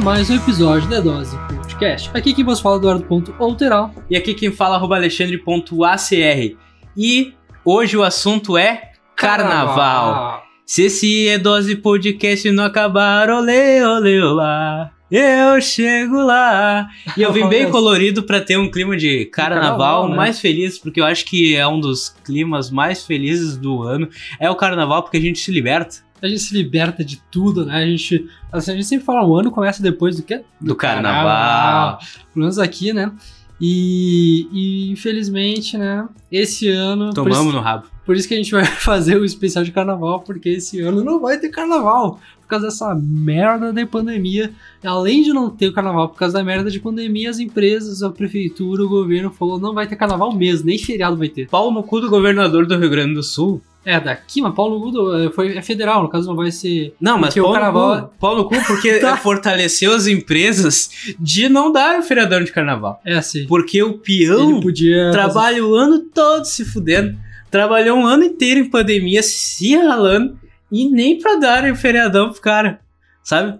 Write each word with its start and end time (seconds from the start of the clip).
a 0.00 0.02
mais 0.02 0.30
um 0.30 0.36
episódio 0.36 0.88
da 0.88 0.98
Dose 0.98 1.36
Podcast. 1.48 2.10
Aqui 2.14 2.32
quem 2.32 2.44
vos 2.44 2.58
fala 2.58 2.76
é 2.76 2.78
Eduardo.outeral. 2.78 3.94
E 4.08 4.16
aqui 4.16 4.32
quem 4.32 4.50
fala 4.50 4.78
é 4.78 4.96
alexandre.acr. 4.96 6.56
E 6.96 7.34
hoje 7.64 7.96
o 7.96 8.02
assunto 8.02 8.56
é 8.56 8.92
carnaval. 9.14 10.42
Se 10.64 10.84
esse 10.84 11.28
é 11.28 11.38
dose 11.38 11.76
podcast 11.76 12.50
não 12.50 12.64
acabar, 12.64 13.28
olê, 13.28 13.84
olê, 13.84 14.20
olá. 14.22 14.90
Eu 15.10 15.60
chego 15.60 16.22
lá. 16.22 16.88
E 17.16 17.22
eu 17.22 17.32
vim 17.32 17.46
bem 17.48 17.68
colorido 17.70 18.22
para 18.22 18.40
ter 18.40 18.56
um 18.56 18.70
clima 18.70 18.96
de 18.96 19.26
carnaval, 19.26 19.68
carnaval 19.70 20.08
né? 20.08 20.16
mais 20.16 20.40
feliz, 20.40 20.78
porque 20.78 21.00
eu 21.00 21.04
acho 21.04 21.24
que 21.26 21.56
é 21.56 21.66
um 21.66 21.80
dos 21.80 22.08
climas 22.24 22.70
mais 22.70 23.04
felizes 23.04 23.56
do 23.56 23.82
ano. 23.82 24.08
É 24.38 24.48
o 24.48 24.54
carnaval 24.54 25.02
porque 25.02 25.18
a 25.18 25.20
gente 25.20 25.40
se 25.40 25.50
liberta. 25.50 25.96
A 26.22 26.28
gente 26.28 26.40
se 26.40 26.54
liberta 26.54 27.04
de 27.04 27.20
tudo, 27.30 27.64
né? 27.64 27.76
A 27.82 27.86
gente, 27.86 28.28
assim, 28.52 28.72
a 28.72 28.74
gente 28.74 28.86
sempre 28.86 29.04
fala, 29.04 29.26
o 29.26 29.36
ano 29.36 29.50
começa 29.50 29.82
depois 29.82 30.16
do 30.16 30.22
quê? 30.22 30.42
Do, 30.60 30.74
carnaval. 30.76 31.98
Pelo 32.32 32.44
menos 32.44 32.58
aqui, 32.58 32.92
né? 32.92 33.12
E, 33.60 34.48
e, 34.52 34.90
infelizmente, 34.90 35.76
né? 35.76 36.08
Esse 36.32 36.68
ano. 36.68 37.12
Tomamos 37.12 37.38
isso, 37.38 37.52
no 37.52 37.60
rabo. 37.60 37.86
por 38.06 38.16
isso 38.16 38.26
que 38.26 38.32
a 38.32 38.36
gente 38.38 38.50
vai 38.50 38.64
fazer 38.80 39.16
o 39.16 39.24
especial 39.24 39.62
de 39.62 39.70
carnaval, 39.70 40.20
porque 40.20 40.48
esse 40.48 40.80
ano 40.80 41.04
não 41.04 41.20
vai 41.20 41.38
ter 41.38 41.50
carnaval. 41.50 42.18
Por 42.40 42.46
causa 42.48 42.66
dessa 42.66 42.94
merda 42.94 43.72
de 43.72 43.84
pandemia. 43.84 44.50
Além 44.82 45.22
de 45.22 45.32
não 45.32 45.50
ter 45.50 45.68
o 45.68 45.72
carnaval, 45.72 46.08
por 46.08 46.18
causa 46.18 46.38
da 46.38 46.42
merda 46.42 46.70
de 46.70 46.80
pandemia, 46.80 47.30
as 47.30 47.38
empresas, 47.38 48.02
a 48.02 48.10
prefeitura, 48.10 48.82
o 48.82 48.88
governo 48.88 49.30
falou: 49.30 49.60
não 49.60 49.74
vai 49.74 49.86
ter 49.86 49.94
carnaval 49.94 50.34
mesmo, 50.34 50.66
nem 50.66 50.78
feriado 50.78 51.16
vai 51.16 51.28
ter. 51.28 51.48
Pau 51.48 51.70
no 51.70 51.82
cu 51.82 52.00
do 52.00 52.08
governador 52.08 52.66
do 52.66 52.78
Rio 52.78 52.90
Grande 52.90 53.14
do 53.14 53.22
Sul. 53.22 53.60
É, 53.84 53.98
daqui, 53.98 54.42
mas 54.42 54.54
Paulo 54.54 54.78
Gudo 54.78 55.16
é, 55.16 55.30
foi, 55.32 55.56
é 55.56 55.62
federal, 55.62 56.02
no 56.02 56.08
caso 56.10 56.28
não 56.28 56.36
vai 56.36 56.50
ser. 56.50 56.94
Não, 57.00 57.16
mas 57.18 57.28
Porque 57.28 57.40
o 57.40 57.44
pau, 57.44 57.52
carnaval- 57.54 58.02
cu, 58.08 58.14
pau 58.20 58.36
no 58.36 58.44
cu 58.44 58.54
porque 58.66 58.94
Tá. 59.00 59.16
fortaleceu 59.16 59.92
as 59.94 60.06
empresas 60.06 60.90
de 61.18 61.48
não 61.48 61.72
dar 61.72 61.98
o 61.98 62.02
feriadão 62.02 62.44
de 62.44 62.52
carnaval. 62.52 63.00
É 63.04 63.14
assim. 63.14 63.46
Porque 63.46 63.82
o 63.82 63.96
peão 63.98 64.50
Ele 64.52 64.60
podia. 64.60 65.10
trabalha 65.12 65.64
o 65.64 65.74
ano 65.74 66.00
todo 66.00 66.44
se 66.44 66.64
fudendo. 66.64 67.18
Trabalhou 67.50 67.96
um 67.98 68.06
ano 68.06 68.22
inteiro 68.24 68.60
em 68.60 68.68
pandemia, 68.68 69.22
se 69.22 69.74
ralando, 69.74 70.38
e 70.70 70.88
nem 70.88 71.18
pra 71.18 71.36
darem 71.36 71.72
o 71.72 71.76
feriadão 71.76 72.30
pro 72.30 72.40
cara. 72.40 72.80
Sabe? 73.24 73.58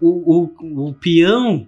O, 0.00 0.50
o, 0.60 0.88
o 0.88 0.94
peão 0.94 1.66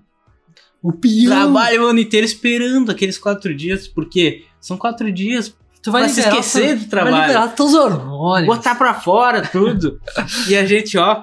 O 0.82 0.92
peão. 0.92 1.26
trabalha 1.26 1.80
o 1.80 1.86
ano 1.86 2.00
inteiro 2.00 2.26
esperando 2.26 2.91
aqueles 2.91 3.16
quatro 3.19 3.54
dias, 3.54 3.86
porque 3.86 4.42
são 4.60 4.76
quatro 4.76 5.10
dias 5.12 5.54
Tu 5.84 5.92
vai 5.92 6.04
pra 6.04 6.08
se 6.12 6.20
esquecer 6.20 6.74
do 6.77 6.80
Vai 6.80 6.88
trabalho. 6.88 7.16
liberar 7.20 7.48
teus 7.54 7.74
hormônios. 7.74 8.46
botar 8.46 8.74
pra 8.74 8.94
fora 8.94 9.42
tudo. 9.42 10.00
e 10.48 10.56
a 10.56 10.64
gente, 10.64 10.96
ó, 10.96 11.22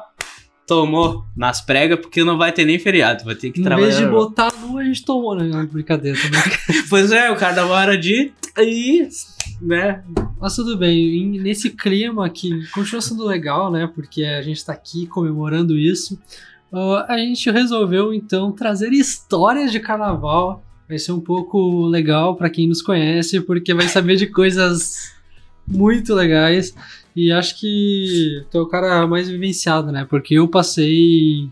tomou 0.67 1.25
nas 1.35 1.59
pregas 1.61 1.99
porque 1.99 2.23
não 2.23 2.37
vai 2.37 2.51
ter 2.51 2.63
nem 2.63 2.77
feriado, 2.79 3.25
vai 3.25 3.35
ter 3.35 3.51
que 3.51 3.59
Em 3.59 3.63
trabalhar. 3.63 3.87
vez 3.87 3.97
de 3.99 4.05
botar 4.07 4.53
nu, 4.61 4.77
a 4.77 4.83
gente 4.83 5.03
tomou, 5.03 5.35
né? 5.35 5.67
Brincadeira, 5.71 6.17
também. 6.21 6.41
Pois 6.89 7.11
é, 7.11 7.31
o 7.31 7.35
carnaval 7.35 7.79
era 7.79 7.97
de. 7.97 8.31
Aí, 8.57 9.07
né? 9.61 10.03
Mas 10.39 10.55
tudo 10.55 10.77
bem, 10.77 11.39
nesse 11.41 11.69
clima 11.71 12.29
que 12.29 12.67
continua 12.71 13.01
sendo 13.01 13.25
legal, 13.25 13.71
né? 13.71 13.89
Porque 13.93 14.23
a 14.23 14.41
gente 14.41 14.63
tá 14.63 14.73
aqui 14.73 15.07
comemorando 15.07 15.77
isso. 15.77 16.19
ah, 16.71 17.05
a 17.09 17.17
gente 17.17 17.49
resolveu 17.49 18.13
então 18.13 18.51
trazer 18.51 18.91
histórias 18.91 19.71
de 19.71 19.79
carnaval. 19.79 20.63
Vai 20.91 20.99
ser 20.99 21.13
um 21.13 21.21
pouco 21.21 21.85
legal 21.85 22.35
pra 22.35 22.49
quem 22.49 22.67
nos 22.67 22.81
conhece, 22.81 23.39
porque 23.39 23.73
vai 23.73 23.87
saber 23.87 24.17
de 24.17 24.27
coisas 24.27 25.13
muito 25.65 26.13
legais. 26.13 26.75
E 27.15 27.31
acho 27.31 27.57
que 27.57 28.43
tu 28.51 28.57
é 28.57 28.61
o 28.61 28.65
cara 28.65 29.07
mais 29.07 29.29
vivenciado, 29.29 29.89
né? 29.89 30.05
Porque 30.09 30.33
eu 30.33 30.49
passei 30.49 31.47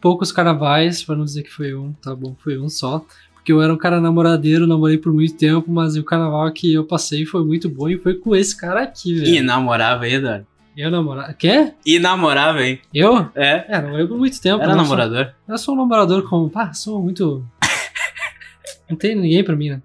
poucos 0.00 0.32
carnavais, 0.32 1.00
pra 1.04 1.14
não 1.14 1.24
dizer 1.24 1.44
que 1.44 1.52
foi 1.52 1.76
um, 1.76 1.92
tá 1.92 2.12
bom, 2.12 2.34
foi 2.42 2.58
um 2.58 2.68
só. 2.68 3.06
Porque 3.34 3.52
eu 3.52 3.62
era 3.62 3.72
um 3.72 3.76
cara 3.76 4.00
namoradeiro, 4.00 4.66
namorei 4.66 4.98
por 4.98 5.12
muito 5.12 5.36
tempo, 5.36 5.70
mas 5.70 5.96
o 5.96 6.02
carnaval 6.02 6.50
que 6.50 6.74
eu 6.74 6.82
passei 6.82 7.24
foi 7.24 7.44
muito 7.44 7.68
bom 7.68 7.88
e 7.88 7.96
foi 7.96 8.14
com 8.14 8.34
esse 8.34 8.56
cara 8.56 8.82
aqui, 8.82 9.14
velho. 9.14 9.28
E 9.32 9.40
namorava 9.40 10.06
aí, 10.06 10.14
Eduardo. 10.14 10.44
Eu 10.76 10.90
namorava. 10.90 11.32
Quê? 11.34 11.72
E 11.86 12.00
namorava, 12.00 12.64
hein? 12.64 12.80
Eu? 12.92 13.28
É. 13.36 13.64
É, 13.68 13.80
namorei 13.80 14.08
por 14.08 14.18
muito 14.18 14.40
tempo. 14.40 14.60
Era 14.60 14.74
namorador. 14.74 15.34
Eu 15.46 15.56
sou 15.56 15.74
um 15.74 15.78
namorador 15.78 16.28
com. 16.28 16.48
Pá, 16.48 16.72
sou 16.72 17.00
muito. 17.00 17.46
Não 18.92 18.98
tem 18.98 19.14
ninguém 19.16 19.42
pra 19.42 19.56
mim, 19.56 19.70
né? 19.70 19.82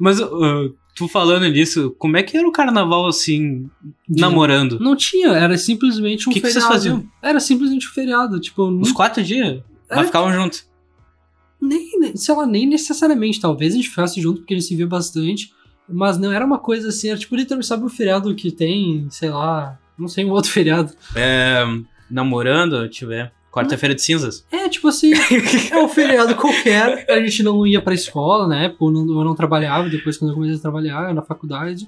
Mas 0.00 0.18
uh, 0.20 0.74
tu 0.94 1.06
falando 1.08 1.46
nisso, 1.48 1.94
como 1.98 2.16
é 2.16 2.22
que 2.22 2.36
era 2.36 2.48
o 2.48 2.52
carnaval 2.52 3.06
assim, 3.06 3.68
De- 4.08 4.20
namorando? 4.20 4.78
Não 4.80 4.96
tinha, 4.96 5.28
era 5.28 5.56
simplesmente 5.58 6.28
um 6.28 6.32
Que 6.32 6.40
que 6.40 6.46
vocês 6.50 6.54
feriado. 6.64 6.72
faziam? 6.74 7.04
Era 7.22 7.38
simplesmente 7.40 7.86
um 7.86 7.90
feriado. 7.92 8.40
Tipo, 8.40 8.64
Uns 8.68 8.88
não, 8.88 8.94
quatro 8.94 9.22
dias? 9.22 9.48
Era- 9.88 9.96
Mas 9.96 10.06
ficavam 10.06 10.32
juntos. 10.32 10.66
nem, 11.60 12.16
sei 12.16 12.34
lá, 12.34 12.46
nem 12.46 12.66
necessariamente. 12.66 13.40
Talvez 13.40 13.74
a 13.74 13.76
gente 13.76 13.90
ficasse 13.90 14.20
junto 14.20 14.40
porque 14.40 14.54
a 14.54 14.56
gente 14.58 14.66
se 14.68 14.74
via 14.76 14.86
bastante. 14.86 15.52
Mas 15.88 16.16
não 16.16 16.32
era 16.32 16.44
uma 16.46 16.58
coisa 16.58 16.88
assim, 16.88 17.08
era 17.10 17.18
tipo, 17.18 17.36
literalmente, 17.36 17.66
sabe 17.66 17.84
o 17.84 17.88
feriado 17.88 18.34
que 18.34 18.50
tem, 18.50 19.06
sei 19.10 19.28
lá, 19.30 19.78
não 19.98 20.08
sei, 20.08 20.24
um 20.24 20.30
outro 20.30 20.48
feriado. 20.52 20.92
É, 21.14 21.62
namorando, 22.10 22.80
deixa 22.82 23.04
eu 23.04 23.08
ver. 23.10 23.32
Quarta-feira 23.52 23.94
de 23.94 24.00
cinzas. 24.00 24.46
É, 24.50 24.66
tipo 24.66 24.88
assim, 24.88 25.12
é 25.70 25.76
um 25.76 25.86
feriado 25.86 26.34
qualquer, 26.36 27.04
a 27.10 27.20
gente 27.20 27.42
não 27.42 27.66
ia 27.66 27.82
pra 27.82 27.92
escola, 27.92 28.48
né? 28.48 28.70
Porque 28.70 28.84
eu 28.84 28.90
não, 28.90 29.18
eu 29.18 29.24
não 29.24 29.34
trabalhava 29.34 29.90
depois 29.90 30.16
quando 30.16 30.30
eu 30.30 30.34
comecei 30.34 30.56
a 30.56 30.62
trabalhar 30.62 31.12
na 31.12 31.20
faculdade. 31.20 31.86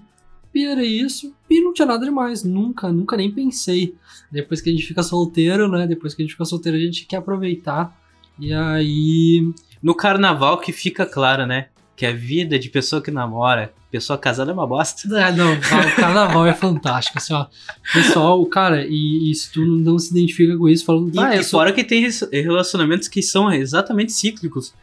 E 0.54 0.66
era 0.66 0.84
isso. 0.84 1.34
E 1.50 1.60
não 1.62 1.72
tinha 1.72 1.86
nada 1.86 2.04
demais. 2.04 2.44
Nunca, 2.44 2.92
nunca 2.92 3.16
nem 3.16 3.30
pensei. 3.30 3.94
Depois 4.30 4.60
que 4.60 4.68
a 4.68 4.72
gente 4.72 4.86
fica 4.86 5.02
solteiro, 5.02 5.66
né? 5.68 5.86
Depois 5.86 6.14
que 6.14 6.22
a 6.22 6.24
gente 6.24 6.32
fica 6.32 6.44
solteiro, 6.44 6.76
a 6.76 6.80
gente 6.80 7.06
quer 7.06 7.16
aproveitar. 7.16 7.98
E 8.38 8.52
aí. 8.52 9.50
No 9.82 9.94
carnaval 9.94 10.58
que 10.58 10.70
fica 10.70 11.04
claro, 11.04 11.46
né? 11.46 11.68
Que 11.96 12.06
a 12.06 12.12
vida 12.12 12.58
de 12.58 12.68
pessoa 12.68 13.00
que 13.00 13.10
namora, 13.10 13.72
pessoa 13.90 14.18
casada 14.18 14.50
é 14.50 14.54
uma 14.54 14.66
bosta. 14.66 15.02
Ah, 15.16 15.30
não, 15.32 15.52
o 15.54 15.60
carnaval 15.96 16.46
é 16.46 16.52
fantástico, 16.52 17.18
assim, 17.18 17.32
ó. 17.34 17.46
Pessoal, 17.92 18.44
cara, 18.46 18.84
e, 18.88 19.30
e 19.30 19.34
se 19.34 19.52
tu 19.52 19.64
não 19.64 19.96
se 19.98 20.10
identifica 20.10 20.56
com 20.56 20.68
isso, 20.68 20.84
falando, 20.84 21.14
E, 21.14 21.18
ah, 21.20 21.36
e 21.36 21.44
sou. 21.44 21.60
fora 21.60 21.72
que 21.72 21.84
tem 21.84 22.04
relacionamentos 22.32 23.06
que 23.06 23.22
são 23.22 23.52
exatamente 23.52 24.12
cíclicos. 24.12 24.74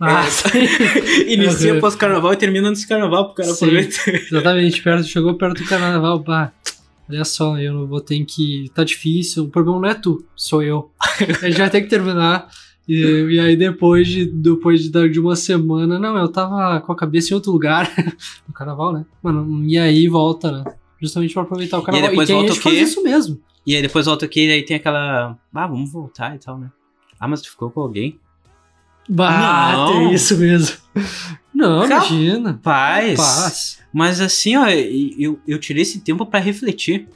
Ah, 0.00 0.24
É. 0.54 1.32
Inicia 1.32 1.74
Uhum. 1.74 1.80
pós-carnaval 1.80 2.32
e 2.32 2.36
termina 2.36 2.68
antes 2.68 2.82
do 2.82 2.88
carnaval, 2.88 3.26
pro 3.26 3.34
cara 3.36 3.54
Sim. 3.54 3.64
aproveitar. 3.66 4.08
Exatamente, 4.14 4.82
perto, 4.82 5.04
chegou 5.06 5.34
perto 5.34 5.62
do 5.62 5.68
carnaval, 5.68 6.20
pá. 6.22 6.52
Olha 7.08 7.24
só, 7.24 7.56
eu 7.58 7.72
não 7.72 7.86
vou 7.86 8.00
ter 8.00 8.22
que. 8.24 8.68
Tá 8.74 8.82
difícil, 8.82 9.44
o 9.44 9.48
problema 9.48 9.80
não 9.80 9.88
é 9.88 9.94
tu, 9.94 10.24
sou 10.34 10.60
eu. 10.62 10.90
A 11.40 11.48
gente 11.48 11.58
vai 11.58 11.70
ter 11.70 11.82
que 11.82 11.88
terminar. 11.88 12.48
E, 12.88 13.00
e 13.32 13.40
aí 13.40 13.56
depois 13.56 14.06
de, 14.06 14.24
depois 14.26 14.82
de, 14.82 14.90
dar- 14.90 15.08
de 15.08 15.18
uma 15.18 15.34
semana, 15.34 15.98
não, 15.98 16.16
eu 16.16 16.28
tava 16.28 16.80
com 16.80 16.92
a 16.92 16.96
cabeça 16.96 17.32
em 17.32 17.34
outro 17.34 17.50
lugar. 17.50 17.90
no 18.46 18.54
carnaval, 18.54 18.92
né? 18.92 19.04
Mano, 19.22 19.64
e 19.66 19.76
aí 19.76 20.06
volta, 20.08 20.52
né? 20.52 20.64
Justamente 21.00 21.34
pra 21.34 21.42
aproveitar 21.42 21.78
o 21.78 21.82
carnaval. 21.82 22.10
depois 22.10 22.26
tem 22.28 22.36
volta 22.36 22.52
o 22.52 22.56
que 22.56 22.62
faz 22.62 22.74
quê? 22.76 22.82
isso 22.82 23.02
mesmo. 23.02 23.40
E 23.66 23.74
aí 23.74 23.82
depois 23.82 24.06
volta 24.06 24.24
aqui 24.24 24.46
e 24.46 24.50
aí 24.52 24.62
tem 24.62 24.76
aquela. 24.76 25.36
Ah, 25.54 25.66
vamos 25.66 25.90
voltar 25.92 26.34
e 26.36 26.38
tal, 26.38 26.58
né? 26.58 26.70
Ah, 27.18 27.26
mas 27.26 27.42
tu 27.42 27.50
ficou 27.50 27.70
com 27.70 27.80
alguém? 27.80 28.18
Bah, 29.08 29.72
Não. 29.72 29.92
tem 29.92 30.12
isso 30.14 30.36
mesmo. 30.38 30.76
Não, 31.54 31.84
imagina. 31.86 32.60
Paz. 32.62 33.78
Mas 33.92 34.20
assim, 34.20 34.56
ó, 34.56 34.66
eu, 34.68 35.38
eu 35.48 35.58
tirei 35.58 35.82
esse 35.82 36.00
tempo 36.00 36.26
pra 36.26 36.38
refletir. 36.38 37.08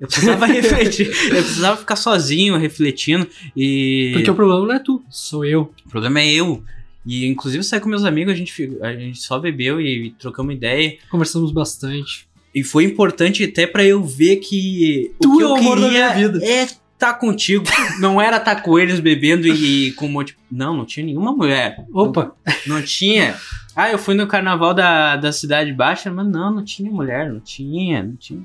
Eu 0.00 0.06
precisava 0.08 0.46
refletir. 0.46 1.06
Eu 1.08 1.42
precisava 1.42 1.76
ficar 1.76 1.96
sozinho, 1.96 2.56
refletindo. 2.56 3.26
E. 3.56 4.10
Porque 4.14 4.30
o 4.30 4.34
problema 4.34 4.66
não 4.66 4.74
é 4.74 4.78
tu, 4.78 5.02
sou 5.10 5.44
eu. 5.44 5.72
O 5.86 5.88
problema 5.90 6.20
é 6.20 6.32
eu. 6.32 6.64
E 7.06 7.26
inclusive 7.26 7.62
saí 7.64 7.80
com 7.80 7.88
meus 7.88 8.04
amigos, 8.04 8.32
a 8.32 8.36
gente, 8.36 8.78
a 8.82 8.92
gente 8.92 9.18
só 9.20 9.38
bebeu 9.38 9.80
e 9.80 10.10
trocamos 10.18 10.54
ideia. 10.54 10.96
Conversamos 11.10 11.50
bastante. 11.52 12.28
E 12.54 12.64
foi 12.64 12.84
importante 12.84 13.44
até 13.44 13.66
pra 13.66 13.84
eu 13.84 14.02
ver 14.02 14.36
que 14.36 15.12
Tu 15.20 15.28
o 15.32 15.36
que 15.36 15.42
é 15.42 15.46
o 15.46 15.48
eu 15.50 15.56
amor 15.56 15.80
da 15.80 15.86
queria 15.88 16.14
minha 16.14 16.28
vida. 16.28 16.44
é 16.44 16.64
estar 16.64 17.14
contigo. 17.14 17.64
Não 18.00 18.20
era 18.20 18.36
estar 18.36 18.56
com 18.56 18.78
eles 18.78 19.00
bebendo 19.00 19.46
e 19.46 19.92
com 19.92 20.06
um 20.06 20.10
monte. 20.10 20.36
Não, 20.50 20.76
não 20.76 20.84
tinha 20.84 21.06
nenhuma 21.06 21.32
mulher. 21.32 21.84
Opa, 21.92 22.34
Não 22.66 22.82
tinha. 22.82 23.36
Ah, 23.74 23.90
eu 23.90 23.98
fui 23.98 24.14
no 24.14 24.26
carnaval 24.26 24.74
da, 24.74 25.16
da 25.16 25.32
Cidade 25.32 25.72
Baixa, 25.72 26.10
mas 26.10 26.26
não, 26.26 26.52
não 26.56 26.64
tinha 26.64 26.90
mulher, 26.90 27.32
não 27.32 27.40
tinha, 27.40 28.02
não 28.02 28.16
tinha. 28.16 28.42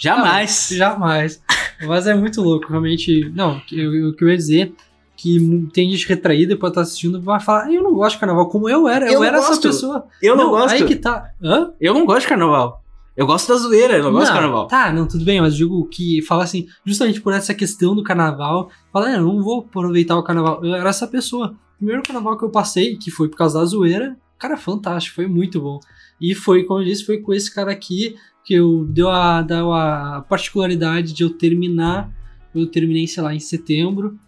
Jamais. 0.00 0.68
Jamais. 0.72 1.42
Mas 1.86 2.06
é 2.06 2.14
muito 2.14 2.40
louco, 2.42 2.68
realmente. 2.68 3.30
Não, 3.34 3.58
o 3.58 3.60
que 3.66 3.78
eu 4.24 4.28
ia 4.28 4.36
dizer 4.36 4.72
que 5.16 5.68
tem 5.74 5.90
gente 5.90 6.08
retraída 6.08 6.56
pode 6.56 6.70
estar 6.72 6.80
assistindo 6.80 7.18
e 7.18 7.20
vai 7.20 7.38
falar, 7.38 7.64
"Ah, 7.66 7.72
eu 7.72 7.82
não 7.82 7.92
gosto 7.92 8.14
de 8.14 8.20
carnaval, 8.20 8.48
como 8.48 8.68
eu 8.70 8.88
era, 8.88 9.06
eu, 9.06 9.12
Eu 9.12 9.18
não 9.20 9.26
era 9.26 9.36
essa 9.38 9.48
gosto. 9.48 9.62
pessoa. 9.68 10.06
Eu 10.22 10.34
não, 10.34 10.48
gosto. 10.48 10.72
Aí 10.74 10.84
que 10.86 10.96
tá. 10.96 11.30
Hã? 11.42 11.72
Eu 11.78 11.92
não 11.92 12.06
gosto 12.06 12.22
de 12.22 12.28
carnaval. 12.28 12.82
Eu 13.14 13.26
gosto 13.26 13.48
da 13.48 13.56
zoeira, 13.58 13.98
eu 13.98 14.04
não 14.04 14.12
gosto 14.12 14.28
de 14.28 14.32
carnaval. 14.32 14.66
Tá, 14.66 14.90
não, 14.90 15.06
tudo 15.06 15.22
bem, 15.26 15.38
mas 15.42 15.54
digo 15.54 15.86
que 15.88 16.22
fala 16.22 16.44
assim, 16.44 16.66
justamente 16.86 17.20
por 17.20 17.34
essa 17.34 17.52
questão 17.52 17.94
do 17.94 18.02
carnaval, 18.02 18.70
fala, 18.90 19.08
"Ah, 19.08 19.12
eu 19.16 19.22
não 19.22 19.42
vou 19.42 19.60
aproveitar 19.60 20.16
o 20.16 20.22
carnaval. 20.22 20.64
Eu 20.64 20.74
era 20.74 20.88
essa 20.88 21.06
pessoa. 21.06 21.48
O 21.74 21.76
primeiro 21.76 22.02
carnaval 22.02 22.38
que 22.38 22.44
eu 22.44 22.50
passei, 22.50 22.96
que 22.96 23.10
foi 23.10 23.28
por 23.28 23.36
causa 23.36 23.58
da 23.58 23.64
zoeira, 23.66 24.16
cara, 24.38 24.56
fantástico, 24.56 25.16
foi 25.16 25.26
muito 25.26 25.60
bom. 25.60 25.78
E 26.18 26.34
foi, 26.34 26.64
como 26.64 26.80
eu 26.80 26.84
disse, 26.84 27.04
foi 27.04 27.18
com 27.18 27.34
esse 27.34 27.54
cara 27.54 27.70
aqui 27.70 28.14
que 28.44 28.54
eu 28.54 28.84
deu 28.88 29.08
a, 29.10 29.42
deu 29.42 29.72
a 29.72 30.24
particularidade 30.28 31.12
de 31.12 31.22
eu 31.22 31.30
terminar. 31.30 32.10
Eu 32.54 32.66
terminei, 32.66 33.06
sei 33.06 33.22
lá, 33.22 33.34
em 33.34 33.40
setembro. 33.40 34.18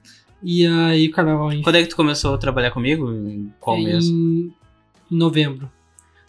E 0.43 0.67
aí, 0.67 1.09
carnaval 1.09 1.53
em, 1.53 1.63
Quando 1.63 1.77
é 1.77 1.83
que 1.83 1.89
tu 1.89 1.97
começou 1.97 2.35
a 2.35 2.39
trabalhar 2.39 2.71
comigo? 2.71 3.11
Em 3.13 3.53
qual 3.61 3.79
em, 3.79 3.85
mês? 3.85 4.07
em 4.09 4.53
novembro. 5.11 5.71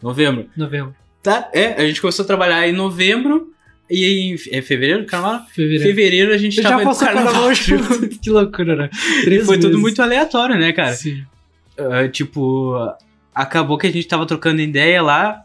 Novembro. 0.02 0.48
Novembro. 0.56 0.96
Tá, 1.22 1.50
é, 1.54 1.82
a 1.82 1.88
gente 1.88 2.02
começou 2.02 2.24
a 2.24 2.28
trabalhar 2.28 2.68
em 2.68 2.74
novembro 2.74 3.54
e 3.90 4.06
em 4.06 4.36
é 4.52 4.62
fevereiro, 4.62 5.06
carnaval? 5.06 5.46
Fevereiro. 5.48 5.84
Fevereiro 5.84 6.34
a 6.34 6.38
gente 6.38 6.58
Eu 6.58 6.64
tava 6.64 6.80
já 6.80 6.84
passou 6.84 7.08
carnaval 7.08 7.54
junto. 7.54 8.10
que 8.20 8.30
loucura, 8.30 8.76
né? 8.76 8.90
Três 9.24 9.46
Foi 9.46 9.56
tudo 9.56 9.70
meses. 9.70 9.82
muito 9.82 10.02
aleatório, 10.02 10.58
né, 10.58 10.74
cara? 10.74 10.94
Sim. 10.94 11.24
Ah, 11.78 12.08
tipo, 12.08 12.76
acabou 13.34 13.78
que 13.78 13.88
a 13.88 13.92
gente 13.92 14.08
tava 14.08 14.26
trocando 14.26 14.62
ideia 14.62 15.02
lá, 15.02 15.44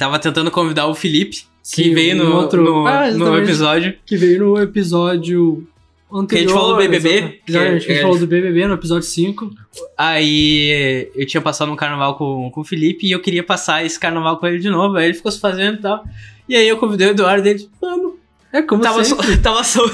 tava 0.00 0.18
tentando 0.18 0.50
convidar 0.50 0.86
o 0.86 0.94
Felipe, 0.94 1.36
que 1.62 1.84
Sim, 1.84 1.94
veio 1.94 2.16
no, 2.16 2.34
outro- 2.36 2.64
no, 2.64 2.86
Ah, 2.86 3.10
no 3.10 3.36
episódio. 3.38 3.94
Que 4.06 4.16
veio 4.16 4.40
no 4.46 4.58
episódio 4.58 5.66
anterior. 6.12 6.26
Que 6.28 6.34
a 6.36 6.38
gente 6.38 6.52
falou 6.52 6.70
do 6.72 6.76
BBB, 6.78 7.40
exatamente. 7.46 7.46
que 7.46 7.56
a 7.56 7.60
é- 7.66 7.96
gente 7.96 8.02
falou 8.02 8.18
do 8.18 8.26
BBB 8.26 8.66
no 8.66 8.74
episódio 8.74 9.02
5. 9.06 9.50
Aí 9.96 11.08
eu 11.14 11.26
tinha 11.26 11.40
passado 11.40 11.70
um 11.70 11.76
carnaval 11.76 12.16
com, 12.16 12.50
com 12.50 12.62
o 12.62 12.64
Felipe 12.64 13.06
e 13.06 13.12
eu 13.12 13.20
queria 13.20 13.42
passar 13.44 13.84
esse 13.84 14.00
carnaval 14.00 14.38
com 14.38 14.46
ele 14.46 14.58
de 14.58 14.70
novo. 14.70 14.96
Aí 14.96 15.04
ele 15.04 15.14
ficou 15.14 15.30
se 15.30 15.38
fazendo 15.38 15.78
e 15.78 15.82
tal. 15.82 16.02
E 16.48 16.56
aí 16.56 16.66
eu 16.66 16.78
convidei 16.78 17.06
o 17.08 17.10
Eduardo 17.10 17.46
e 17.46 17.50
ele, 17.50 17.68
vamos. 17.80 18.09
É 18.52 18.62
como 18.62 18.82
tava, 18.82 19.04
sempre. 19.04 19.24
sol- 19.26 19.36
tava, 19.42 19.64
sol- 19.64 19.90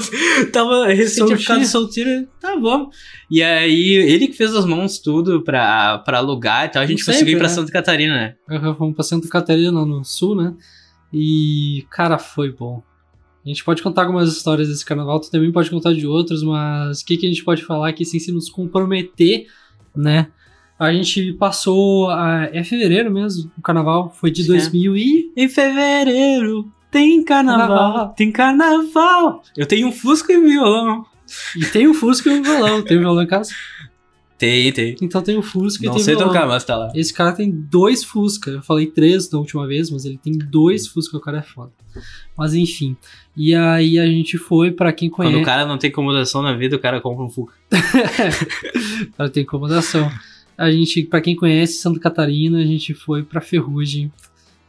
tava 0.51 0.87
recente 0.87 1.35
ficado 1.37 1.63
solteiro, 1.65 2.27
tá 2.39 2.55
bom. 2.55 2.89
E 3.29 3.43
aí 3.43 3.93
ele 3.93 4.27
que 4.27 4.33
fez 4.37 4.55
as 4.55 4.65
mãos 4.65 4.97
tudo 4.99 5.41
pra, 5.43 5.99
pra 5.99 6.17
alugar 6.17 6.65
e 6.65 6.69
tal. 6.69 6.81
A 6.81 6.85
gente 6.85 6.99
Sempre, 7.03 7.13
conseguiu 7.13 7.35
ir 7.35 7.39
pra 7.39 7.47
né? 7.47 7.53
Santa 7.53 7.71
Catarina, 7.71 8.13
né? 8.15 8.35
Aham, 8.49 8.75
Fomos 8.75 8.95
pra 8.95 9.03
Santa 9.03 9.27
Catarina, 9.27 9.85
no 9.85 10.03
sul, 10.03 10.35
né? 10.35 10.53
E, 11.13 11.85
cara, 11.91 12.17
foi 12.17 12.51
bom. 12.51 12.81
A 13.45 13.47
gente 13.47 13.63
pode 13.63 13.81
contar 13.81 14.01
algumas 14.01 14.29
histórias 14.35 14.67
desse 14.67 14.83
carnaval, 14.85 15.19
tu 15.21 15.31
também 15.31 15.51
pode 15.51 15.69
contar 15.69 15.93
de 15.93 16.05
outros, 16.05 16.43
mas 16.43 17.01
o 17.01 17.05
que, 17.05 17.15
que 17.15 17.25
a 17.25 17.29
gente 17.29 17.43
pode 17.45 17.63
falar 17.63 17.89
aqui 17.89 18.03
sem 18.03 18.19
se 18.19 18.31
nos 18.31 18.49
comprometer, 18.49 19.45
né? 19.95 20.27
A 20.79 20.91
gente 20.91 21.31
passou. 21.33 22.09
A, 22.09 22.49
é 22.51 22.63
fevereiro 22.63 23.09
mesmo, 23.11 23.49
o 23.57 23.61
carnaval 23.61 24.09
foi 24.19 24.29
de 24.31 24.43
Sim. 24.43 24.49
2000 24.49 24.97
e. 24.97 25.31
Em 25.35 25.47
fevereiro 25.47 26.71
tem 26.91 27.23
carnaval, 27.23 27.67
Carnaval. 27.67 28.13
tem 28.15 28.31
carnaval. 28.31 29.43
Eu 29.55 29.65
tenho 29.65 29.87
um 29.87 29.91
Fusca 29.91 30.31
e 30.33 30.37
um 30.37 30.45
violão. 30.45 31.05
E 31.55 31.65
tem 31.65 31.87
o 31.87 31.93
Fusca 31.93 32.29
e 32.29 32.39
o 32.39 32.43
violão. 32.43 32.81
Tem 32.81 32.97
o 32.97 33.01
violão 33.01 33.23
em 33.23 33.27
casa? 33.27 33.51
Tem, 34.37 34.71
tem. 34.71 34.95
Então 35.01 35.21
tem 35.21 35.35
o 35.37 35.41
Fusca 35.41 35.83
e 35.83 35.87
Não 35.87 35.95
tem 35.95 36.03
sei 36.03 36.13
o 36.13 36.17
violão. 36.17 36.33
tocar, 36.33 36.47
mas 36.47 36.63
tá 36.63 36.77
lá. 36.77 36.91
Esse 36.93 37.11
cara 37.13 37.31
tem 37.33 37.49
dois 37.51 38.03
Fusca. 38.03 38.51
Eu 38.51 38.61
falei 38.61 38.85
três 38.85 39.27
da 39.27 39.37
última 39.39 39.65
vez, 39.67 39.89
mas 39.89 40.05
ele 40.05 40.17
tem 40.17 40.37
dois 40.37 40.87
Fusca. 40.87 41.17
O 41.17 41.19
cara 41.19 41.39
é 41.39 41.41
foda. 41.41 41.71
Mas 42.37 42.53
enfim. 42.53 42.95
E 43.35 43.53
aí 43.55 43.97
a 43.99 44.05
gente 44.05 44.37
foi, 44.37 44.71
pra 44.71 44.93
quem 44.93 45.09
Quando 45.09 45.29
conhece. 45.29 45.41
o 45.41 45.45
cara 45.45 45.65
não 45.65 45.77
tem 45.77 45.89
acomodação 45.89 46.41
na 46.43 46.55
vida, 46.55 46.75
o 46.75 46.79
cara 46.79 47.01
compra 47.01 47.25
um 47.25 47.29
Fusca. 47.29 47.53
Ela 49.17 49.29
tem 49.29 49.43
incomodação. 49.43 50.09
A 50.57 50.71
gente, 50.71 51.03
pra 51.03 51.21
quem 51.21 51.35
conhece 51.35 51.73
Santa 51.79 51.99
Catarina, 51.99 52.59
a 52.59 52.65
gente 52.65 52.93
foi 52.93 53.23
pra 53.23 53.41
Ferrugem. 53.41 54.11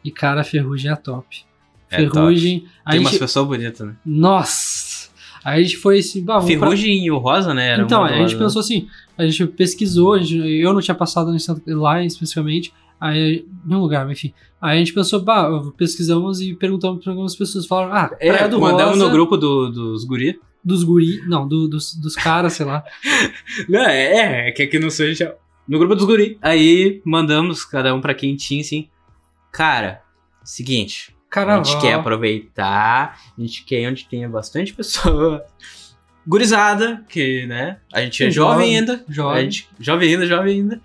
E 0.04 0.10
cara, 0.10 0.44
Ferrugem 0.44 0.90
é 0.90 0.96
top. 0.96 1.44
É 1.90 1.96
Ferrugem. 1.96 2.64
a 2.84 2.90
Tem 2.90 3.00
gente, 3.00 3.08
umas 3.10 3.18
pessoas 3.18 3.46
bonitas, 3.46 3.86
né? 3.86 3.96
Nossa! 4.04 5.08
Aí 5.44 5.60
a 5.60 5.62
gente 5.62 5.76
foi 5.78 5.98
assim, 6.00 6.24
pra- 6.24 6.40
Ferrugem 6.42 7.04
e 7.04 7.10
o 7.10 7.18
Rosa, 7.18 7.54
né? 7.54 7.68
Era 7.70 7.82
Então, 7.82 8.04
a 8.04 8.08
gente 8.12 8.34
lado. 8.34 8.38
pensou 8.44 8.60
assim, 8.60 8.88
a 9.16 9.24
gente 9.24 9.46
pesquisou, 9.46 10.14
a 10.14 10.18
gente- 10.18 10.36
eu 10.36 10.72
não 10.74 10.80
tinha 10.80 10.94
passado 10.94 11.34
lá 11.68 12.04
especificamente, 12.04 12.72
aí, 13.00 13.46
em 13.66 13.74
um 13.74 13.78
lugar, 13.78 14.10
enfim. 14.10 14.34
Aí 14.60 14.76
a 14.76 14.78
gente 14.78 14.92
pensou, 14.92 15.22
bah, 15.22 15.48
pesquisamos 15.76 16.40
e 16.40 16.54
perguntamos 16.54 17.02
para 17.02 17.12
algumas 17.12 17.34
pessoas, 17.36 17.64
falaram, 17.66 17.92
ah, 17.94 18.16
É, 18.20 18.32
Praia 18.32 18.48
do 18.48 18.60
mandamos 18.60 18.94
Rosa, 18.98 19.04
no 19.06 19.10
grupo 19.12 19.36
do- 19.36 19.70
dos 19.70 20.04
guri. 20.04 20.38
dos 20.64 20.82
guri, 20.82 21.22
não, 21.28 21.46
do- 21.48 21.68
dos, 21.68 21.94
dos 21.94 22.14
caras, 22.16 22.52
sei 22.54 22.66
lá. 22.66 22.82
Não, 23.68 23.80
é, 23.80 24.48
é 24.48 24.52
que 24.52 24.62
aqui 24.64 24.78
no 24.78 24.90
sul 24.90 25.06
a 25.06 25.08
gente... 25.12 25.32
No 25.66 25.78
grupo 25.78 25.94
dos 25.94 26.04
guri. 26.04 26.36
Aí 26.42 27.00
mandamos 27.04 27.64
cada 27.64 27.94
um 27.94 28.00
pra 28.00 28.12
quem 28.14 28.34
tinha, 28.36 28.60
assim. 28.60 28.88
Cara, 29.52 30.02
seguinte. 30.44 31.14
Carnaval. 31.30 31.60
A 31.60 31.64
gente 31.64 31.80
quer 31.80 31.94
aproveitar, 31.94 33.20
a 33.36 33.40
gente 33.40 33.64
quer 33.64 33.82
ir 33.82 33.88
onde 33.88 34.04
tenha 34.06 34.28
bastante 34.28 34.72
pessoa. 34.72 35.44
Gurizada, 36.26 37.04
que, 37.08 37.46
né? 37.46 37.78
A 37.92 38.02
gente 38.02 38.24
é 38.24 38.30
jovem 38.30 38.52
jovem, 38.52 38.76
ainda. 38.76 39.04
jovem. 39.08 39.44
Gente, 39.44 39.68
jovem 39.80 40.10
ainda, 40.10 40.26
jovem 40.26 40.54
ainda. 40.56 40.80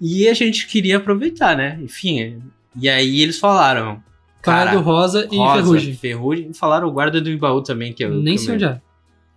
E 0.00 0.28
a 0.28 0.34
gente 0.34 0.66
queria 0.66 0.98
aproveitar, 0.98 1.56
né? 1.56 1.78
Enfim. 1.82 2.42
E 2.76 2.88
aí 2.88 3.20
eles 3.20 3.38
falaram. 3.38 4.02
Cara, 4.42 4.72
do 4.72 4.80
Rosa 4.80 5.28
e 5.30 5.36
Rosa, 5.36 5.62
Ferrugem. 5.62 5.94
Ferrugem. 5.94 6.52
Falaram 6.54 6.88
o 6.88 6.92
guarda 6.92 7.20
do 7.20 7.30
Imbaú 7.30 7.62
também, 7.62 7.92
que 7.92 8.04
eu. 8.04 8.10
Nem 8.10 8.38
sei 8.38 8.54
onde 8.54 8.64
é. 8.64 8.80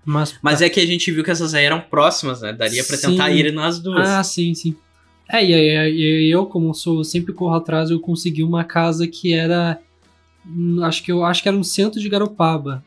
Mas, 0.05 0.37
Mas 0.41 0.61
é 0.61 0.69
que 0.69 0.79
a 0.79 0.85
gente 0.85 1.09
viu 1.11 1.23
que 1.23 1.31
essas 1.31 1.53
aí 1.53 1.65
eram 1.65 1.79
próximas, 1.79 2.41
né? 2.41 2.51
Daria 2.51 2.83
pra 2.83 2.97
tentar 2.97 3.29
Sim. 3.29 3.35
ir 3.35 3.53
nas 3.53 3.79
duas. 3.79 4.07
Ah, 4.07 4.23
sim, 4.23 4.53
sim. 4.53 4.75
É, 5.29 5.43
e 5.43 5.53
aí 5.53 5.95
e 5.95 6.29
eu, 6.29 6.45
como 6.45 6.73
sou, 6.73 7.03
sempre 7.03 7.33
corro 7.33 7.55
atrás, 7.55 7.89
eu 7.89 7.99
consegui 7.99 8.43
uma 8.43 8.63
casa 8.63 9.07
que 9.07 9.33
era. 9.33 9.79
Acho 10.83 11.03
que 11.03 11.11
eu 11.11 11.23
acho 11.23 11.41
que 11.41 11.47
era 11.47 11.57
um 11.57 11.63
centro 11.63 11.99
de 11.99 12.09
Garopaba. 12.09 12.83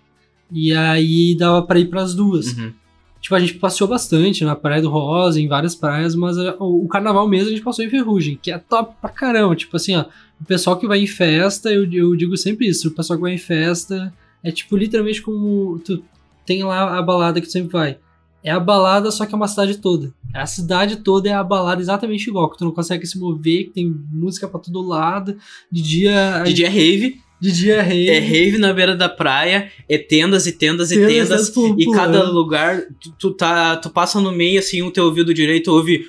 E 0.50 0.72
aí 0.72 1.36
dava 1.36 1.62
pra 1.62 1.78
ir 1.78 1.86
pras 1.86 2.14
duas. 2.14 2.56
Uhum. 2.56 2.72
Tipo, 3.20 3.34
a 3.34 3.40
gente 3.40 3.54
passeou 3.54 3.88
bastante 3.88 4.44
na 4.44 4.54
Praia 4.54 4.80
do 4.80 4.88
Rosa, 4.88 5.40
em 5.40 5.48
várias 5.48 5.74
praias, 5.74 6.14
mas 6.14 6.36
o, 6.60 6.86
carnaval 6.86 7.26
mesmo 7.26 7.48
a 7.48 7.50
gente 7.50 7.64
passou 7.64 7.84
em 7.84 7.90
Ferrugem, 7.90 8.38
que 8.40 8.52
é 8.52 8.58
top 8.58 8.94
pra 9.00 9.10
caramba. 9.10 9.56
Tipo 9.56 9.76
assim, 9.76 9.96
ó, 9.96 10.04
o 10.40 10.44
pessoal 10.44 10.76
que 10.76 10.86
vai 10.86 11.00
em 11.00 11.06
festa, 11.08 11.72
eu, 11.72 11.90
eu 11.90 12.14
digo 12.14 12.36
sempre 12.36 12.68
isso, 12.68 12.88
o 12.88 12.92
pessoal 12.92 13.16
que 13.16 13.22
vai 13.22 13.34
em 13.34 13.38
festa 13.38 14.12
é 14.44 14.52
tipo 14.52 14.76
literalmente 14.76 15.22
como 15.22 15.80
tu 15.80 16.04
tem 16.44 16.62
lá 16.62 16.96
a 16.96 17.02
balada 17.02 17.40
que 17.40 17.48
tu 17.48 17.52
sempre 17.52 17.72
vai. 17.72 17.98
É 18.44 18.52
a 18.52 18.60
balada, 18.60 19.10
só 19.10 19.26
que 19.26 19.34
é 19.34 19.36
uma 19.36 19.48
cidade 19.48 19.78
toda. 19.78 20.14
A 20.32 20.46
cidade 20.46 20.98
toda 20.98 21.28
é 21.28 21.32
a 21.32 21.42
balada 21.42 21.80
exatamente 21.80 22.28
igual, 22.28 22.48
que 22.48 22.56
tu 22.56 22.64
não 22.64 22.70
consegue 22.70 23.04
se 23.04 23.18
mover, 23.18 23.64
que 23.64 23.70
tem 23.70 23.92
música 24.12 24.46
pra 24.46 24.60
todo 24.60 24.80
lado. 24.82 25.36
De 25.68 25.82
dia. 25.82 26.44
De 26.44 26.52
dia 26.52 26.66
é 26.66 26.70
rave, 26.70 27.20
de 27.40 27.52
dia 27.52 27.74
é 27.76 27.80
rave. 27.82 28.08
é 28.10 28.18
rave 28.18 28.58
na 28.58 28.72
beira 28.72 28.96
da 28.96 29.08
praia, 29.08 29.70
é 29.88 29.98
tendas 29.98 30.46
e 30.46 30.52
tendas 30.52 30.90
e 30.90 30.96
Tendas, 30.96 31.28
tendas. 31.28 31.50
pulando. 31.50 31.80
E 31.80 31.90
cada 31.90 32.22
lugar, 32.30 32.82
tu, 33.02 33.12
tu 33.18 33.30
tá, 33.32 33.76
tu 33.76 33.90
passa 33.90 34.20
no 34.20 34.32
meio, 34.32 34.58
assim, 34.58 34.82
o 34.82 34.90
teu 34.90 35.04
ouvido 35.04 35.32
direito 35.34 35.68
ouve. 35.72 36.06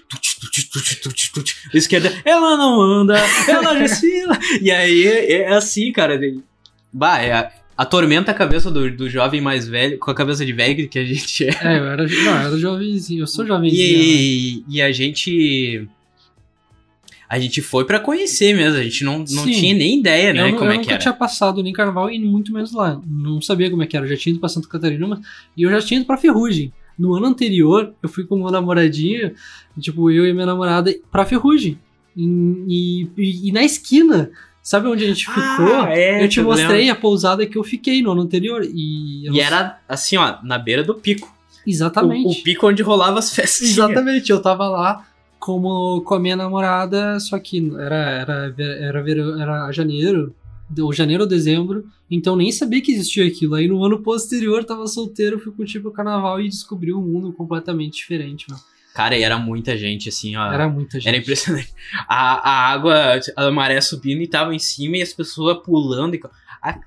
Esquerda, 1.74 2.13
ela 2.24 2.56
não 2.57 2.81
anda, 2.81 3.18
ela 3.47 3.74
desfila. 3.79 4.38
e 4.62 4.71
aí 4.71 5.06
é 5.07 5.47
assim, 5.53 5.91
cara. 5.91 6.19
Bah, 6.91 7.21
é, 7.21 7.31
a- 7.33 7.51
atormenta 7.75 8.31
a 8.31 8.34
cabeça 8.34 8.72
do, 8.72 8.89
do 8.89 9.10
jovem 9.10 9.41
mais 9.41 9.67
velho, 9.67 9.98
com 10.00 10.10
a 10.10 10.15
cabeça 10.15 10.46
de 10.46 10.53
velho 10.53 10.88
que 10.88 10.98
a 10.98 11.03
gente 11.05 11.46
é. 11.46 11.50
É, 11.50 11.77
eu 11.79 11.86
era, 11.86 12.03
não, 12.07 12.41
eu 12.41 12.48
era 12.48 12.57
jovenzinho, 12.57 13.24
eu 13.24 13.27
sou 13.27 13.46
jovenzinho. 13.46 13.98
né? 13.98 14.03
E, 14.03 14.63
e 14.69 14.81
a 14.81 14.91
gente. 14.91 15.88
A 17.29 17.38
gente 17.39 17.62
foi 17.62 17.84
pra 17.86 18.00
conhecer 18.00 18.53
mesmo, 18.55 18.79
a 18.79 18.84
gente 18.84 19.03
não, 19.03 19.19
não 19.19 19.25
Sim. 19.27 19.51
tinha 19.51 19.74
nem 19.74 20.00
ideia, 20.00 20.31
né, 20.34 20.50
eu, 20.50 20.55
como 20.55 20.65
eu 20.65 20.72
é 20.72 20.74
que 20.75 20.79
nunca 20.84 20.91
era. 20.93 21.00
tinha 21.01 21.13
passado 21.13 21.62
nem 21.62 21.74
carnaval 21.74 22.10
e 22.10 22.17
muito 22.19 22.53
menos 22.53 22.72
lá. 22.72 23.01
Não 23.05 23.41
sabia 23.41 23.69
como 23.69 23.84
é 23.84 23.88
que 23.88 23.98
era. 23.98 24.05
Eu 24.05 24.10
já 24.10 24.15
tinha 24.17 24.31
ido 24.31 24.39
pra 24.39 24.48
Santa 24.48 24.67
Catarina, 24.69 25.05
mas... 25.07 25.19
e 25.57 25.63
eu 25.63 25.69
já 25.69 25.81
tinha 25.81 26.00
ido 26.00 26.05
pra 26.07 26.17
Ferrugem. 26.17 26.72
No 26.98 27.13
ano 27.15 27.25
anterior, 27.27 27.93
eu 28.01 28.07
fui 28.10 28.24
com 28.25 28.36
uma 28.36 28.50
namoradinha, 28.50 29.34
tipo, 29.79 30.10
eu 30.10 30.25
e 30.25 30.34
minha 30.34 30.46
namorada, 30.46 30.93
pra 31.12 31.25
Ferrugem. 31.25 31.77
E, 32.15 33.07
e- 33.17 33.50
e 33.50 33.51
na 33.51 33.63
esquina, 33.63 34.31
sabe 34.63 34.88
onde 34.88 35.03
a 35.03 35.07
gente 35.07 35.25
ficou? 35.27 35.86
é, 35.88 36.24
eu 36.24 36.29
te 36.29 36.39
eu 36.39 36.46
mostrei 36.46 36.77
lembro. 36.86 36.93
a 36.93 36.96
pousada 36.96 37.46
que 37.46 37.57
eu 37.57 37.63
fiquei 37.63 38.01
no 38.01 38.12
ano 38.12 38.22
anterior. 38.22 38.63
E, 38.63 39.27
eu 39.27 39.34
E 39.34 39.39
era 39.39 39.79
assim, 39.88 40.17
ó, 40.17 40.38
na 40.43 40.57
beira 40.57 40.84
do 40.84 40.96
pico. 40.96 41.31
Exatamente. 41.65 42.25
O, 42.25 42.31
o 42.31 42.43
pico 42.43 42.67
onde 42.67 42.81
rolava 42.81 43.19
as 43.19 43.34
festas. 43.36 43.67
Exatamente, 43.69 44.31
eu 44.31 44.41
tava 44.41 44.67
lá 44.67 45.05
como 45.39 46.01
com 46.01 46.15
a 46.15 46.20
minha 46.20 46.36
namorada, 46.36 47.20
só 47.20 47.38
que 47.39 47.72
era, 47.79 47.96
era, 47.96 48.56
era, 48.58 49.00
era 49.41 49.72
janeiro, 49.72 50.36
ou 50.79 50.91
janeiro 50.94 51.24
ou 51.24 51.29
dezembro, 51.29 51.86
então 52.10 52.36
nem 52.36 52.51
sabia 52.51 52.82
que 52.82 52.91
existia 52.91 53.25
aquilo. 53.25 53.56
Aí 53.56 53.67
no 53.67 53.84
ano 53.84 54.01
posterior 54.03 54.63
tava 54.63 54.86
solteiro, 54.88 55.39
fui 55.39 55.51
curtir 55.53 55.79
o 55.79 55.91
carnaval 55.91 56.41
e 56.41 56.50
descobri 56.50 56.94
um 56.94 57.01
mundo 57.01 57.32
completamente 57.34 57.96
diferente, 57.98 58.46
mano. 58.50 58.62
Cara, 58.94 59.15
e 59.15 59.22
era 59.22 59.38
muita 59.38 59.77
gente, 59.77 60.10
assim, 60.10 60.36
ó. 60.36 60.51
Era 60.51 60.67
muita 60.67 61.00
gente. 61.00 61.08
Era 61.08 61.17
impressionante. 61.17 61.72
A, 62.08 62.50
a 62.50 62.72
água, 62.72 63.20
a 63.36 63.51
maré 63.51 63.79
subindo 63.79 64.22
e 64.24 64.27
tava 64.27 64.56
em 64.56 64.60
cima 64.60 64.98
e 64.98 65.01
as 65.03 65.13
pessoas 65.13 65.60
pulando. 65.63 66.15
E... 66.15 66.22
a- 66.63 66.79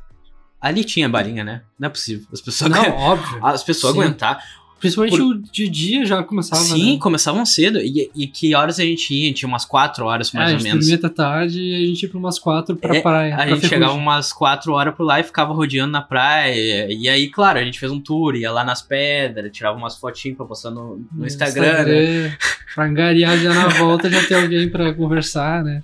ali 0.61 0.83
tinha 0.85 1.09
balinha, 1.09 1.45
né? 1.45 1.63
Não 1.79 1.87
é 1.87 1.89
possível. 1.89 2.27
As 2.33 2.41
pessoas, 2.41 2.69
Não, 2.71 2.91
óbvio. 2.97 3.47
as 3.47 3.63
pessoas 3.63 3.95
aguentar. 3.95 4.43
Principalmente 4.81 5.17
por- 5.19 5.27
o 5.37 5.39
de 5.43 5.69
dia 5.69 6.05
já 6.07 6.23
começava, 6.23 6.63
Sim, 6.63 6.95
né? 6.95 6.99
começavam 6.99 7.45
cedo. 7.45 7.79
E, 7.81 8.11
e 8.17 8.27
que 8.27 8.55
horas 8.55 8.81
a 8.81 8.83
gente 8.83 9.13
ia? 9.15 9.25
A 9.25 9.27
gente 9.29 9.43
ia 9.43 9.49
umas 9.49 9.65
4 9.67 10.07
horas, 10.07 10.33
mais 10.33 10.49
É, 10.49 10.53
a 10.53 10.55
ou 10.55 10.59
gente 10.59 10.69
menos. 10.69 10.87
dormia 10.87 11.07
até 11.07 11.15
tarde 11.15 11.61
e 11.61 11.75
a 11.75 11.87
gente 11.87 12.03
ia 12.03 12.09
pra 12.09 12.19
umas 12.19 12.39
quatro 12.39 12.75
pra 12.77 12.97
É, 12.97 13.01
praia. 13.01 13.35
A 13.35 13.37
pra 13.39 13.47
gente 13.49 13.69
chegava 13.69 13.93
umas 13.93 14.33
4 14.33 14.73
horas 14.73 14.95
por 14.95 15.05
lá 15.05 15.21
e 15.21 15.23
ficava 15.23 15.53
rodeando 15.53 15.93
na 15.93 16.01
praia. 16.01 16.91
E 16.91 17.09
aí, 17.09 17.29
claro, 17.29 17.59
a 17.59 17.63
gente 17.65 17.79
fez 17.79 17.93
um 17.93 18.01
tour, 18.01 18.35
ia 18.35 18.51
lá 18.51 18.65
nas 18.65 18.81
pedras, 18.83 19.53
tirava 19.53 19.77
umas 19.77 19.97
fotinhas 19.97 20.37
pra 20.37 20.47
postar 20.47 20.71
no, 20.71 21.05
no 21.13 21.27
Instagram, 21.27 21.85
né? 21.85 22.37
Pra 22.75 22.87
angariar 22.87 23.37
já 23.39 23.53
na 23.53 23.67
volta, 23.69 24.09
já 24.09 24.25
ter 24.25 24.35
alguém 24.35 24.69
pra 24.69 24.95
conversar, 24.95 25.63
né? 25.65 25.83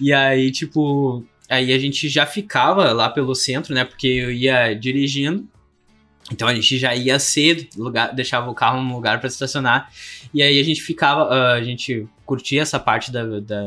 E 0.00 0.12
aí, 0.12 0.50
tipo, 0.50 1.24
aí 1.50 1.72
a 1.72 1.78
gente 1.78 2.08
já 2.08 2.24
ficava 2.24 2.92
lá 2.92 3.08
pelo 3.10 3.34
centro, 3.34 3.74
né? 3.74 3.84
Porque 3.84 4.06
eu 4.06 4.30
ia 4.32 4.72
dirigindo. 4.74 5.46
Então 6.32 6.48
a 6.48 6.54
gente 6.54 6.78
já 6.78 6.94
ia 6.94 7.18
cedo, 7.18 7.66
lugar, 7.76 8.14
deixava 8.14 8.50
o 8.50 8.54
carro 8.54 8.82
num 8.82 8.94
lugar 8.94 9.20
para 9.20 9.28
estacionar. 9.28 9.90
E 10.32 10.42
aí 10.42 10.58
a 10.58 10.64
gente 10.64 10.80
ficava, 10.82 11.24
uh, 11.28 11.52
a 11.54 11.62
gente 11.62 12.06
curtia 12.24 12.62
essa 12.62 12.78
parte 12.78 13.12
da, 13.12 13.40
da, 13.40 13.66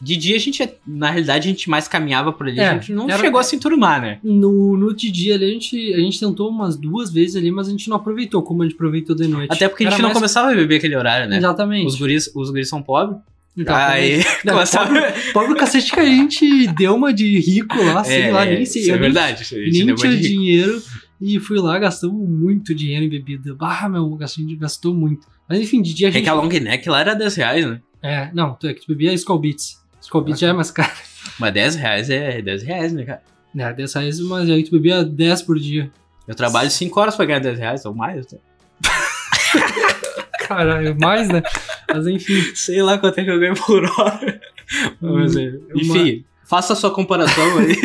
De 0.00 0.16
dia 0.16 0.34
a 0.34 0.38
gente, 0.38 0.66
na 0.86 1.10
realidade, 1.10 1.46
a 1.46 1.50
gente 1.52 1.68
mais 1.68 1.86
caminhava 1.86 2.32
por 2.32 2.48
ali, 2.48 2.58
É, 2.58 2.68
a 2.70 2.74
gente 2.74 2.90
não 2.92 3.04
era- 3.08 3.18
chegou 3.18 3.38
a 3.38 3.42
se 3.42 3.54
enturmar, 3.54 4.00
né? 4.00 4.18
No, 4.24 4.74
no 4.78 4.96
de 4.96 5.10
dia 5.10 5.34
ali, 5.34 5.44
a 5.44 5.52
gente, 5.52 5.92
a 5.94 5.98
gente 5.98 6.18
tentou 6.18 6.48
umas 6.48 6.74
duas 6.76 7.12
vezes 7.12 7.36
ali, 7.36 7.50
mas 7.50 7.68
a 7.68 7.70
gente 7.70 7.86
não 7.90 7.96
aproveitou 7.98 8.42
como 8.42 8.62
a 8.62 8.64
gente 8.64 8.74
aproveitou 8.76 9.14
de 9.14 9.28
noite. 9.28 9.52
Até 9.52 9.68
porque 9.68 9.84
a 9.86 9.90
gente 9.90 10.00
não 10.00 10.12
começava 10.12 10.50
a 10.50 10.54
beber 10.54 10.76
aquele 10.76 10.96
horário, 10.96 11.28
né? 11.28 11.36
Exatamente. 11.36 11.86
Os 11.86 11.96
guris, 11.96 12.30
os 12.34 12.48
guris 12.50 12.68
são 12.68 12.82
pobres. 12.82 13.18
Exatamente. 13.56 13.92
Aí 13.92 14.24
Não, 14.44 14.54
começava- 14.54 14.86
pobre, 14.86 15.12
pobre 15.34 15.54
cacete 15.56 15.92
que 15.92 16.00
a 16.00 16.04
gente 16.04 16.66
deu 16.68 16.94
uma 16.94 17.12
de 17.12 17.38
rico 17.40 17.76
lá, 17.82 18.02
sei 18.04 18.22
É, 18.22 18.30
lá, 18.32 18.46
é, 18.46 18.54
nem 18.54 18.64
sei. 18.64 18.90
É 18.90 18.96
verdade. 18.96 19.44
nem 19.52 19.94
tinha 19.94 20.16
dinheiro 20.16 20.80
e 21.20 21.38
fui 21.38 21.58
lá, 21.58 21.78
gastamos 21.78 22.28
muito 22.28 22.74
dinheiro 22.74 23.04
em 23.04 23.08
bebida. 23.08 23.54
Bah, 23.54 23.88
meu, 23.88 24.18
a 24.20 24.26
gente 24.26 24.56
gastou 24.56 24.94
muito. 24.94 25.26
Mas 25.48 25.60
enfim, 25.60 25.82
de 25.82 25.92
dia 25.92 26.08
a 26.08 26.10
É 26.10 26.12
gente. 26.12 26.22
que 26.24 26.28
a 26.28 26.34
long 26.34 26.48
neck 26.48 26.88
lá 26.88 27.00
era 27.00 27.14
10 27.14 27.34
reais, 27.36 27.66
né? 27.66 27.80
É, 28.02 28.30
não, 28.32 28.54
tu 28.54 28.66
é 28.66 28.72
que 28.74 28.80
tu 28.80 28.86
bebia 28.88 29.12
Skull 29.12 29.38
Beats. 29.38 29.78
Skull 30.00 30.22
Beats 30.22 30.40
já 30.40 30.48
é 30.48 30.52
mais 30.52 30.70
caro. 30.70 30.90
Mas 31.38 31.52
10 31.52 31.74
reais 31.76 32.08
é 32.10 32.40
10 32.40 32.62
reais, 32.62 32.92
né, 32.92 33.04
cara? 33.04 33.22
É, 33.56 33.72
10 33.72 33.92
reais, 33.94 34.20
mas 34.20 34.48
aí 34.48 34.62
tu 34.62 34.70
bebia 34.70 35.04
10 35.04 35.42
por 35.42 35.58
dia. 35.58 35.90
Eu 36.26 36.34
trabalho 36.36 36.70
5 36.70 36.98
horas 37.00 37.16
pra 37.16 37.24
ganhar 37.26 37.40
10 37.40 37.58
reais 37.58 37.84
ou 37.84 37.92
mais. 37.94 38.24
né? 38.32 38.38
Caralho, 40.46 40.96
mais, 40.98 41.28
né? 41.28 41.42
Mas 41.92 42.06
enfim. 42.06 42.40
Sei 42.54 42.82
lá 42.82 42.96
quanto 42.98 43.18
é 43.18 43.24
que 43.24 43.30
eu 43.30 43.38
ganho 43.40 43.54
por 43.54 43.84
hora. 43.84 44.40
Mas, 45.00 45.36
é, 45.36 45.52
enfim, 45.74 46.24
faça 46.50 46.72
a 46.72 46.76
sua 46.76 46.90
comparação 46.90 47.44
aí 47.58 47.76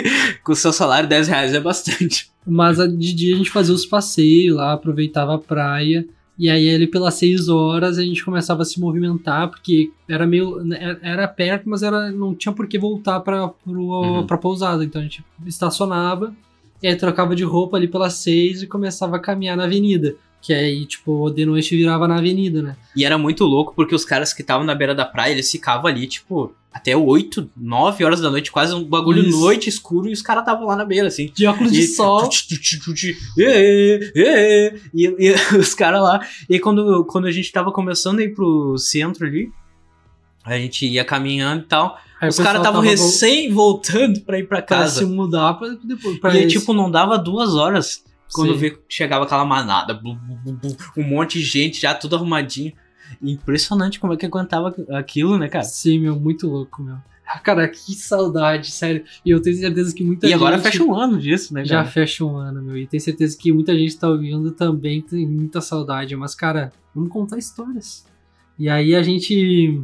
com 0.43 0.51
o 0.51 0.55
seu 0.55 0.73
salário, 0.73 1.07
10 1.07 1.27
reais 1.29 1.53
é 1.53 1.59
bastante. 1.59 2.29
Mas 2.45 2.77
de 2.77 3.13
dia 3.13 3.35
a 3.35 3.37
gente 3.37 3.49
fazia 3.51 3.73
os 3.73 3.85
passeios 3.85 4.57
lá, 4.57 4.73
aproveitava 4.73 5.35
a 5.35 5.39
praia. 5.39 6.05
E 6.37 6.49
aí 6.49 6.69
ali 6.75 6.85
pelas 6.85 7.13
6 7.13 7.47
horas 7.47 7.97
a 7.97 8.03
gente 8.03 8.25
começava 8.25 8.61
a 8.61 8.65
se 8.65 8.77
movimentar, 8.79 9.47
porque 9.49 9.89
era 10.09 10.27
meio. 10.27 10.59
era- 10.75 10.99
Era 11.01 11.27
perto, 11.29 11.69
mas 11.69 11.81
era, 11.81 12.11
não 12.11 12.35
tinha 12.35 12.51
por 12.53 12.67
que 12.67 12.77
voltar 12.77 13.21
pra, 13.21 13.47
pro, 13.47 13.81
Uhum. 13.81 14.27
pra 14.27 14.37
pousada. 14.37 14.83
Então 14.83 14.99
a 14.99 15.03
gente 15.05 15.23
estacionava, 15.45 16.35
e 16.83 16.87
aí 16.87 16.95
trocava 16.95 17.35
de 17.35 17.43
roupa 17.43 17.77
ali 17.77 17.87
pelas 17.87 18.15
6 18.15 18.63
e 18.63 18.67
começava 18.67 19.15
a 19.15 19.19
caminhar 19.19 19.55
na 19.57 19.63
avenida. 19.63 20.15
Que 20.41 20.53
aí, 20.53 20.85
tipo, 20.85 21.29
de 21.31 21.43
noite 21.45 21.75
virava 21.75 22.07
na 22.07 22.17
avenida, 22.17 22.61
né? 22.61 22.75
E 22.95 23.03
era 23.03 23.17
muito 23.17 23.45
louco 23.45 23.73
porque 23.75 23.95
os 23.95 24.05
caras 24.05 24.31
que 24.31 24.41
estavam 24.41 24.63
na 24.65 24.75
beira 24.75 24.93
da 24.93 25.03
praia, 25.05 25.31
eles 25.31 25.49
ficavam 25.49 25.87
ali, 25.87 26.05
tipo, 26.05 26.53
até 26.77 26.95
8, 26.95 27.49
9 27.55 28.03
horas 28.03 28.19
da 28.19 28.29
noite, 28.29 28.51
quase 28.51 28.73
um 28.75 28.83
bagulho 28.83 29.23
Isso. 29.25 29.39
noite 29.39 29.69
escuro, 29.69 30.09
e 30.09 30.11
os 30.11 30.21
caras 30.21 30.41
estavam 30.41 30.67
lá 30.67 30.75
na 30.75 30.83
beira, 30.83 31.07
assim. 31.07 31.31
De 31.33 31.47
óculos 31.47 31.71
de 31.71 31.79
E- 31.79 31.87
sol. 31.87 32.29
E, 33.37 34.11
e, 34.13 34.73
e, 34.93 35.15
e 35.53 35.57
os 35.57 35.73
caras 35.73 36.01
lá. 36.01 36.19
E 36.49 36.59
quando, 36.59 37.05
quando 37.05 37.27
a 37.27 37.31
gente 37.31 37.49
tava 37.51 37.71
começando 37.71 38.19
a 38.19 38.23
ir 38.23 38.33
pro 38.33 38.77
centro 38.77 39.25
ali, 39.25 39.49
a 40.43 40.57
gente 40.57 40.85
ia 40.85 41.05
caminhando 41.05 41.63
e 41.63 41.65
tal. 41.67 41.97
Aí 42.19 42.27
os 42.29 42.37
caras 42.37 42.57
estavam 42.59 42.81
tava 42.81 42.85
recém 42.91 43.51
voltando 43.51 44.21
pra 44.21 44.37
ir 44.37 44.47
pra 44.47 44.61
pra 44.61 44.77
casa. 44.77 44.99
se 44.99 45.05
mudar 45.05 45.53
pra 45.55 45.69
depois. 45.83 46.19
Pra 46.19 46.35
E 46.35 46.39
esse- 46.45 46.59
tipo, 46.59 46.73
não 46.73 46.91
dava 46.91 47.17
duas 47.17 47.55
horas 47.55 48.03
quando 48.33 48.57
Sim. 48.59 48.71
chegava 48.89 49.23
aquela 49.25 49.45
manada, 49.45 49.99
um 50.97 51.03
monte 51.03 51.39
de 51.39 51.45
gente 51.45 51.81
já 51.81 51.93
tudo 51.93 52.15
arrumadinho. 52.15 52.73
Impressionante 53.21 53.99
como 53.99 54.13
é 54.13 54.17
que 54.17 54.25
aguentava 54.25 54.75
aquilo, 54.91 55.37
né, 55.37 55.47
cara? 55.47 55.63
Sim, 55.63 55.99
meu, 55.99 56.19
muito 56.19 56.47
louco, 56.47 56.81
meu. 56.83 56.97
Ah, 57.27 57.39
Cara, 57.39 57.67
que 57.67 57.93
saudade, 57.95 58.69
sério. 58.71 59.03
E 59.25 59.31
eu 59.31 59.41
tenho 59.41 59.55
certeza 59.57 59.93
que 59.95 60.03
muita 60.03 60.27
E 60.27 60.29
gente. 60.29 60.37
agora 60.37 60.59
fecha 60.59 60.83
um 60.83 60.93
ano 60.93 61.17
disso, 61.17 61.53
né, 61.53 61.65
Já 61.65 61.77
cara? 61.77 61.87
fecha 61.87 62.23
um 62.23 62.37
ano, 62.37 62.61
meu. 62.61 62.77
E 62.77 62.85
tenho 62.85 63.01
certeza 63.01 63.35
que 63.37 63.51
muita 63.51 63.75
gente 63.75 63.97
tá 63.97 64.07
ouvindo 64.09 64.51
também 64.51 65.01
tem 65.01 65.25
muita 65.27 65.59
saudade. 65.59 66.15
Mas, 66.15 66.35
cara, 66.35 66.71
vamos 66.93 67.09
contar 67.09 67.37
histórias. 67.39 68.05
E 68.59 68.69
aí 68.69 68.93
a 68.93 69.01
gente. 69.01 69.81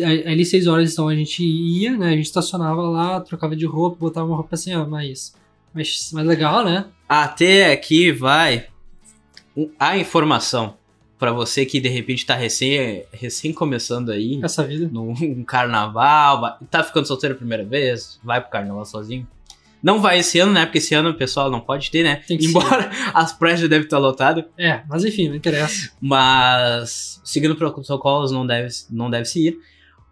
a- 0.00 0.30
Ali 0.30 0.44
seis 0.46 0.68
horas 0.68 0.92
então 0.92 1.08
a 1.08 1.14
gente 1.16 1.42
ia, 1.44 1.96
né? 1.96 2.08
A 2.10 2.16
gente 2.16 2.26
estacionava 2.26 2.82
lá, 2.82 3.20
trocava 3.20 3.56
de 3.56 3.66
roupa, 3.66 3.96
botava 3.98 4.26
uma 4.28 4.36
roupa 4.36 4.54
assim, 4.54 4.72
ó, 4.74 4.86
mais. 4.86 5.34
Mais, 5.74 6.10
mais 6.12 6.24
legal, 6.26 6.64
né? 6.64 6.84
Até 7.08 7.72
aqui 7.72 8.12
vai 8.12 8.68
a 9.78 9.98
informação 9.98 10.76
pra 11.18 11.32
você 11.32 11.64
que 11.64 11.80
de 11.80 11.88
repente 11.88 12.26
tá 12.26 12.34
recém, 12.34 13.04
recém 13.12 13.52
começando 13.52 14.10
aí 14.10 14.40
Essa 14.42 14.64
vida. 14.64 14.88
num 14.90 15.12
um 15.12 15.44
carnaval, 15.44 16.58
tá 16.70 16.82
ficando 16.82 17.06
solteiro 17.06 17.34
a 17.34 17.38
primeira 17.38 17.64
vez, 17.64 18.18
vai 18.22 18.40
pro 18.40 18.50
carnaval 18.50 18.84
sozinho. 18.84 19.26
Não 19.82 20.00
vai 20.00 20.20
esse 20.20 20.38
ano, 20.38 20.50
né? 20.52 20.64
Porque 20.64 20.78
esse 20.78 20.94
ano 20.94 21.10
o 21.10 21.14
pessoal 21.14 21.50
não 21.50 21.60
pode 21.60 21.90
ter, 21.90 22.02
né? 22.02 22.16
Tem 22.26 22.38
que 22.38 22.46
Embora 22.46 22.90
as 23.12 23.34
praias 23.34 23.60
já 23.60 23.66
devem 23.66 23.84
estar 23.84 23.98
lotadas. 23.98 24.44
É, 24.56 24.82
mas 24.88 25.04
enfim, 25.04 25.28
não 25.28 25.36
interessa. 25.36 25.90
Mas 26.00 27.20
seguindo 27.22 27.54
protocolos 27.54 28.32
não 28.32 28.46
deve, 28.46 28.68
não 28.90 29.10
deve 29.10 29.26
se 29.26 29.48
ir. 29.48 29.58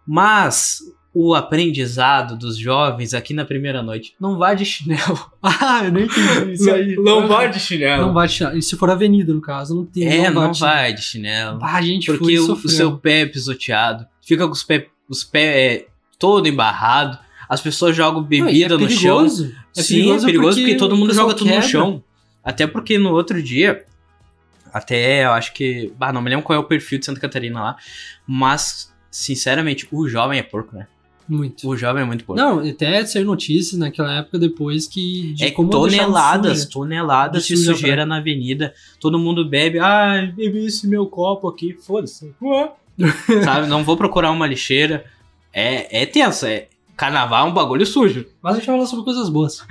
Mas 0.05 0.79
o 1.13 1.35
aprendizado 1.35 2.35
dos 2.35 2.57
jovens 2.57 3.13
aqui 3.13 3.33
na 3.33 3.45
primeira 3.45 3.83
noite 3.83 4.15
não 4.19 4.37
vai 4.37 4.55
de 4.55 4.65
chinelo. 4.65 5.31
Ah, 5.45 5.81
eu 5.83 5.91
nem 5.91 6.05
entendi 6.05 6.53
isso 6.53 6.71
aí. 6.71 6.95
Não 6.95 7.27
vai 7.27 7.49
de 7.51 7.59
chinelo. 7.59 8.07
Não 8.07 8.13
vai 8.13 8.27
de 8.27 8.33
chinelo. 8.33 8.57
E 8.57 8.61
se 8.61 8.77
for 8.77 8.89
avenida, 8.89 9.33
no 9.33 9.41
caso, 9.41 9.75
não 9.75 9.85
tem. 9.85 10.07
é, 10.07 10.29
não 10.29 10.53
vai 10.53 10.93
de 10.93 11.01
chinelo. 11.01 11.59
Ah, 11.61 11.81
gente 11.81 12.05
Porque 12.07 12.39
o, 12.39 12.53
o 12.53 12.69
seu 12.69 12.97
pé 12.97 13.21
é 13.21 13.25
pisoteado, 13.25 14.07
fica 14.25 14.45
com 14.47 14.53
os 14.53 14.63
pés 14.63 14.85
os 15.09 15.23
pé, 15.23 15.41
é, 15.73 15.87
todo 16.17 16.47
embarrado, 16.47 17.17
as 17.49 17.59
pessoas 17.61 17.95
jogam 17.95 18.21
Não, 18.21 18.27
e 18.27 18.41
bebida 18.41 18.75
é 18.75 18.77
no 18.77 18.89
chão. 18.89 19.17
perigoso. 19.17 19.55
É 19.75 19.81
Sim, 19.81 20.11
é 20.11 20.19
perigoso 20.21 20.57
porque, 20.59 20.75
todo 20.75 20.93
o 20.93 20.97
mundo 20.97 21.13
joga 21.13 21.33
tudo 21.33 21.47
no 21.47 21.53
quebra. 21.53 21.67
chão. 21.67 22.03
Até 22.43 22.65
porque 22.65 22.97
no 22.97 23.11
outro 23.11 23.43
dia, 23.43 23.85
até 24.73 25.25
eu 25.25 25.31
acho 25.31 25.53
que. 25.53 25.93
Bah, 25.97 26.11
não 26.13 26.21
me 26.21 26.29
lembro 26.29 26.43
qual 26.45 26.57
é 26.57 26.59
o 26.59 26.63
perfil 26.63 26.99
de 26.99 27.05
Santa 27.05 27.19
Catarina 27.19 27.61
lá. 27.61 27.75
Mas, 28.25 28.91
sinceramente, 29.11 29.87
o 29.91 30.07
jovem 30.07 30.39
é 30.39 30.43
porco, 30.43 30.75
né? 30.75 30.87
Muito. 31.27 31.67
O 31.67 31.77
jovem 31.77 32.03
é 32.03 32.05
muito 32.05 32.25
porco. 32.25 32.41
Não, 32.41 32.59
até 32.59 33.05
saiu 33.05 33.25
notícias 33.25 33.79
naquela 33.79 34.19
época 34.19 34.37
depois 34.37 34.87
que. 34.87 35.33
De 35.33 35.45
é 35.45 35.51
toneladas, 35.51 36.59
suja. 36.59 36.69
toneladas 36.71 37.45
De 37.45 37.57
sujeira 37.57 38.05
na 38.05 38.17
avenida. 38.17 38.73
Todo 38.99 39.17
mundo 39.17 39.47
bebe. 39.47 39.79
Ah, 39.79 40.31
bebi 40.35 40.65
esse 40.65 40.87
meu 40.87 41.05
copo 41.05 41.47
aqui. 41.47 41.73
Foda-se. 41.73 42.33
Sabe? 43.43 43.67
Não 43.67 43.83
vou 43.83 43.95
procurar 43.97 44.31
uma 44.31 44.47
lixeira. 44.47 45.05
É, 45.51 46.01
é 46.01 46.05
tenso. 46.05 46.45
É, 46.45 46.67
carnaval 46.95 47.47
é 47.47 47.49
um 47.49 47.53
bagulho 47.53 47.85
sujo. 47.85 48.25
Mas 48.41 48.55
a 48.55 48.57
gente 48.57 48.65
vai 48.67 48.75
falar 48.75 48.87
sobre 48.87 49.05
coisas 49.05 49.29
boas. 49.29 49.65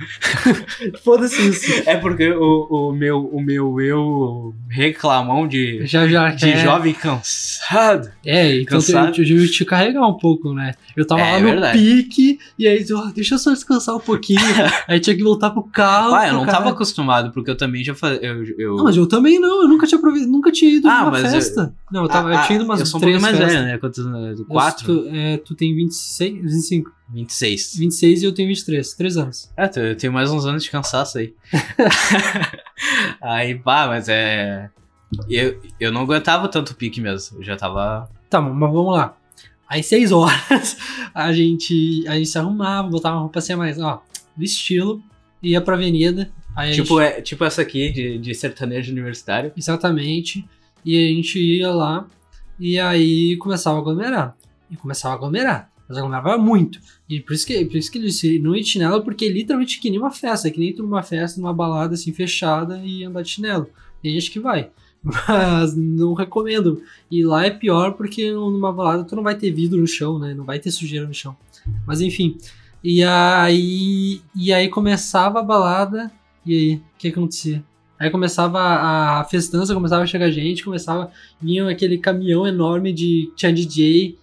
Foda-se 1.03 1.47
isso. 1.49 1.83
É 1.89 1.95
porque 1.97 2.29
o, 2.31 2.67
o, 2.89 2.91
meu, 2.91 3.25
o 3.25 3.41
meu 3.41 3.79
eu 3.79 4.53
reclamão 4.69 5.47
de, 5.47 5.85
Já, 5.85 6.07
já. 6.07 6.29
de 6.31 6.49
é, 6.49 6.57
jovem 6.63 6.93
cansado. 6.93 8.09
É, 8.25 8.55
então 8.61 8.79
cansado. 8.79 9.07
eu 9.09 9.25
tive 9.25 9.45
que 9.47 9.51
te 9.53 9.65
carregar 9.65 10.07
um 10.07 10.17
pouco, 10.17 10.53
né? 10.53 10.73
Eu 10.97 11.05
tava 11.05 11.21
É 11.21 11.33
lá 11.33 11.39
no 11.39 11.45
verdade. 11.45 11.77
pique, 11.77 12.39
e 12.57 12.67
aí, 12.67 12.83
oh, 12.93 13.11
deixa 13.13 13.35
eu 13.35 13.39
só 13.39 13.51
descansar 13.51 13.95
um 13.95 13.99
pouquinho. 13.99 14.39
aí 14.87 14.99
tinha 14.99 15.15
que 15.15 15.23
voltar 15.23 15.51
pro 15.51 15.63
carro. 15.63 16.13
Ah, 16.15 16.27
eu 16.27 16.33
não 16.33 16.41
pro 16.43 16.51
tava 16.51 16.63
cara- 16.63 16.75
acostumado, 16.75 17.31
porque 17.31 17.51
eu 17.51 17.55
também 17.57 17.83
já 17.83 17.93
fazia. 17.93 18.19
Eu, 18.25 18.43
eu... 18.57 18.75
Não, 18.75 18.83
mas 18.85 18.97
eu 18.97 19.07
também 19.07 19.39
não, 19.39 19.61
eu 19.63 19.67
nunca 19.67 19.85
tinha, 19.85 19.97
aproveitado, 19.99 20.31
nunca 20.31 20.51
tinha 20.51 20.71
ido 20.71 20.87
Ah, 20.87 20.99
numa 21.01 21.11
mas 21.11 21.25
eu- 21.25 21.29
festa. 21.31 21.73
Não, 21.91 22.03
eu, 22.03 22.09
tava, 22.09 22.29
Ah, 22.29 22.41
eu 22.41 22.47
tinha 22.47 22.55
ido 22.57 22.65
umas 22.65 22.79
eu 22.79 22.85
sou 22.87 22.97
um 22.97 23.01
três 23.01 23.21
pouquinho 23.21 23.21
mais 23.21 23.37
festas. 23.37 23.63
velho, 23.65 23.73
né? 23.73 23.77
Quantos? 23.77 24.39
Eu- 24.39 24.45
Quatro? 24.45 24.85
Tu, 24.85 25.09
é, 25.13 25.37
tu 25.37 25.53
tem 25.55 25.75
26, 25.75 26.41
25. 26.41 26.91
26. 27.13 27.77
26 27.77 28.23
e 28.23 28.25
eu 28.25 28.33
tenho 28.33 28.47
23, 28.47 28.93
3 28.93 29.17
anos. 29.17 29.51
É, 29.55 29.69
eu 29.91 29.95
tenho 29.95 30.11
mais 30.11 30.31
uns 30.31 30.45
anos 30.45 30.63
de 30.63 30.71
cansaço 30.71 31.19
aí. 31.19 31.33
aí, 33.21 33.55
pá, 33.55 33.87
mas 33.87 34.09
é. 34.09 34.69
Eu, 35.29 35.61
eu 35.79 35.91
não 35.91 36.01
aguentava 36.01 36.47
tanto 36.47 36.75
pique 36.75 36.99
mesmo. 36.99 37.37
Eu 37.37 37.43
já 37.43 37.55
tava. 37.55 38.09
Tá, 38.29 38.41
mas 38.41 38.71
vamos 38.71 38.93
lá. 38.93 39.15
Aí, 39.69 39.83
6 39.83 40.11
horas, 40.11 40.77
a 41.13 41.31
gente, 41.31 42.03
a 42.07 42.15
gente 42.15 42.27
se 42.27 42.37
arrumava, 42.37 42.87
botava 42.89 43.15
uma 43.15 43.21
roupa 43.21 43.39
assim 43.39 43.55
mais, 43.55 43.79
ó, 43.79 44.03
do 44.35 44.43
estilo, 44.43 45.01
ia 45.41 45.61
pra 45.61 45.75
avenida. 45.75 46.31
Tipo, 46.71 46.99
gente- 46.99 47.17
é, 47.17 47.21
tipo 47.21 47.43
essa 47.43 47.61
aqui 47.61 47.91
de, 47.91 48.17
de 48.17 48.35
sertanejo 48.35 48.91
universitário. 48.91 49.51
Exatamente. 49.57 50.47
E 50.85 50.97
a 50.97 51.07
gente 51.07 51.39
ia 51.39 51.71
lá 51.71 52.05
e 52.59 52.79
aí 52.79 53.37
começava 53.37 53.77
a 53.77 53.79
aglomerar. 53.79 54.35
E 54.69 54.75
começava 54.75 55.13
a 55.15 55.17
aglomerar. 55.17 55.72
Mas 55.93 55.97
aglomerava 55.99 56.37
muito. 56.37 56.79
E 57.07 57.19
por 57.19 57.33
isso 57.33 57.45
que, 57.45 57.63
por 57.65 57.77
isso 57.77 57.91
que 57.91 57.99
ele 57.99 58.07
disse, 58.07 58.39
não 58.39 58.55
ia 58.55 58.63
de 58.63 58.67
chinelo, 58.67 59.03
porque 59.03 59.29
literalmente 59.29 59.79
que 59.79 59.89
nem 59.89 59.99
uma 59.99 60.11
festa. 60.11 60.47
É 60.47 60.51
que 60.51 60.59
nem 60.59 60.73
tu 60.73 60.81
numa 60.81 61.03
festa, 61.03 61.39
numa 61.39 61.53
balada 61.53 61.93
assim 61.93 62.11
fechada 62.11 62.81
e 62.83 63.03
andar 63.03 63.21
de 63.21 63.29
chinelo. 63.29 63.67
Tem 64.01 64.11
gente 64.13 64.31
que 64.31 64.39
vai. 64.39 64.71
Mas 65.03 65.75
não 65.75 66.13
recomendo. 66.13 66.81
E 67.11 67.23
lá 67.23 67.45
é 67.45 67.51
pior 67.51 67.93
porque 67.93 68.31
numa 68.31 68.73
balada 68.73 69.03
tu 69.03 69.15
não 69.15 69.23
vai 69.23 69.35
ter 69.35 69.51
vidro 69.51 69.79
no 69.79 69.87
chão, 69.87 70.17
né? 70.17 70.33
Não 70.33 70.43
vai 70.43 70.59
ter 70.59 70.71
sujeira 70.71 71.05
no 71.05 71.13
chão. 71.13 71.37
Mas 71.85 72.01
enfim. 72.01 72.37
E 72.83 73.03
aí, 73.03 74.21
e 74.35 74.51
aí 74.51 74.67
começava 74.67 75.39
a 75.39 75.43
balada. 75.43 76.11
E 76.45 76.53
aí, 76.53 76.75
o 76.75 76.81
que 76.97 77.07
acontecia? 77.09 77.63
Aí 77.99 78.09
começava 78.09 78.59
a 78.59 79.19
a 79.19 79.23
festança, 79.25 79.73
começava 79.73 80.03
a 80.03 80.07
chegar 80.07 80.31
gente, 80.31 80.63
começava. 80.63 81.11
Vinha 81.39 81.69
aquele 81.69 81.97
caminhão 81.99 82.47
enorme 82.47 82.91
de. 82.91 83.31
Tinha 83.35 83.53
DJ. 83.53 84.17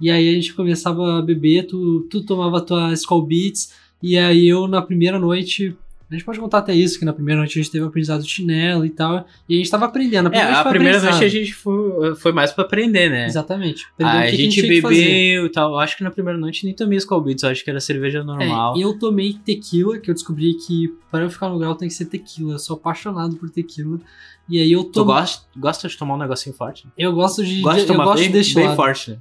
E 0.00 0.10
aí 0.10 0.28
a 0.28 0.32
gente 0.32 0.54
começava 0.54 1.18
a 1.18 1.22
beber, 1.22 1.66
tu, 1.66 2.06
tu 2.10 2.22
tomava 2.24 2.60
tua 2.60 2.92
Skull 2.94 3.22
Beats. 3.26 3.72
E 4.02 4.16
aí 4.16 4.48
eu, 4.48 4.66
na 4.66 4.80
primeira 4.80 5.18
noite, 5.18 5.76
A 6.10 6.14
gente 6.14 6.24
pode 6.24 6.40
contar 6.40 6.58
até 6.58 6.74
isso, 6.74 6.98
que 6.98 7.04
na 7.04 7.12
primeira 7.12 7.38
noite 7.38 7.56
a 7.56 7.62
gente 7.62 7.70
teve 7.70 7.84
o 7.84 7.86
aprendizado 7.86 8.20
do 8.22 8.28
chinelo 8.28 8.84
e 8.84 8.90
tal. 8.90 9.24
E 9.48 9.54
a 9.54 9.58
gente 9.58 9.70
tava 9.70 9.84
aprendendo. 9.84 10.26
A 10.26 10.30
É, 10.30 10.32
primeira, 10.40 10.58
a 10.58 10.62
foi 10.64 10.72
primeira 10.72 11.00
noite 11.02 11.24
a 11.24 11.28
gente 11.28 11.54
foi, 11.54 12.16
foi 12.16 12.32
mais 12.32 12.50
pra 12.50 12.64
aprender, 12.64 13.08
né? 13.08 13.26
Exatamente. 13.26 13.86
O 13.96 14.04
a 14.04 14.22
que 14.26 14.36
gente 14.36 14.60
que 14.60 14.80
fazer. 14.82 14.96
bebeu 15.04 15.46
e 15.46 15.48
tal. 15.50 15.70
Eu 15.70 15.78
acho 15.78 15.96
que 15.96 16.02
na 16.02 16.10
primeira 16.10 16.36
noite 16.36 16.64
nem 16.64 16.74
tomei 16.74 16.98
Skull 16.98 17.20
Beats, 17.20 17.44
eu 17.44 17.50
acho 17.50 17.62
que 17.62 17.70
era 17.70 17.78
cerveja 17.78 18.24
normal. 18.24 18.74
É, 18.76 18.80
eu 18.82 18.98
tomei 18.98 19.34
tequila, 19.34 19.98
que 20.00 20.10
eu 20.10 20.14
descobri 20.14 20.54
que 20.54 20.92
para 21.12 21.22
eu 21.22 21.30
ficar 21.30 21.48
no 21.48 21.60
grau 21.60 21.76
tem 21.76 21.86
que 21.86 21.94
ser 21.94 22.06
tequila. 22.06 22.54
Eu 22.54 22.58
sou 22.58 22.74
apaixonado 22.74 23.36
por 23.36 23.48
tequila. 23.48 24.00
E 24.48 24.58
aí 24.58 24.72
eu 24.72 24.82
Tu 24.82 24.90
tomo. 24.90 25.12
gosta, 25.12 25.46
gosta 25.56 25.86
de 25.88 25.96
tomar 25.96 26.14
um 26.14 26.18
negocinho 26.18 26.56
forte? 26.56 26.88
Eu 26.98 27.12
gosto 27.12 27.44
de. 27.44 27.60
Gosta 27.60 27.76
de 27.76 27.82
eu 27.82 27.86
tomar 27.86 28.06
gosto 28.06 28.28
bem, 28.28 28.42
de 28.42 28.54
bem 28.56 28.74
forte, 28.74 29.12
né? 29.12 29.18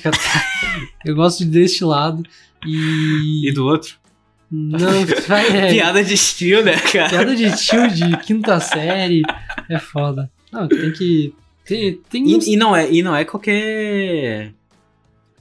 Que 0.00 0.08
até- 0.08 0.18
eu 1.04 1.14
gosto 1.14 1.44
de 1.44 1.50
destilado. 1.50 2.22
E. 2.66 3.48
E 3.48 3.52
do 3.52 3.66
outro? 3.66 3.96
Não, 4.50 4.78
vai, 5.26 5.48
é, 5.48 5.70
Piada 5.74 6.02
de 6.04 6.14
estilo, 6.14 6.62
né, 6.62 6.78
cara? 6.78 7.08
piada 7.08 7.34
de 7.36 7.56
tio 7.56 7.88
de 7.90 8.16
quinta 8.18 8.60
série. 8.60 9.22
É 9.68 9.78
foda. 9.78 10.30
Não, 10.52 10.68
tem 10.68 10.92
que. 10.92 11.34
Tem, 11.64 11.94
tem 12.10 12.36
uns- 12.36 12.46
E, 12.46 12.52
e 12.52 12.56
não 12.56 12.76
é, 12.76 12.90
e 12.90 13.02
não 13.02 13.16
é 13.16 13.24
qualquer. 13.24 14.52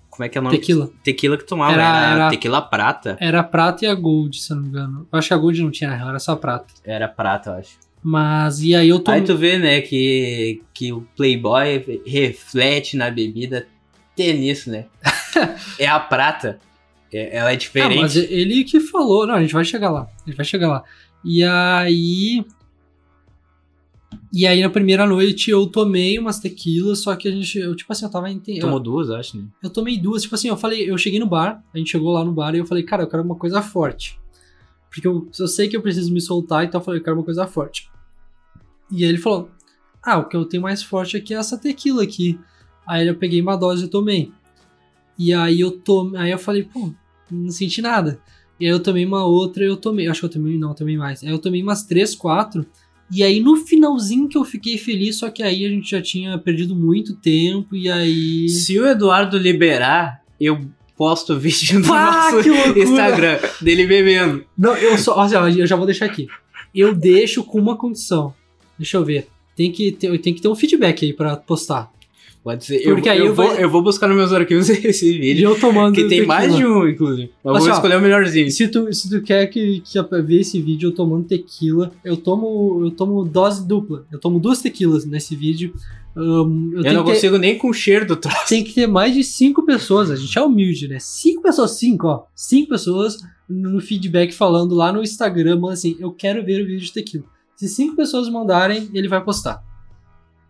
Como 0.10 0.24
é 0.26 0.30
que 0.30 0.38
é 0.38 0.42
o 0.42 0.44
nome? 0.44 0.58
tequila. 0.58 0.90
Tequila 1.04 1.38
que 1.38 1.46
tomava. 1.46 1.74
Era- 1.74 1.84
Era, 1.84 2.12
era- 2.16 2.30
tequila 2.30 2.62
prata. 2.62 3.18
Era 3.20 3.40
a 3.42 3.44
prata 3.44 3.86
e 3.86 3.88
a 3.88 3.94
gold, 3.96 4.38
se 4.40 4.52
eu 4.52 4.56
não 4.58 4.64
me 4.64 4.70
engano. 4.70 5.08
Eu 5.12 5.20
acho 5.20 5.28
que 5.28 5.34
a 5.34 5.38
gold 5.38 5.62
não 5.62 5.72
tinha, 5.72 5.92
era 5.92 6.20
só 6.20 6.36
prata. 6.36 6.74
Era 6.84 7.08
prata, 7.08 7.52
eu 7.52 7.56
acho. 7.58 7.78
Mas, 8.02 8.62
e 8.62 8.76
aí 8.76 8.90
eu 8.90 9.00
tô. 9.00 9.12
Aí 9.12 9.22
tu 9.22 9.38
vê, 9.38 9.58
né, 9.58 9.82
que, 9.82 10.62
que 10.74 10.92
o 10.92 11.02
Playboy 11.16 12.02
reflete 12.06 12.98
na 12.98 13.10
bebida. 13.10 13.68
Tem 14.16 14.38
nisso, 14.40 14.70
né? 14.70 14.86
é 15.80 15.88
a 15.88 16.00
prata. 16.00 16.60
É- 17.12 17.38
ela 17.38 17.50
é 17.52 17.54
Ah, 17.54 17.58
diferente. 17.58 18.00
mas 18.02 18.16
ele 18.16 18.64
que 18.64 18.80
falou. 18.80 19.26
Não, 19.28 19.36
a 19.36 19.42
gente 19.42 19.54
vai 19.54 19.66
chegar 19.66 19.90
lá. 19.90 20.08
A 20.26 20.30
gente 20.30 20.38
vai 20.38 20.46
chegar 20.46 20.68
lá. 20.68 20.84
E 21.24 21.44
aí. 21.44 22.46
E 24.32 24.48
aí, 24.48 24.62
na 24.62 24.70
primeira 24.70 25.06
noite, 25.06 25.52
eu 25.52 25.68
tomei 25.68 26.18
umas 26.18 26.40
tequilas, 26.40 27.00
só 27.00 27.16
que 27.16 27.28
a 27.28 27.32
gente. 27.32 27.58
Eu, 27.60 27.76
tipo 27.76 27.92
assim, 27.92 28.06
eu 28.06 28.12
tava 28.12 28.30
entendendo. 28.32 28.62
Tomou 28.64 28.80
duas, 28.80 29.10
acho, 29.12 29.38
né? 29.38 29.46
Eu 29.62 29.70
tomei 29.70 29.98
duas, 29.98 30.24
tipo 30.24 30.34
assim, 30.34 30.48
eu 30.48 30.58
falei, 30.58 30.90
eu 30.90 30.98
cheguei 30.98 31.20
no 31.20 31.28
bar, 31.28 31.64
a 31.74 31.78
gente 31.78 31.92
chegou 31.92 32.12
lá 32.12 32.24
no 32.26 32.32
bar 32.32 32.56
e 32.56 32.58
eu 32.58 32.66
falei, 32.66 32.84
cara, 32.84 33.04
eu 33.04 33.08
quero 33.08 33.22
uma 33.24 33.36
coisa 33.36 33.62
forte. 33.62 34.20
Porque 34.90 35.08
eu, 35.08 35.30
eu 35.40 35.48
sei 35.48 35.68
que 35.68 35.78
eu 35.78 35.82
preciso 35.82 36.12
me 36.12 36.20
soltar, 36.22 36.66
então 36.66 36.80
eu 36.82 36.86
falei, 36.86 37.00
eu 37.00 37.04
quero 37.04 37.16
uma 37.16 37.24
coisa 37.24 37.46
forte. 37.46 37.90
E 38.92 39.04
aí 39.04 39.10
ele 39.10 39.18
falou, 39.20 39.50
ah, 40.02 40.18
o 40.18 40.28
que 40.28 40.36
eu 40.36 40.46
tenho 40.46 40.64
mais 40.64 40.82
forte 40.84 41.16
aqui 41.18 41.34
é 41.34 41.38
essa 41.38 41.58
tequila 41.58 42.04
aqui. 42.04 42.40
Aí 42.88 43.08
eu 43.08 43.16
peguei 43.16 43.42
uma 43.42 43.56
dose 43.56 43.86
e 43.86 43.88
tomei. 43.88 44.32
E 45.18 45.34
aí 45.34 45.60
eu 45.60 45.72
tomei, 45.72 46.20
aí 46.20 46.32
eu 46.32 46.40
falei, 46.40 46.64
pô, 46.64 46.92
não 47.32 47.50
senti 47.50 47.82
nada. 47.82 48.20
E 48.60 48.66
aí 48.66 48.72
eu 48.72 48.80
tomei 48.80 49.06
uma 49.06 49.26
outra, 49.26 49.64
eu 49.64 49.78
tomei, 49.78 50.08
acho 50.08 50.20
que 50.20 50.26
eu 50.26 50.30
tomei, 50.30 50.58
não, 50.58 50.70
eu 50.70 50.76
tomei 50.76 50.98
mais. 50.98 51.24
Aí 51.24 51.30
eu 51.30 51.40
tomei 51.40 51.62
umas 51.62 51.84
três, 51.84 52.16
quatro. 52.16 52.66
E 53.12 53.22
aí 53.22 53.40
no 53.40 53.58
finalzinho 53.58 54.28
que 54.28 54.38
eu 54.38 54.44
fiquei 54.44 54.78
feliz, 54.78 55.18
só 55.18 55.30
que 55.30 55.44
aí 55.44 55.66
a 55.66 55.70
gente 55.70 55.92
já 55.92 56.02
tinha 56.02 56.38
perdido 56.38 56.76
muito 56.76 57.16
tempo 57.16 57.76
e 57.76 57.90
aí... 57.90 58.50
Se 58.50 58.80
o 58.80 58.88
Eduardo 58.88 59.38
liberar, 59.38 60.24
eu 60.40 60.60
posto 60.98 61.38
vídeo 61.38 61.80
no 61.80 61.88
Pá, 61.90 62.32
nosso! 62.32 62.50
Instagram 62.80 63.40
dele 63.62 63.86
bebendo. 63.86 64.46
Não, 64.58 64.76
eu 64.76 64.98
só. 64.98 65.18
Olha, 65.18 65.60
eu 65.60 65.68
já 65.68 65.76
vou 65.76 65.86
deixar 65.86 66.06
aqui. 66.06 66.28
Eu 66.74 66.96
deixo 66.96 67.44
com 67.44 67.60
uma 67.60 67.78
condição. 67.78 68.34
Deixa 68.78 68.98
eu 68.98 69.06
ver. 69.06 69.28
Tem 69.56 69.72
que 69.72 69.92
ter, 69.92 70.18
tem 70.20 70.34
que 70.34 70.42
ter 70.42 70.48
um 70.48 70.56
feedback 70.56 71.06
aí 71.06 71.14
pra 71.14 71.36
postar. 71.36 71.92
Pode 72.44 72.66
ser. 72.66 72.84
Porque 72.84 73.08
eu, 73.08 73.14
aí 73.14 73.20
eu, 73.20 73.26
eu 73.28 73.34
vou, 73.36 73.46
vou- 73.48 73.56
eu 73.56 73.70
vou 73.70 73.82
buscar 73.82 74.08
nos 74.08 74.18
meus 74.18 74.34
arquivos 74.34 74.68
esse 74.70 75.16
E 75.16 75.18
vídeo. 75.20 75.50
eu 75.52 75.60
tomando. 75.60 75.96
Que 75.96 76.08
tem 76.10 76.26
mais 76.26 76.54
de 76.56 76.66
um, 76.66 76.88
inclusive. 76.88 77.32
Mas 77.44 77.56
Assim, 77.56 77.66
vou 77.66 77.74
ó, 77.74 77.76
escolher 77.78 77.96
o 77.98 78.02
melhorzinho. 78.02 78.52
Se 78.52 78.68
tu, 78.68 78.92
se 78.94 79.10
tu 79.10 79.22
quer 79.22 79.48
que, 79.48 79.80
que 79.82 80.02
ver 80.22 80.42
esse 80.42 80.62
vídeo 80.62 80.88
eu 80.90 80.92
tomando 80.94 81.26
tequila, 81.26 81.92
eu 82.04 82.18
tomo, 82.18 82.82
eu 82.84 82.92
tomo 82.92 83.24
dose 83.24 83.66
dupla. 83.66 84.06
Eu 84.12 84.20
tomo 84.20 84.40
duas 84.40 84.62
tequilas 84.62 85.06
nesse 85.06 85.36
vídeo. 85.38 85.74
Ahn, 86.16 86.72
eu 86.74 86.84
Eu, 86.84 86.94
não 86.94 87.04
que 87.04 87.10
ter- 87.12 87.16
consigo 87.16 87.38
nem 87.38 87.58
com 87.58 87.70
o 87.70 87.74
cheiro 87.74 88.06
do 88.06 88.16
troço. 88.18 88.48
tem 88.50 88.64
que 88.64 88.74
ter 88.74 88.88
mais 88.88 89.14
de 89.14 89.24
cinco 89.24 89.66
pessoas. 89.66 90.12
A 90.12 90.16
gente 90.18 90.38
é 90.38 90.42
humilde, 90.42 90.88
né? 90.90 90.98
Cinco 91.00 91.42
pessoas, 91.42 91.72
cinco, 91.72 92.08
ó. 92.08 92.24
Cinco 92.36 92.70
pessoas 92.70 93.18
no 93.50 93.80
feedback 93.80 94.34
falando 94.34 94.76
lá 94.76 94.92
no 94.92 95.02
Instagram, 95.02 95.60
assim, 95.72 95.96
eu 96.00 96.12
quero 96.12 96.44
ver 96.44 96.62
o 96.62 96.66
vídeo 96.66 96.80
de 96.86 96.92
tequila. 96.94 97.24
Se 97.56 97.68
cinco 97.70 97.96
pessoas 97.96 98.28
mandarem, 98.30 98.90
ele 98.94 99.08
vai 99.08 99.24
postar. 99.24 99.62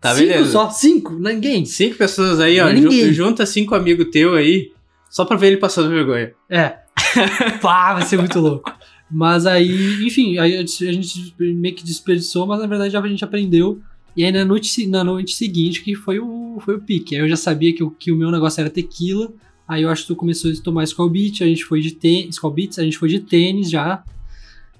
Tá 0.04 0.14
cinco 0.14 0.28
beleza. 0.28 0.50
só, 0.52 0.70
cinco, 0.70 1.14
ninguém. 1.18 1.64
Cinco 1.64 1.96
pessoas 1.96 2.38
aí, 2.40 2.60
ó. 2.60 2.68
Ninguém. 2.70 3.06
ju- 3.06 3.12
junta 3.14 3.46
cinco 3.46 3.74
amigos 3.74 4.06
teus 4.10 4.36
aí, 4.36 4.70
só 5.10 5.24
pra 5.24 5.36
ver 5.36 5.46
ele 5.48 5.56
passando 5.56 5.88
vergonha. 5.88 6.32
É. 6.50 6.76
Pá, 7.62 7.94
vai 7.94 8.02
ser 8.02 8.18
muito 8.18 8.38
louco. 8.38 8.70
Mas 9.10 9.46
aí, 9.46 10.04
enfim, 10.06 10.38
aí 10.38 10.56
a 10.56 10.60
gente 10.92 11.34
meio 11.38 11.74
que 11.74 11.84
desperdiçou, 11.84 12.46
mas 12.46 12.58
na 12.60 12.66
verdade 12.66 12.96
a 12.96 13.06
gente 13.08 13.24
aprendeu. 13.24 13.80
E 14.16 14.24
aí 14.24 14.30
na 14.30 14.44
noite, 14.44 14.86
na 14.86 15.02
noite 15.02 15.34
seguinte 15.34 15.82
que 15.82 15.94
foi 15.94 16.18
o, 16.18 16.58
foi 16.64 16.74
o 16.76 16.80
pique. 16.80 17.14
Aí 17.16 17.22
eu 17.22 17.28
já 17.28 17.36
sabia 17.36 17.72
que, 17.74 17.82
o- 17.82 17.90
que 17.90 18.12
o 18.12 18.16
meu 18.16 18.30
negócio 18.30 18.60
era 18.60 18.68
tequila. 18.70 19.32
Aí 19.66 19.82
eu 19.82 19.88
acho 19.88 20.02
que 20.02 20.08
tu 20.08 20.16
começou 20.16 20.50
a 20.50 20.54
tomar 20.62 20.84
Skull 20.84 21.08
Beats, 21.08 21.40
a 21.40 21.46
gente 21.46 21.64
foi 21.64 21.80
de 21.80 21.92
tênis, 21.92 22.34
Skull 22.34 22.50
Beats, 22.50 22.78
a 22.78 22.82
gente 22.82 22.98
foi 22.98 23.08
de 23.08 23.20
tênis 23.20 23.70
já. 23.70 24.02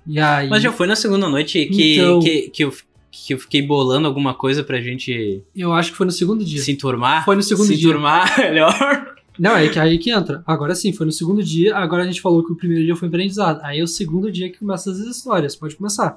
E 0.07 0.21
aí... 0.21 0.49
Mas 0.51 0.63
já 0.63 0.71
foi 0.71 0.87
na 0.87 0.95
segunda 0.95 1.29
noite 1.31 1.65
que, 1.67 1.95
Então- 1.95 2.21
que, 2.21 2.51
que, 2.51 2.63
eu, 2.65 2.73
que 3.17 3.33
eu 3.35 3.39
fiquei 3.39 3.63
bolando 3.63 4.07
alguma 4.09 4.35
coisa 4.35 4.65
pra 4.65 4.81
gente 4.81 5.43
Eu 5.55 5.73
acho 5.73 5.93
que 5.93 5.97
foi 5.97 6.05
no 6.07 6.13
segundo 6.13 6.45
dia. 6.45 6.61
se 6.61 6.73
enturmar. 6.73 7.25
Foi 7.25 7.37
no 7.37 7.43
segundo 7.43 7.67
se 7.67 7.77
dia. 7.77 7.89
enturmar 7.89 8.37
melhor. 8.41 9.15
Não, 9.39 9.57
é 9.57 9.69
que 9.69 9.79
aí 9.79 9.99
que 9.99 10.11
entra. 10.11 10.43
Agora 10.47 10.75
sim, 10.75 10.93
foi 10.93 11.07
no 11.07 11.13
segundo 11.13 11.43
dia. 11.43 11.77
Agora 11.77 12.03
a 12.03 12.07
gente 12.07 12.21
falou 12.21 12.45
que 12.45 12.53
o 12.53 12.57
primeiro 12.57 12.85
dia 12.85 12.97
foi 12.97 13.09
aprendizado. 13.09 13.61
Aí 13.63 13.79
é 13.81 13.83
o 13.83 13.87
segundo 13.87 14.31
dia 14.31 14.51
que 14.51 14.59
começa 14.59 14.91
as 14.91 14.99
histórias. 14.99 15.55
Pode 15.57 15.77
começar. 15.77 16.17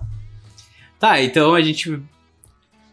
Tá, 0.99 1.21
então 1.21 1.53
a 1.53 1.61
gente. 1.61 1.99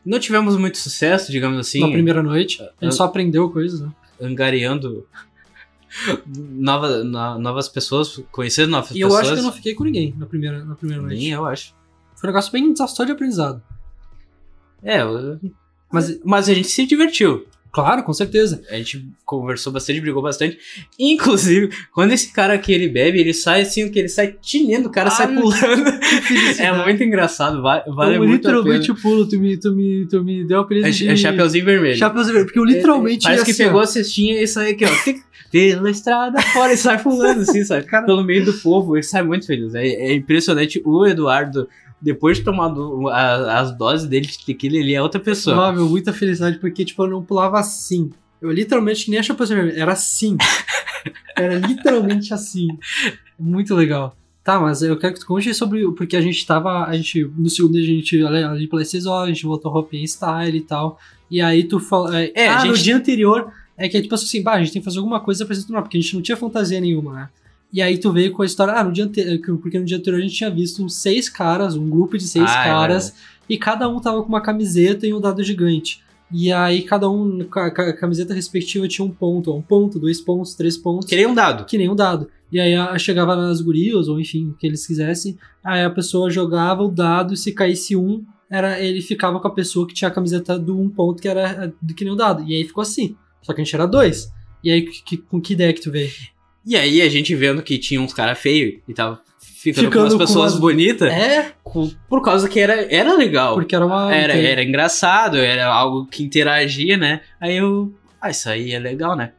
Não 0.05 0.19
tivemos 0.19 0.57
muito 0.59 0.77
sucesso, 0.77 1.33
digamos 1.33 1.59
assim, 1.59 1.81
Na 1.81 1.89
primeira 1.89 2.23
noite. 2.23 2.61
A 2.61 2.65
eu- 2.65 2.73
gente 2.83 2.95
só 2.95 3.05
aprendeu 3.05 3.49
coisas, 3.51 3.81
né? 3.81 3.91
angariando 4.21 5.07
nova, 6.27 7.03
no- 7.05 7.39
novas 7.39 7.69
pessoas, 7.69 8.21
conhecendo 8.31 8.71
novas 8.71 8.91
E 8.93 9.01
eu 9.01 9.09
pessoas. 9.09 9.25
acho 9.25 9.33
que 9.35 9.39
eu 9.41 9.45
não 9.45 9.53
fiquei 9.53 9.75
com 9.75 9.85
ninguém 9.85 10.15
na 10.19 10.27
primeira, 10.27 10.65
na 10.65 10.75
primeira 10.75 11.03
noite. 11.03 11.17
Nem 11.19 11.31
eu 11.31 11.45
acho. 11.47 11.75
Foi 12.17 12.29
um 12.29 12.33
negócio 12.33 12.53
bem 12.53 12.75
só 12.77 13.05
de 13.05 13.13
aprendizado. 13.13 13.63
É, 14.85 14.99
Mas, 15.93 16.21
mas 16.25 16.49
a 16.49 16.55
gente 16.55 16.69
se 16.69 16.85
divertiu. 16.87 17.47
claro, 17.73 18.03
com 18.05 18.13
certeza. 18.13 18.63
A 18.71 18.77
gente 18.77 19.05
conversou 19.25 19.73
bastante, 19.73 20.01
brigou 20.01 20.23
bastante. 20.23 20.59
Inclusive, 20.99 21.71
quando 21.93 22.13
esse 22.13 22.33
cara 22.33 22.55
aqui 22.55 22.73
ele 22.73 22.89
bebe, 22.89 23.19
ele 23.19 23.33
sai 23.35 23.63
assim, 23.63 23.91
que 23.91 23.99
ele 23.99 24.09
sai 24.09 24.35
tinendo, 24.41 24.87
o 24.87 24.91
cara 24.93 25.11
sai 25.11 25.27
Ai, 25.27 25.35
pulando. 25.35 25.99
Que 26.01 26.21
felicidade. 26.23 26.61
É 26.63 26.85
muito 26.85 27.03
engraçado, 27.03 27.61
vale, 27.63 27.83
vale 27.89 28.17
eu 28.17 28.23
muito 28.25 28.47
a 28.47 28.51
pena. 28.51 28.59
literalmente 28.61 29.03
pulo, 29.03 29.29
tu 29.29 29.39
me, 29.41 29.57
tu 29.57 29.73
me, 29.75 30.07
tu 30.09 30.23
me 30.23 30.45
deu 30.45 30.59
o 30.59 30.63
apelido 30.63 30.87
É, 30.87 30.91
de... 30.91 31.09
é 31.09 31.17
Chapeuzinho 31.17 31.65
Vermelho. 31.65 31.97
Chapeuzinho 31.97 32.35
vermelho, 32.35 32.47
porque 32.47 32.59
eu 32.61 32.65
literalmente 32.65 33.25
Parece 33.25 33.41
ia 33.41 33.45
que 33.45 33.51
assim, 33.51 33.63
ó. 33.65 33.67
pegou 33.67 33.81
a 33.81 33.87
cestinha 33.87 34.41
e 34.43 34.47
sai 34.47 34.71
aqui, 34.73 34.85
ó. 34.85 35.35
Pela 35.51 35.89
estrada 35.91 36.43
fora 36.43 36.73
e 36.73 36.77
sai 36.77 37.01
pulando, 37.01 37.43
assim, 37.43 37.65
sabe? 37.65 37.87
Cara- 37.91 38.05
Pelo 38.07 38.25
meio 38.25 38.45
do 38.45 38.53
povo, 38.55 38.97
ele 38.97 39.05
sai 39.05 39.23
muito 39.23 39.47
feliz. 39.47 39.73
É, 39.75 39.87
é 39.87 40.13
impressionante. 40.15 40.83
O 40.85 41.07
Eduardo, 41.07 41.69
depois 42.05 42.37
de 42.39 42.45
tomar 42.45 42.69
do- 42.69 43.09
a- 43.09 43.61
as 43.61 43.77
doses 43.77 44.07
dele 44.07 44.27
de 44.27 44.39
tequila, 44.45 44.77
ele 44.77 44.93
é 44.95 45.01
outra 45.03 45.19
pessoa. 45.21 45.73
Meu, 45.73 45.89
muita 45.89 46.13
felicidade, 46.13 46.59
porque, 46.59 46.85
tipo, 46.85 47.03
eu 47.05 47.11
não 47.11 47.23
pulava 47.25 47.59
assim. 47.59 48.11
Eu 48.43 48.51
literalmente 48.53 49.11
nem 49.11 49.19
a 49.19 49.23
Chapeuzinho 49.23 49.59
vermelho, 49.61 49.81
era 49.81 49.93
assim. 49.93 50.37
era 51.37 51.55
literalmente 51.59 52.33
assim. 52.35 52.69
Muito 53.39 53.75
legal. 53.75 54.17
Tá, 54.43 54.61
mas 54.61 54.83
eu 54.83 54.99
quero 54.99 55.15
que 55.15 55.21
tu 55.21 55.27
conte 55.27 55.55
sobre. 55.55 55.91
Porque 55.93 56.17
a 56.17 56.21
gente 56.21 56.47
tava. 56.47 56.85
A 56.85 56.95
gente, 56.95 57.25
no 57.37 57.49
segundo 57.49 57.73
dia, 57.73 57.83
a 57.83 57.87
gente 57.87 58.23
ali, 58.25 58.69
pelas 58.69 58.89
6 58.91 59.07
horas, 59.07 59.31
a 59.31 59.33
gente 59.33 59.47
voltou 59.47 59.73
roupinha 59.73 60.05
style 60.05 60.59
e 60.59 60.61
tal. 60.61 60.99
E 61.31 61.41
aí 61.41 61.65
tu 61.65 61.81
fala. 61.81 62.21
É, 62.21 62.31
É, 62.35 62.49
ah, 62.49 62.65
no 62.67 62.75
gente- 62.75 62.85
dia 62.85 62.97
anterior. 62.97 63.51
É 63.77 63.89
que 63.89 64.01
tipo 64.01 64.15
assim, 64.15 64.41
bah, 64.43 64.53
a 64.53 64.59
gente 64.61 64.73
tem 64.73 64.81
que 64.81 64.85
fazer 64.85 64.99
alguma 64.99 65.19
coisa 65.19 65.45
pra 65.45 65.53
se 65.55 65.67
tornar, 65.67 65.83
porque 65.83 65.97
a 65.97 66.01
gente 66.01 66.15
não 66.15 66.23
tinha 66.23 66.37
fantasia 66.37 66.81
nenhuma, 66.81 67.13
né? 67.15 67.29
E 67.75 67.83
aí 67.83 67.99
tu 67.99 68.13
veio 68.13 68.31
com 68.31 68.43
a 68.43 68.47
história, 68.47 68.73
ah, 68.73 68.85
no 68.85 68.93
dia 68.93 69.05
anterior, 69.05 69.59
porque 69.59 69.81
no 69.81 69.85
dia 69.85 69.97
anterior 69.97 70.21
a 70.21 70.23
gente 70.23 70.37
tinha 70.37 70.49
visto 70.49 70.81
uns 70.85 70.95
seis 70.95 71.29
caras, 71.29 71.75
um 71.75 71.91
grupo 71.91 72.17
de 72.17 72.23
seis 72.23 72.49
Ah, 72.49 72.61
é 72.61 72.65
caras, 72.71 73.17
e 73.49 73.59
cada 73.59 73.89
um 73.89 73.99
tava 74.01 74.23
com 74.23 74.29
uma 74.29 74.41
camiseta 74.41 75.09
e 75.09 75.13
um 75.13 75.21
dado 75.21 75.43
gigante. 75.43 76.01
E 76.31 76.53
aí 76.53 76.83
cada 76.83 77.11
um, 77.11 77.41
a, 77.53 77.71
camiseta 77.93 78.33
respectiva 78.33 78.87
tinha 78.87 79.05
um 79.05 79.11
ponto, 79.11 79.53
um 79.53 79.61
ponto, 79.61 79.99
dois 79.99 80.21
pontos, 80.21 80.55
três 80.55 80.77
pontos 80.79 81.09
Queria 81.09 81.29
um 81.29 81.35
dado. 81.35 81.65
que 81.65 81.77
nem 81.77 81.91
um 81.91 81.97
dado. 81.97 82.29
E 82.53 82.61
aí 82.61 82.75
chegava 83.01 83.35
nas 83.35 83.61
gurias, 83.61 84.07
ou 84.07 84.21
enfim, 84.21 84.51
o 84.51 84.55
que 84.55 84.67
eles 84.69 84.87
quisessem, 84.87 85.37
aí 85.65 85.83
a 85.83 85.91
pessoa 85.91 86.31
jogava 86.31 86.85
o 86.85 86.89
dado 86.89 87.35
e 87.35 87.37
se 87.37 87.51
caísse 87.51 87.97
um, 87.97 88.25
era 88.49 88.81
ele 88.81 89.03
ficava 89.03 89.41
com 89.41 89.49
a 89.49 89.53
pessoa 89.53 89.85
que 89.85 89.95
tinha 89.95 90.09
a 90.09 90.15
camiseta 90.15 90.57
do 90.57 90.81
um 90.81 90.89
ponto, 90.89 91.21
que 91.21 91.27
era 91.29 91.73
do 91.83 91.93
que 91.93 92.05
nem 92.05 92.13
um 92.13 92.17
dado. 92.17 92.45
E 92.49 92.55
aí 92.55 92.65
ficou 92.65 92.83
assim. 92.83 93.17
Só 93.43 93.53
que 93.53 93.61
a 93.61 93.65
gente 93.65 93.75
era 93.75 93.85
dois. 93.87 94.33
E 94.63 94.71
aí, 94.71 94.83
que- 94.83 95.17
com 95.17 95.41
que 95.41 95.55
ideia 95.55 95.73
que 95.73 95.81
tu 95.83 95.91
veio? 95.91 96.11
E 96.67 96.77
aí 96.77 97.03
a 97.03 97.09
gente 97.09 97.35
vendo 97.35 97.63
que 97.63 97.79
tinha 97.79 98.01
uns 98.01 98.15
caras 98.15 98.39
feios 98.39 98.81
e 98.89 98.95
tava 98.95 99.21
ficando, 99.39 99.87
Ficando 99.87 100.05
com 100.07 100.13
com 100.13 100.19
pessoas 100.19 100.53
umas- 100.53 100.61
bonitas, 100.61 101.13
É, 101.13 101.53
com- 101.63 101.91
por 102.09 102.23
causa 102.23 102.49
que 102.49 102.59
era, 102.61 102.87
era 102.95 103.15
legal. 103.15 103.55
porque 103.55 103.75
era 103.75 103.85
uma. 103.85 104.15
Era, 104.15 104.35
era 104.35 104.63
engraçado, 104.63 105.37
era 105.37 105.67
algo 105.67 106.07
que 106.07 106.23
interagia, 106.23 106.97
né? 106.97 107.21
Aí 107.41 107.57
eu. 107.57 107.93
Ah, 108.21 108.31
isso 108.31 108.49
aí 108.49 108.73
é 108.73 108.79
legal, 108.79 109.15
né? 109.17 109.33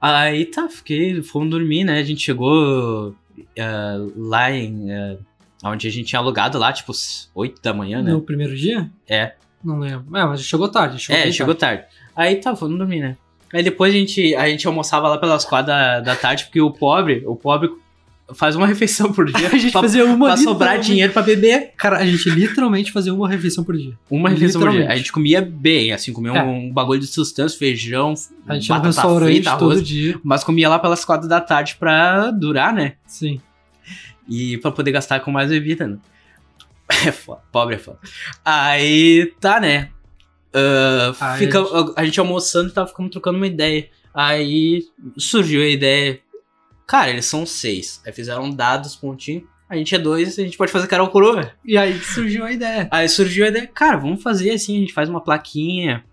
Aí 0.00 0.44
tá, 0.46 0.68
fiquei. 0.68 1.22
Fomos 1.22 1.50
dormir, 1.50 1.84
né? 1.84 1.98
A 1.98 2.02
gente 2.02 2.20
chegou 2.22 3.14
ah, 3.58 3.96
lá 4.16 4.50
em. 4.52 4.92
ah, 4.92 5.16
Onde 5.64 5.88
a 5.88 5.90
gente 5.90 6.06
tinha 6.08 6.20
alugado 6.20 6.58
lá, 6.58 6.70
tipo, 6.72 6.92
8 7.34 7.60
da 7.62 7.72
manhã, 7.72 8.02
né? 8.02 8.12
No 8.12 8.20
primeiro 8.20 8.54
dia? 8.54 8.88
É. 9.08 9.32
Não 9.64 9.78
lembro. 9.80 10.16
É, 10.16 10.24
mas 10.24 10.42
chegou 10.44 10.68
tarde. 10.68 10.98
Chegou 10.98 11.20
é, 11.22 11.32
chegou 11.32 11.54
tarde. 11.54 11.84
Aí 12.14 12.36
tá, 12.36 12.52
vamos 12.52 12.78
dormir, 12.78 13.00
né? 13.00 13.16
Aí 13.52 13.62
depois 13.62 13.94
a 13.94 13.96
gente, 13.96 14.34
a 14.34 14.48
gente 14.48 14.66
almoçava 14.66 15.08
lá 15.08 15.18
pelas 15.18 15.44
quatro 15.44 15.68
da, 15.68 16.00
da 16.00 16.16
tarde, 16.16 16.44
porque 16.44 16.60
o 16.60 16.70
pobre, 16.70 17.22
o 17.26 17.36
pobre 17.36 17.70
faz 18.34 18.56
uma 18.56 18.66
refeição 18.66 19.12
por 19.12 19.24
dia. 19.30 19.46
A 19.52 19.56
gente 19.56 19.70
pra, 19.70 19.82
fazia 19.82 20.04
uma 20.04 20.26
pra 20.26 20.36
sobrar 20.36 20.80
dinheiro 20.80 21.12
pra 21.12 21.22
beber. 21.22 21.70
Cara, 21.76 21.98
a 21.98 22.04
gente 22.04 22.28
literalmente 22.28 22.90
fazia 22.90 23.14
uma 23.14 23.28
refeição 23.28 23.62
por 23.62 23.76
dia. 23.76 23.92
Uma 24.10 24.28
refeição 24.28 24.60
por 24.60 24.72
dia. 24.72 24.90
A 24.90 24.96
gente 24.96 25.12
comia 25.12 25.40
bem, 25.40 25.92
assim, 25.92 26.12
comia 26.12 26.32
É. 26.32 26.42
um, 26.42 26.72
bagulho 26.72 26.98
de 26.98 27.06
sustância, 27.06 27.56
feijão, 27.56 28.14
A 28.48 28.54
gente 28.54 28.68
batata 28.68 28.88
restaurante 28.88 29.32
frita, 29.32 29.56
todo 29.56 29.70
arroz. 29.70 29.86
dia. 29.86 30.18
Mas 30.24 30.42
comia 30.42 30.68
lá 30.68 30.76
pelas 30.80 31.04
quatro 31.04 31.28
da 31.28 31.40
tarde 31.40 31.76
pra 31.78 32.32
durar, 32.32 32.72
né? 32.74 32.94
Sim. 33.06 33.40
E 34.28 34.58
pra 34.58 34.72
poder 34.72 34.90
gastar 34.90 35.20
com 35.20 35.30
mais 35.30 35.48
bebida, 35.50 35.86
né? 35.86 35.96
É 37.06 37.12
foda, 37.12 37.40
pobre 37.52 37.76
é 37.76 37.78
foda. 37.78 37.98
Aí, 38.44 39.32
tá, 39.40 39.60
né? 39.60 39.90
Ah, 40.58 41.14
Aí 41.32 41.38
fica, 41.38 41.60
a 41.60 42.00
a, 42.00 42.04
gente 42.04 42.18
almoçando 42.18 42.70
e 42.70 42.72
tava 42.72 42.88
ficando 42.88 43.10
trocando 43.10 43.36
uma 43.36 43.46
ideia. 43.46 43.88
Aí 44.14 44.82
surgiu 45.18 45.62
a 45.62 45.66
ideia. 45.68 46.18
Cara, 46.86 47.10
eles 47.10 47.26
são 47.26 47.44
seis. 47.44 48.00
Aí 48.06 48.12
fizeram 48.12 48.50
dados, 48.50 48.96
pontinho. 48.96 49.46
A 49.68 49.76
gente 49.76 49.94
é 49.94 49.98
dois, 49.98 50.38
a 50.38 50.42
gente 50.42 50.56
pode 50.56 50.70
fazer 50.72 50.86
Carol 50.86 51.08
Coroa. 51.08 51.50
E 51.64 51.76
aí 51.76 51.98
surgiu 51.98 52.44
a 52.44 52.52
ideia. 52.52 52.88
Aí 52.90 53.08
surgiu 53.08 53.44
a 53.44 53.48
ideia, 53.48 53.66
cara, 53.66 53.96
vamos 53.96 54.22
fazer 54.22 54.50
assim, 54.52 54.76
a 54.76 54.80
gente 54.80 54.92
faz 54.92 55.08
uma 55.08 55.20
plaquinha. 55.20 56.04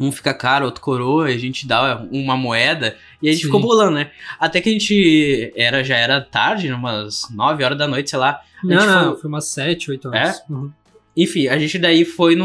Um 0.00 0.10
fica 0.12 0.32
caro, 0.32 0.64
outro 0.64 0.80
coroa, 0.80 1.26
a 1.26 1.36
gente 1.36 1.66
dá 1.66 2.00
uma 2.10 2.36
moeda 2.36 2.96
e 3.20 3.28
a 3.28 3.32
gente 3.32 3.40
Sim. 3.42 3.46
ficou 3.48 3.60
bolando, 3.60 3.96
né? 3.96 4.12
Até 4.38 4.60
que 4.60 4.68
a 4.68 4.72
gente 4.72 5.52
era 5.56 5.82
já 5.82 5.96
era 5.96 6.20
tarde, 6.20 6.72
umas 6.72 7.28
9 7.34 7.64
horas 7.64 7.76
da 7.76 7.88
noite, 7.88 8.08
sei 8.10 8.18
lá. 8.18 8.40
Não, 8.62 8.86
não, 8.86 9.10
foi- 9.12 9.22
foi 9.22 9.28
umas 9.28 9.46
7, 9.48 9.90
8 9.90 10.08
horas. 10.08 10.40
Uhum. 10.48 10.70
Enfim, 11.16 11.48
a 11.48 11.58
gente 11.58 11.78
daí 11.78 12.04
foi 12.04 12.36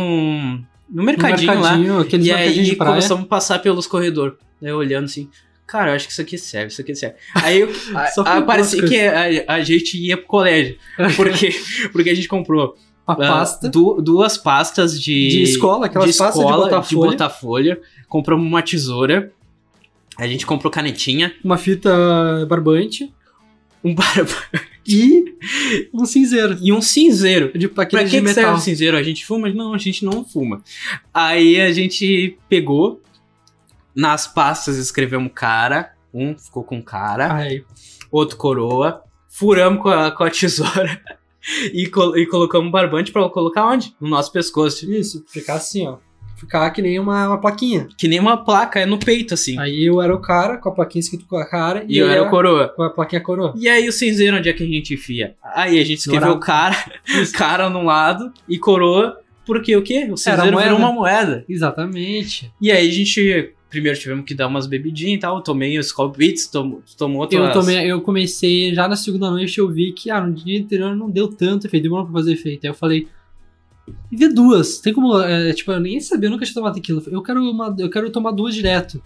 no, 0.94 0.98
no 0.98 1.02
No 1.02 1.04
mercadinho, 1.04 1.54
lá. 1.56 1.62
mercadinho, 1.78 2.00
aqueles 2.00 2.28
E 2.28 2.32
aí 2.32 2.76
começamos 2.76 3.26
a 3.26 3.28
passar 3.28 3.60
pelos 3.60 3.88
corredores. 3.88 4.36
Daí 4.62 4.72
eu 4.72 4.78
olhando 4.78 5.06
assim, 5.06 5.30
cara, 5.68 5.92
eu 5.92 5.96
acho 5.96 6.06
que 6.06 6.12
isso 6.14 6.22
aqui 6.22 6.38
serve, 6.38 6.68
isso 6.72 6.82
aqui 6.82 6.96
serve. 6.96 7.16
Aí 7.36 7.60
eu- 7.62 7.70
a- 7.96 8.08
Só 8.14 8.22
a- 8.22 8.26
comprou 8.26 8.44
parecia 8.46 8.84
as 8.84 8.90
que 8.90 9.00
a, 9.02 9.54
a 9.56 9.64
gente 9.64 9.98
ia 9.98 10.16
pro 10.18 10.28
colégio. 10.28 10.78
Porque, 11.16 11.50
porque 11.92 12.10
a 12.10 12.16
gente 12.16 12.28
comprou 12.28 12.76
A 13.08 13.14
ah, 13.14 13.16
pasta 13.16 13.70
du- 13.70 14.02
duas 14.02 14.38
pastas 14.38 15.02
de, 15.02 15.28
de 15.30 15.44
escola, 15.44 15.88
aquelas 15.88 16.12
de 16.12 16.18
pastas 16.18 16.40
escola, 16.40 16.64
de 16.66 16.70
botar 16.70 16.80
de 16.88 16.96
folha, 16.96 17.12
botar 17.12 17.30
folha. 17.30 17.82
Compramos 18.08 18.46
uma 18.48 18.62
tesoura. 18.62 19.32
A 20.18 20.28
gente 20.28 20.46
comprou 20.46 20.72
canetinha. 20.72 21.34
uma 21.44 21.58
fita 21.58 22.46
barbante 22.48 23.12
Um 23.84 23.94
barba 23.94 24.32
e 24.88 25.36
um 25.94 26.06
cinzeiro. 26.06 26.58
e 26.62 26.72
um 26.72 26.82
cinzeiro. 26.82 27.58
De, 27.58 27.68
Pra 27.68 27.84
aquele 27.84 28.04
que, 28.04 28.10
de 28.10 28.22
que 28.22 28.28
serve 28.28 28.42
metal. 28.42 28.56
o 28.56 28.60
cinzeiro? 28.62 28.96
A 28.98 29.04
gente 29.04 29.26
fuma? 29.26 29.50
Não, 29.50 29.74
a 29.74 29.78
gente 29.78 30.06
não 30.06 30.24
fuma. 30.24 30.64
Aí 31.14 31.60
a 31.60 31.72
gente 31.74 32.38
pegou, 32.48 33.02
nas 33.96 34.26
pastas 34.28 34.78
escrevemos 34.78 35.32
cara, 35.36 35.94
um 36.14 36.38
ficou 36.38 36.64
com 36.64 36.82
cara, 36.82 37.34
Aí, 37.36 37.64
outro 38.12 38.38
coroa, 38.38 39.04
furamos 39.30 39.82
com 39.84 39.90
a, 39.90 40.12
com 40.12 40.24
a 40.24 40.30
tesoura 40.30 41.02
e, 41.74 41.88
col- 41.88 42.18
e 42.18 42.26
colocamos 42.26 42.68
um 42.68 42.72
barbante 42.72 43.12
pra 43.12 43.28
colocar 43.30 43.66
onde? 43.68 43.94
No 44.00 44.08
nosso 44.08 44.32
pescoço. 44.32 44.90
isso, 44.92 45.24
ficar 45.28 45.56
assim, 45.56 45.88
ó. 45.88 45.98
Ficar 46.36 46.70
que 46.72 46.82
nem 46.82 47.00
uma, 47.00 47.28
uma 47.28 47.40
plaquinha. 47.40 47.88
Que 47.98 48.08
nem 48.08 48.20
uma 48.20 48.38
placa, 48.38 48.80
é 48.80 48.86
no 48.86 48.98
peito, 48.98 49.34
assim. 49.34 49.58
Aí 49.60 49.86
eu 49.86 50.02
era 50.02 50.14
o 50.14 50.20
cara, 50.20 50.58
com 50.58 50.70
a 50.70 50.72
plaquinha 50.72 51.00
escrito 51.00 51.26
com 51.26 51.38
a 51.38 51.46
cara, 51.46 51.86
e 51.88 51.98
eu 51.98 52.06
ele 52.06 52.16
era 52.16 52.24
o 52.24 52.30
coroa. 52.30 52.70
com 52.70 52.84
a 52.84 52.90
plaquinha 52.90 53.22
coroa. 53.22 53.54
E 53.56 53.70
aí 53.70 53.88
o 53.88 53.92
cinzeiro, 53.92 54.38
onde 54.38 54.50
é 54.50 54.54
que 54.54 54.64
a 54.64 54.68
gente 54.68 54.94
enfia? 54.94 55.36
Aí 55.42 55.80
a 55.80 55.84
gente 55.86 56.00
escreveu 56.00 56.38
cara, 56.40 56.76
cara 57.34 57.70
num 57.70 57.86
lado 57.86 58.32
e 58.48 58.58
coroa, 58.58 59.20
porque 59.46 59.76
o 59.76 59.82
quê? 59.82 60.08
O 60.12 60.18
cinzeiro 60.18 60.58
virou 60.58 60.78
uma 60.78 60.92
moeda. 60.92 61.46
Exatamente. 61.48 62.52
E 62.62 62.72
aí 62.72 62.90
a 62.90 62.92
gente, 62.92 63.54
primeiro 63.70 63.98
tivemos 63.98 64.26
que 64.26 64.34
dar 64.34 64.48
umas 64.48 64.68
bebidinhas 64.68 65.18
e 65.18 65.20
tal, 65.20 65.38
eu 65.38 65.42
tomei 65.42 65.78
os 65.78 65.88
Skull 65.88 66.10
Beats, 66.10 66.48
tom, 66.48 66.82
tomou 66.98 67.22
outras... 67.22 67.42
Eu, 67.42 67.52
tomei, 67.52 67.92
eu 67.92 68.02
comecei, 68.02 68.74
já 68.74 68.88
na 68.88 68.96
segunda 68.96 69.30
noite 69.30 69.58
eu 69.60 69.70
vi 69.70 69.92
que 69.94 70.10
ah, 70.10 70.20
no 70.20 70.34
dia 70.34 70.60
anterior 70.60 70.96
não 70.96 71.10
deu 71.10 71.28
tanto 71.28 71.68
efeito, 71.68 71.84
demorou 71.84 72.06
pra 72.06 72.14
fazer 72.14 72.34
efeito. 72.34 72.66
Aí 72.66 72.70
eu 72.70 72.76
falei, 72.76 73.08
e 74.12 74.16
vê 74.16 74.30
duas, 74.30 74.80
tem 74.80 74.94
como, 74.94 75.20
é, 75.20 75.52
tipo, 75.54 75.72
eu 75.72 75.80
nem 75.80 76.00
sabia, 76.00 76.28
eu 76.28 76.32
nunca 76.32 76.46
tinha 76.46 76.54
tomado 76.56 76.74
tequila. 76.76 77.02
Eu 77.08 77.22
quero, 77.22 77.42
uma, 77.44 77.76
eu 77.78 77.90
quero 77.90 78.10
tomar 78.10 78.32
duas 78.32 78.54
direto. 78.56 79.02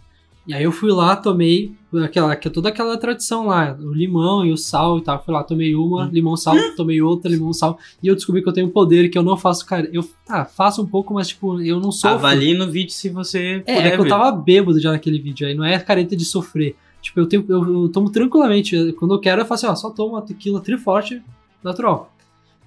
E 0.46 0.54
aí 0.54 0.64
eu 0.64 0.72
fui 0.72 0.90
lá, 0.92 1.14
tomei 1.14 1.74
aquela, 2.06 2.34
que 2.36 2.48
é 2.48 2.52
toda 2.52 2.70
aquela 2.70 2.96
tradição 2.98 3.48
lá, 3.48 3.78
o 3.82 3.92
limão 3.94 4.46
e 4.46 4.52
o 4.54 4.56
sal 4.56 4.98
e 4.98 5.02
tal. 5.04 5.22
Fui 5.22 5.34
lá, 5.34 5.44
tomei 5.44 5.76
uma, 5.76 6.06
Hum. 6.06 6.10
limão, 6.10 6.38
sal, 6.38 6.56
tomei 6.78 7.02
outra, 7.02 7.30
limão, 7.30 7.52
sal. 7.52 7.78
E 8.02 8.08
eu 8.08 8.16
descobri 8.16 8.42
que 8.42 8.48
eu 8.48 8.54
tenho 8.54 8.68
um 8.68 8.70
poder 8.70 9.10
que 9.10 9.18
eu 9.18 9.24
não 9.24 9.36
faço, 9.36 9.66
cara. 9.66 9.90
Eu 9.92 10.08
tá, 10.26 10.46
faço 10.46 10.82
um 10.82 10.86
pouco, 10.86 11.14
mas 11.14 11.28
tipo, 11.30 11.60
eu 11.62 11.82
não 11.82 11.92
sou. 11.92 12.12
Avalie 12.12 12.54
no 12.58 12.72
vídeo 12.72 12.92
se 12.94 13.10
você 13.10 13.62
É, 13.66 13.76
puder 13.76 13.88
é 13.88 13.92
que 13.92 14.00
eu 14.00 14.04
ver. 14.04 14.10
tava 14.10 14.32
bêbado 14.32 14.80
já 14.80 14.92
naquele 14.92 15.20
vídeo 15.20 15.46
aí, 15.46 15.54
não 15.54 15.66
é 15.66 15.78
careta 15.80 16.16
de 16.16 16.24
sofrer. 16.24 16.78
Tipo, 17.02 17.20
eu, 17.20 17.26
tenho, 17.28 17.44
eu, 17.50 17.84
eu 17.84 17.90
tomo 17.90 18.10
tranquilamente. 18.10 18.94
Quando 18.94 19.16
eu 19.16 19.20
quero, 19.20 19.42
eu 19.42 19.46
faço 19.46 19.66
assim, 19.66 19.74
ó, 19.74 19.76
só 19.76 19.90
tomo 19.94 20.14
uma 20.14 20.22
tequila 20.22 20.62
triforte 20.62 21.22
natural. 21.62 22.14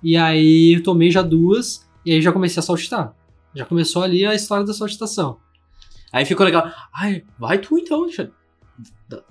E 0.03 0.17
aí 0.19 0.75
eu 0.75 0.83
tomei 0.83 1.11
já 1.11 1.23
duas, 1.23 1.87
e 2.05 2.13
aí 2.13 2.23
já 2.23 2.33
comecei 2.33 2.61
a 2.61 2.63
saltitar. 2.63 3.15
Já 3.55 3.65
começou 3.65 4.03
ali 4.03 4.25
a 4.25 4.35
história 4.35 4.65
da 4.65 4.73
saltitação. 4.73 5.39
Aí 6.13 6.25
ficou 6.25 6.45
legal. 6.47 6.71
Ai, 6.95 7.25
vai 7.39 7.59
tu 7.59 7.79
então. 7.79 8.07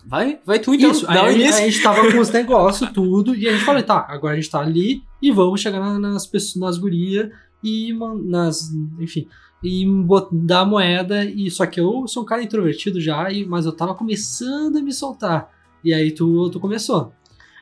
Vai, 0.05 0.39
vai 0.45 0.60
tu 0.60 0.73
então. 0.73 0.91
Isso, 0.91 1.05
dá 1.05 1.23
aí, 1.25 1.36
início. 1.36 1.55
aí 1.55 1.63
a 1.63 1.69
gente 1.71 1.82
tava 1.82 2.12
com 2.12 2.19
os 2.19 2.29
negócios, 2.32 2.89
tudo, 2.91 3.34
e 3.34 3.47
a 3.47 3.51
gente 3.53 3.63
falou, 3.63 3.82
tá, 3.82 4.05
agora 4.10 4.34
a 4.34 4.36
gente 4.36 4.49
tá 4.51 4.60
ali 4.60 5.01
e 5.21 5.32
vamos 5.32 5.62
chegar 5.62 5.79
na- 5.79 5.97
nas 5.97 6.27
pessoas, 6.27 6.55
nas 6.58 6.77
gurias 6.77 7.29
e 7.63 7.93
nas, 8.25 8.69
enfim, 8.99 9.27
e 9.63 9.86
dar 10.34 10.65
moeda, 10.65 11.23
e 11.25 11.49
só 11.49 11.65
que 11.65 11.79
eu 11.79 12.05
sou 12.08 12.23
um 12.23 12.25
cara 12.25 12.43
introvertido 12.43 12.99
já, 12.99 13.32
e, 13.32 13.45
mas 13.45 13.65
eu 13.65 13.71
tava 13.71 13.95
começando 13.95 14.77
a 14.77 14.82
me 14.82 14.91
soltar. 14.91 15.49
E 15.84 15.93
aí 15.93 16.12
tu, 16.12 16.49
tu 16.49 16.60
começou. 16.60 17.13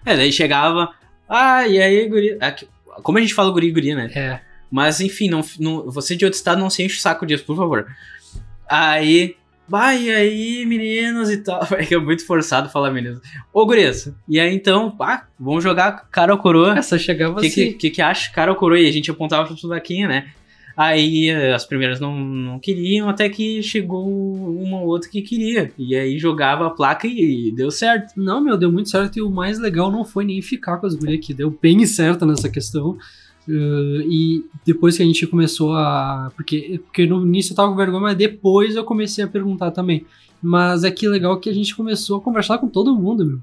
É, 0.04 0.16
daí 0.18 0.32
chegava. 0.32 0.90
Ah, 1.30 1.68
e 1.68 1.80
aí, 1.80 2.08
guri. 2.10 2.38
Aqui- 2.42 2.68
Como 3.04 3.18
a 3.20 3.22
gente 3.22 3.34
fala 3.36 3.52
guri 3.52 3.68
e 3.68 3.72
guria, 3.72 3.96
né? 3.96 4.12
É. 4.16 4.42
Mas 4.72 5.00
enfim, 5.02 5.30
não, 5.30 5.42
não- 5.60 5.90
você 5.90 6.16
de 6.16 6.26
outro 6.26 6.38
estado 6.38 6.60
não 6.60 6.70
se 6.70 6.84
enche 6.84 6.98
o 6.98 7.02
saco 7.02 7.26
disso, 7.26 7.46
por 7.46 7.56
favor. 7.56 7.88
Aí. 8.70 9.36
Vai, 9.70 10.04
e 10.04 10.10
aí, 10.10 10.66
meninos 10.66 11.30
e 11.30 11.38
tal. 11.38 11.60
É 11.78 11.86
que 11.86 11.94
é 11.94 12.00
muito 12.00 12.26
forçado 12.26 12.70
falar 12.70 12.90
meninos. 12.90 13.20
Ô, 13.54 13.66
gurias. 13.66 14.10
E 14.28 14.40
aí 14.40 14.54
então, 14.56 14.96
ah, 15.02 15.26
vamos 15.38 15.62
jogar 15.62 16.08
cara 16.10 16.32
ou 16.32 16.40
coroa. 16.40 16.78
Essa 16.78 16.98
chegava 16.98 17.34
O 17.38 17.42
que, 17.42 17.48
assim. 17.48 17.66
que, 17.72 17.74
que, 17.74 17.90
que 17.92 18.02
acha 18.02 18.32
cara 18.32 18.50
ou 18.52 18.58
coroa? 18.58 18.80
E 18.80 18.88
a 18.88 18.92
gente 18.94 19.12
apontava 19.12 19.46
pro 19.46 19.58
sudaquinho, 19.58 20.08
né? 20.08 20.30
Aí 20.78 21.30
eh, 21.30 21.54
as 21.54 21.66
primeiras 21.66 22.00
não, 22.00 22.16
não 22.18 22.60
queriam, 22.60 23.10
até 23.10 23.28
que 23.28 23.62
chegou 23.64 24.08
uma 24.08 24.80
ou 24.80 24.88
outra 24.88 25.10
que 25.10 25.22
queria. 25.24 25.72
E 25.78 25.96
aí 25.96 26.18
jogava 26.20 26.68
a 26.68 26.70
placa 26.70 27.08
e, 27.08 27.52
deu 27.54 27.70
certo. 27.72 28.14
Não, 28.16 28.40
meu, 28.40 28.56
deu 28.56 28.72
muito 28.72 28.90
certo 28.90 29.18
e 29.18 29.22
o 29.22 29.30
mais 29.30 29.58
legal 29.60 29.92
não 29.92 30.06
foi 30.06 30.24
nem 30.24 30.40
ficar 30.42 30.78
com 30.78 30.86
as 30.86 30.94
gurias 30.96 31.18
aqui, 31.18 31.34
deu 31.34 31.50
bem 31.62 31.84
certo 31.86 32.26
nessa 32.28 32.48
questão. 32.48 32.96
Uh, 33.48 34.02
e 34.02 34.46
depois 34.66 34.98
que 34.98 35.04
a 35.04 35.06
gente 35.06 35.26
começou 35.26 35.74
a. 35.74 36.32
Porque, 36.36 36.82
porque 36.86 37.06
no 37.06 37.26
início 37.26 37.54
eu 37.54 37.56
tava 37.56 37.70
com 37.70 37.78
vergonha, 37.78 38.02
mas 38.02 38.18
depois 38.18 38.76
eu 38.76 38.84
comecei 38.84 39.24
a 39.24 39.28
perguntar 39.28 39.72
também. 39.72 40.06
Mas 40.42 40.84
é 40.84 40.92
que 40.92 41.08
legal 41.08 41.40
que 41.40 41.50
a 41.50 41.54
gente 41.54 41.76
começou 41.76 42.18
a 42.18 42.22
conversar 42.22 42.58
com 42.58 42.68
todo 42.68 42.96
mundo, 42.96 43.26
meu. 43.26 43.40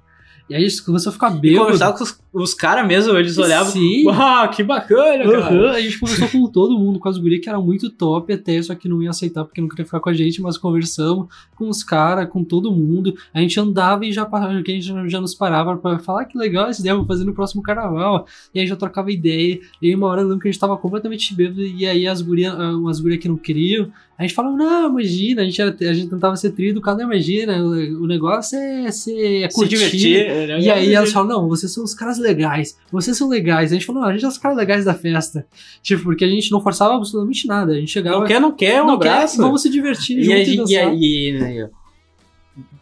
E 0.49 0.55
aí 0.55 0.63
a 0.65 0.69
gente 0.69 0.83
começou 0.83 1.09
a 1.11 1.13
ficar 1.15 1.35
E 1.35 1.41
bêbado. 1.41 1.65
conversava 1.65 1.97
com 1.97 2.05
os, 2.05 2.21
os 2.35 2.53
caras 2.53 2.87
mesmo, 2.87 3.17
eles 3.17 3.39
olhavam. 3.39 3.73
Sim. 3.73 4.05
Uau, 4.07 4.51
que 4.51 4.63
bacana, 4.63 5.25
cara. 5.25 5.39
Aham, 5.39 5.71
a 5.71 5.81
gente 5.81 5.99
conversou 5.99 6.29
com 6.29 6.47
todo 6.49 6.79
mundo, 6.79 6.99
com 6.99 7.09
as 7.09 7.17
gurias 7.17 7.41
que 7.43 7.49
eram 7.49 7.63
muito 7.65 7.89
top 7.89 8.31
até, 8.31 8.61
só 8.61 8.75
que 8.75 8.87
não 8.87 9.03
ia 9.03 9.09
aceitar 9.09 9.43
porque 9.45 9.61
não 9.61 9.69
queria 9.69 9.87
ficar 9.87 10.01
com 10.01 10.11
a 10.11 10.13
gente, 10.13 10.43
mas 10.43 10.59
conversamos 10.59 11.29
com 11.57 11.69
os 11.69 11.83
caras, 11.83 12.29
com 12.29 12.45
todo 12.45 12.71
mundo. 12.71 13.15
A 13.33 13.41
gente 13.41 13.59
andava 13.59 14.05
e 14.05 14.13
já, 14.13 14.29
a 14.31 14.63
gente 14.63 14.83
já, 15.09 15.21
nos 15.21 15.35
parava 15.35 15.77
pra 15.79 15.99
falar 15.99 16.23
"Ah, 16.23 16.25
que 16.27 16.37
legal 16.37 16.69
esse 16.69 16.81
ideia, 16.81 16.95
vamos 16.95 17.09
fazer 17.09 17.25
no 17.25 17.33
próximo 17.33 17.63
carnaval. 17.63 18.27
E 18.55 18.61
aí 18.61 18.67
já 18.67 18.77
trocava 18.77 19.11
ideia. 19.11 19.59
E 19.81 19.89
aí 19.89 19.95
uma 19.95 20.09
hora 20.09 20.21
eu 20.21 20.27
lembro 20.27 20.41
que 20.43 20.49
a 20.49 20.51
gente 20.53 20.61
tava 20.61 20.77
completamente 20.77 21.35
bêbado 21.35 21.63
e 21.63 21.87
aí 21.87 22.07
as 22.07 22.21
gurias, 22.21 22.53
ah, 22.55 22.77
umas 22.77 23.01
gurias 23.01 23.21
que 23.23 23.29
não 23.29 23.37
queriam, 23.39 23.91
a 24.17 24.23
gente 24.23 24.35
falava, 24.35 24.57
não, 24.57 24.91
imagina, 24.91 25.43
a 25.43 25.45
gente, 25.45 25.61
era, 25.61 25.75
a 25.81 25.93
gente 25.93 26.09
tentava 26.09 26.37
ser 26.37 26.53
tri 26.53 26.69
educado, 26.69 26.99
não, 26.99 27.07
imagina, 27.07 27.61
o, 27.61 28.05
o 28.05 28.07
negócio 28.07 28.57
é, 28.57 28.89
ser, 28.93 29.43
é 29.43 29.51
Se 29.51 29.57
curtir. 29.57 29.77
divertir. 29.77 30.29
né? 30.47 30.61
E 30.61 30.71
aí 30.71 30.95
elas 30.95 31.13
falam, 31.13 31.29
não, 31.29 31.49
vocês 31.49 31.73
são 31.73 31.83
os 31.83 31.95
caras 31.95 32.19
legais, 32.19 32.79
vocês 32.93 33.17
são 33.17 33.29
legais. 33.29 33.73
A 33.73 33.75
gente 33.75 33.85
falou, 33.85 34.03
não, 34.03 34.09
a 34.09 34.13
gente 34.13 34.25
é 34.25 34.29
os 34.29 34.39
caras 34.39 34.57
legais 34.57 34.85
da 34.85 34.95
festa. 34.95 35.45
Tipo, 35.83 36.05
porque 36.05 36.25
a 36.25 36.29
gente 36.29 36.53
não 36.53 36.61
forçava 36.61 36.95
absolutamente 36.95 37.49
nada. 37.49 37.73
A 37.73 37.77
gente 37.77 37.91
chegava. 37.91 38.21
Não 38.21 38.27
quer, 38.27 38.41
não 38.41 38.53
quer, 38.53 38.83
um 38.83 38.87
não 38.87 38.99
quer, 39.01 39.09
abraço. 39.09 39.37
vamos 39.39 39.63
se 39.63 39.69
divertir 39.69 40.19
E, 40.19 40.25
junto 40.25 40.63
a 40.63 40.71
e, 40.71 40.73
e, 40.73 40.77
aí, 40.77 41.33
né, 41.33 41.71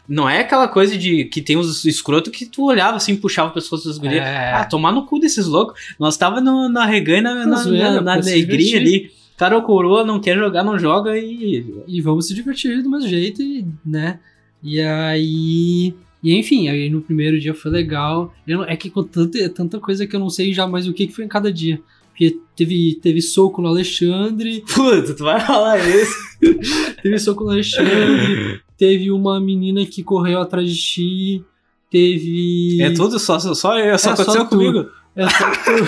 não 0.07 0.29
é 0.29 0.41
aquela 0.41 0.67
coisa 0.67 0.97
de 0.97 1.25
que 1.25 1.41
tem 1.41 1.57
os 1.57 1.85
escroto 1.85 2.29
que 2.29 2.45
tu 2.45 2.65
olhava 2.65 2.97
assim, 2.97 3.15
puxava 3.15 3.49
o 3.49 3.53
pescoço 3.53 3.87
das 3.87 3.97
gurias. 3.97 4.23
É. 4.23 4.53
Ah, 4.53 4.65
tomar 4.65 4.91
no 4.91 5.05
cu 5.05 5.17
desses 5.17 5.47
loucos. 5.47 5.95
Nós 5.97 6.17
tava 6.17 6.41
no, 6.41 6.69
na 6.69 6.85
reganha, 6.85 7.21
na, 7.21 7.33
na, 7.45 7.65
na, 7.65 8.01
na 8.01 8.21
se 8.21 8.29
alegria 8.29 8.57
divertir. 8.57 8.77
ali. 8.77 9.22
Cara 9.37 9.55
ou 9.57 9.63
coroa, 9.63 10.03
não 10.03 10.19
quer 10.19 10.37
jogar, 10.37 10.63
não 10.63 10.77
joga 10.77 11.17
e. 11.17 11.65
E 11.87 12.01
vamos 12.01 12.27
se 12.27 12.33
divertir 12.35 12.81
do 12.83 12.89
mesmo 12.89 13.07
jeito, 13.07 13.41
e, 13.41 13.65
né? 13.85 14.19
E 14.61 14.79
aí. 14.79 15.93
E 16.23 16.37
enfim, 16.37 16.69
aí 16.69 16.89
no 16.89 17.01
primeiro 17.01 17.39
dia 17.39 17.53
foi 17.53 17.71
legal. 17.71 18.33
Eu 18.47 18.63
é 18.63 18.75
que 18.77 18.89
com 18.89 19.03
tanta, 19.03 19.37
é 19.37 19.49
tanta 19.49 19.79
coisa 19.79 20.07
que 20.07 20.15
eu 20.15 20.19
não 20.19 20.29
sei 20.29 20.53
já 20.53 20.65
mais 20.65 20.87
o 20.87 20.93
que, 20.93 21.07
que 21.07 21.13
foi 21.13 21.25
em 21.25 21.27
cada 21.29 21.51
dia. 21.51 21.81
Porque 22.11 22.37
teve, 22.55 22.95
teve 23.01 23.21
soco 23.21 23.61
no 23.61 23.67
Alexandre, 23.67 24.63
Puta, 24.73 25.13
tu 25.15 25.23
vai 25.23 25.39
falar 25.41 25.79
isso. 25.79 26.13
teve 27.01 27.17
soco 27.17 27.43
no 27.43 27.51
Alexandre, 27.51 28.61
teve 28.77 29.11
uma 29.11 29.39
menina 29.41 29.83
que 29.85 30.03
correu 30.03 30.39
atrás 30.39 30.69
de 30.69 30.77
ti, 30.79 31.43
teve. 31.89 32.81
É 32.81 32.91
tudo 32.91 33.17
só, 33.19 33.39
só, 33.39 33.53
só 33.53 33.75
É, 33.75 33.97
só 33.97 34.11
aconteceu 34.11 34.45
tu. 34.45 34.49
comigo. 34.49 34.79
É 34.79 34.85
que 35.15 35.69
eu, 35.69 35.87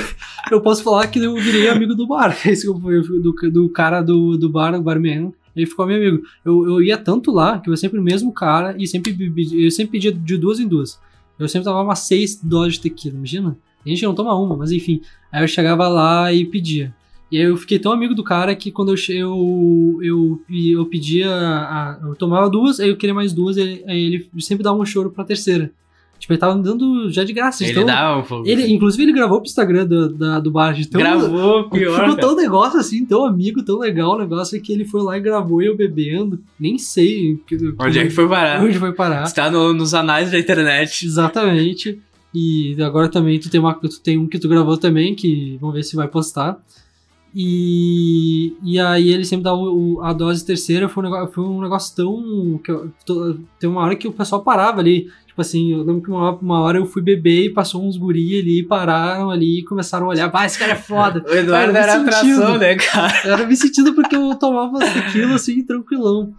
eu 0.58 0.62
posso 0.62 0.84
falar 0.84 1.08
que 1.08 1.20
eu 1.20 1.34
virei 1.36 1.68
amigo 1.70 1.96
do 1.96 2.06
bar. 2.08 2.38
Esse 2.46 2.68
eu 2.68 2.80
eu 2.92 3.02
do, 3.22 3.34
do 3.52 3.70
cara 3.70 4.02
do, 4.02 4.38
do 4.38 4.50
bar, 4.50 4.74
o 4.76 4.82
barman. 4.82 5.34
Ele 5.56 5.66
ficou 5.66 5.86
meu 5.88 5.96
amigo. 5.96 6.24
Eu, 6.44 6.68
eu 6.68 6.82
ia 6.82 6.98
tanto 6.98 7.32
lá, 7.32 7.60
que 7.60 7.70
eu 7.70 7.78
sempre 7.78 8.00
o 8.00 8.04
mesmo 8.04 8.32
cara, 8.34 8.76
e 8.78 8.86
sempre 8.86 9.18
eu 9.54 9.72
sempre 9.72 9.94
pedia 9.94 10.12
de 10.12 10.38
duas 10.38 10.60
em 10.60 10.68
duas. 10.68 11.00
Eu 11.40 11.48
sempre 11.48 11.66
tomava 11.66 11.84
umas 11.84 12.00
seis 12.00 12.40
doses 12.42 12.74
de 12.76 12.82
tequila, 12.82 13.16
imagina? 13.16 13.58
A 13.86 13.90
gente 13.90 14.04
não 14.04 14.14
toma 14.16 14.36
uma, 14.36 14.56
mas 14.58 14.72
enfim. 14.72 15.02
Aí 15.32 15.44
eu 15.44 15.48
chegava 15.48 15.88
lá 15.88 16.32
e 16.34 16.46
pedia. 16.46 16.94
E 17.32 17.38
aí 17.38 17.44
eu 17.44 17.58
fiquei 17.58 17.80
tão 17.80 17.92
amigo 17.92 18.14
do 18.14 18.24
cara 18.24 18.54
que 18.56 18.72
quando 18.72 18.94
eu, 18.94 18.98
eu, 19.10 20.00
eu, 20.02 20.42
eu 20.50 20.86
pedia. 20.86 21.30
a- 21.30 22.00
eu 22.04 22.16
tomava 22.16 22.50
duas, 22.50 22.80
aí 22.80 22.90
eu 22.90 22.98
queria 22.98 23.14
mais 23.16 23.34
duas, 23.34 23.58
aí 23.58 23.82
ele 23.88 24.30
sempre 24.40 24.64
dava 24.64 24.78
um 24.78 24.86
choro 24.86 25.10
pra 25.10 25.24
terceira. 25.24 25.72
Tipo, 26.20 26.34
ele 26.34 26.40
tava 26.40 26.56
me 26.56 26.64
dando 26.64 27.10
já 27.12 27.24
de 27.24 27.34
graça. 27.34 27.64
Ele 27.64 27.72
então, 27.74 27.86
dá 27.86 28.18
um 28.18 28.24
pouco. 28.24 28.48
ele, 28.48 28.72
inclusive, 28.72 29.04
ele 29.04 29.12
gravou 29.14 29.40
pro 29.40 29.48
Instagram 29.48 29.86
do, 29.86 30.10
da, 30.14 30.40
do 30.40 30.50
bar. 30.50 30.74
de 30.74 30.88
tão- 30.88 31.00
Gravou, 31.00 31.70
pior. 31.70 32.00
Ficou 32.00 32.16
tão 32.18 32.36
negócio 32.36 32.80
assim, 32.80 33.06
tão 33.06 33.26
amigo, 33.26 33.62
tão 33.64 33.78
legal 33.78 34.14
o 34.16 34.18
negócio 34.20 34.60
que 34.62 34.72
ele 34.74 34.86
foi 34.86 35.04
lá 35.04 35.18
e 35.18 35.22
gravou 35.22 35.62
eu 35.62 35.76
bebendo. 35.78 36.40
Nem 36.60 36.78
sei 36.78 37.40
Onde 37.80 38.00
é 38.00 38.04
que 38.06 38.10
foi 38.10 38.28
parar? 38.28 38.64
onde 38.64 38.80
foi 38.80 38.92
parar. 38.94 39.24
Está 39.24 39.52
no- 39.52 39.74
nos 39.74 39.94
anais 39.94 40.32
da 40.32 40.40
internet. 40.40 41.06
Exatamente. 41.06 42.00
E 42.34 42.76
agora 42.82 43.08
também 43.08 43.40
tu 43.40 43.50
tem, 43.50 43.60
uma, 43.60 43.74
tu 43.74 44.00
tem 44.02 44.18
um 44.18 44.28
que 44.28 44.40
tu 44.40 44.50
gravou 44.50 44.78
também, 44.78 45.16
que 45.16 45.58
vamos 45.62 45.76
ver 45.76 45.84
se 45.84 45.96
vai 45.96 46.08
postar. 46.08 46.58
E, 47.38 48.54
e 48.64 48.80
aí 48.80 49.10
ele 49.10 49.26
sempre 49.26 49.44
dava 49.44 49.58
o- 49.58 50.00
a 50.02 50.14
dose 50.14 50.46
terceira, 50.46 50.88
foi 50.88 51.04
um 51.04 51.10
negócio, 51.10 51.34
foi 51.34 51.44
um 51.44 51.62
negócio 51.62 51.96
tão. 51.96 52.58
Que 52.64 52.72
eu, 52.72 52.92
to- 53.06 53.40
tem 53.60 53.70
uma 53.70 53.82
hora 53.82 53.96
que 53.96 54.08
o 54.08 54.14
pessoal 54.14 54.42
parava 54.42 54.80
ali. 54.80 55.08
Tipo 55.28 55.42
assim, 55.42 55.74
eu 55.74 55.80
lembro 55.80 56.02
que 56.02 56.10
uma, 56.10 56.32
uma 56.38 56.62
hora 56.62 56.78
eu 56.78 56.86
fui 56.86 57.02
beber 57.02 57.46
e 57.48 57.50
passou 57.54 57.86
uns 57.86 57.98
guri 57.98 58.40
ali, 58.40 58.64
pararam 58.64 59.30
ali 59.30 59.60
e 59.60 59.64
começaram 59.66 60.06
a 60.06 60.10
olhar. 60.10 60.28
Vai, 60.30 60.46
esse 60.46 60.58
cara 60.58 60.72
é 60.72 60.76
foda. 60.78 61.20
O 61.28 61.34
Eduardo 61.34 61.74
Cara, 61.74 61.84
era 61.84 61.92
atração, 62.08 62.58
né, 62.58 62.76
cara? 62.76 63.14
Eu 63.26 63.34
era 63.34 63.46
me 63.46 63.56
sentindo 63.58 63.94
porque 63.94 64.16
eu 64.16 64.34
tomava 64.36 64.78
aquilo 64.82 65.34
assim, 65.34 65.62
tranquilão. 65.66 66.34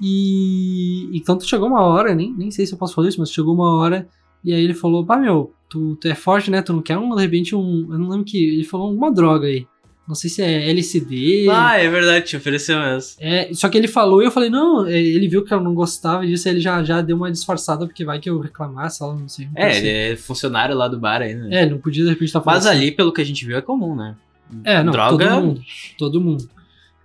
E 0.00 1.08
então 1.16 1.38
tu 1.38 1.46
chegou 1.46 1.68
uma 1.68 1.82
hora, 1.82 2.14
nem, 2.14 2.34
nem 2.36 2.50
sei 2.50 2.66
se 2.66 2.72
eu 2.74 2.78
posso 2.78 2.94
falar 2.94 3.08
isso, 3.08 3.20
mas 3.20 3.30
chegou 3.30 3.54
uma 3.54 3.76
hora 3.76 4.08
e 4.44 4.52
aí 4.52 4.62
ele 4.64 4.74
falou: 4.74 5.06
pá, 5.06 5.16
meu, 5.16 5.52
tu, 5.70 5.94
tu 6.00 6.08
é 6.08 6.14
forte, 6.16 6.50
né? 6.50 6.60
Tu 6.62 6.72
não 6.72 6.82
quer 6.82 6.98
um, 6.98 7.14
de 7.14 7.22
repente, 7.22 7.54
um. 7.54 7.86
Eu 7.92 7.98
não 7.98 8.08
lembro 8.08 8.24
que. 8.24 8.36
Ele 8.36 8.64
falou 8.64 8.88
alguma 8.88 9.12
droga 9.12 9.46
aí. 9.46 9.64
Não 10.06 10.14
sei 10.16 10.28
se 10.28 10.42
é 10.42 10.68
LCD. 10.70 11.46
Ah, 11.48 11.78
é 11.78 11.88
verdade, 11.88 12.26
te 12.26 12.36
ofereceu 12.36 12.78
mesmo. 12.80 13.12
É, 13.20 13.50
só 13.54 13.68
que 13.68 13.78
ele 13.78 13.86
falou 13.86 14.20
e 14.20 14.24
eu 14.26 14.30
falei, 14.32 14.50
não, 14.50 14.84
é, 14.86 15.00
ele 15.00 15.28
viu 15.28 15.44
que 15.44 15.54
eu 15.54 15.60
não 15.60 15.74
gostava 15.74 16.26
disso, 16.26 16.48
ele 16.48 16.58
já, 16.60 16.82
já 16.82 17.00
deu 17.00 17.16
uma 17.16 17.30
disfarçada, 17.30 17.86
porque 17.86 18.04
vai 18.04 18.18
que 18.18 18.28
eu 18.28 18.40
reclamasse, 18.40 19.02
ela 19.02 19.14
não 19.14 19.28
sei. 19.28 19.48
É, 19.54 19.76
ele 19.78 19.88
é 20.12 20.16
funcionário 20.16 20.74
lá 20.74 20.88
do 20.88 20.98
bar 20.98 21.22
ainda. 21.22 21.44
né? 21.44 21.62
É, 21.62 21.66
não 21.66 21.78
podia 21.78 22.02
de 22.02 22.10
repente 22.10 22.26
estar 22.28 22.40
falando 22.40 22.58
Mas 22.58 22.66
assim. 22.66 22.76
ali, 22.78 22.90
pelo 22.90 23.12
que 23.12 23.20
a 23.20 23.24
gente 23.24 23.46
viu, 23.46 23.56
é 23.56 23.60
comum, 23.62 23.94
né? 23.94 24.16
É, 24.64 24.82
não, 24.82 24.92
Droga. 24.92 25.28
todo 25.28 25.40
mundo. 25.42 25.60
Todo 25.96 26.20
mundo. 26.20 26.48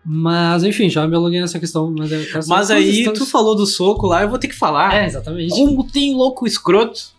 Mas, 0.04 0.64
enfim, 0.64 0.90
já 0.90 1.06
me 1.08 1.16
alonguei 1.16 1.40
nessa 1.42 1.60
questão. 1.60 1.94
Mas, 1.98 2.10
quero 2.10 2.24
saber 2.42 2.48
Mas 2.48 2.72
aí, 2.72 2.90
histórias- 3.00 3.24
tu 3.24 3.30
falou 3.30 3.56
do 3.56 3.66
soco 3.66 4.08
lá, 4.08 4.22
eu 4.24 4.30
vou 4.30 4.40
ter 4.40 4.48
que 4.48 4.56
falar. 4.56 4.94
É, 4.96 5.06
exatamente. 5.06 5.50
Como 5.50 5.84
tem 5.86 6.16
louco 6.16 6.48
escroto. 6.48 7.16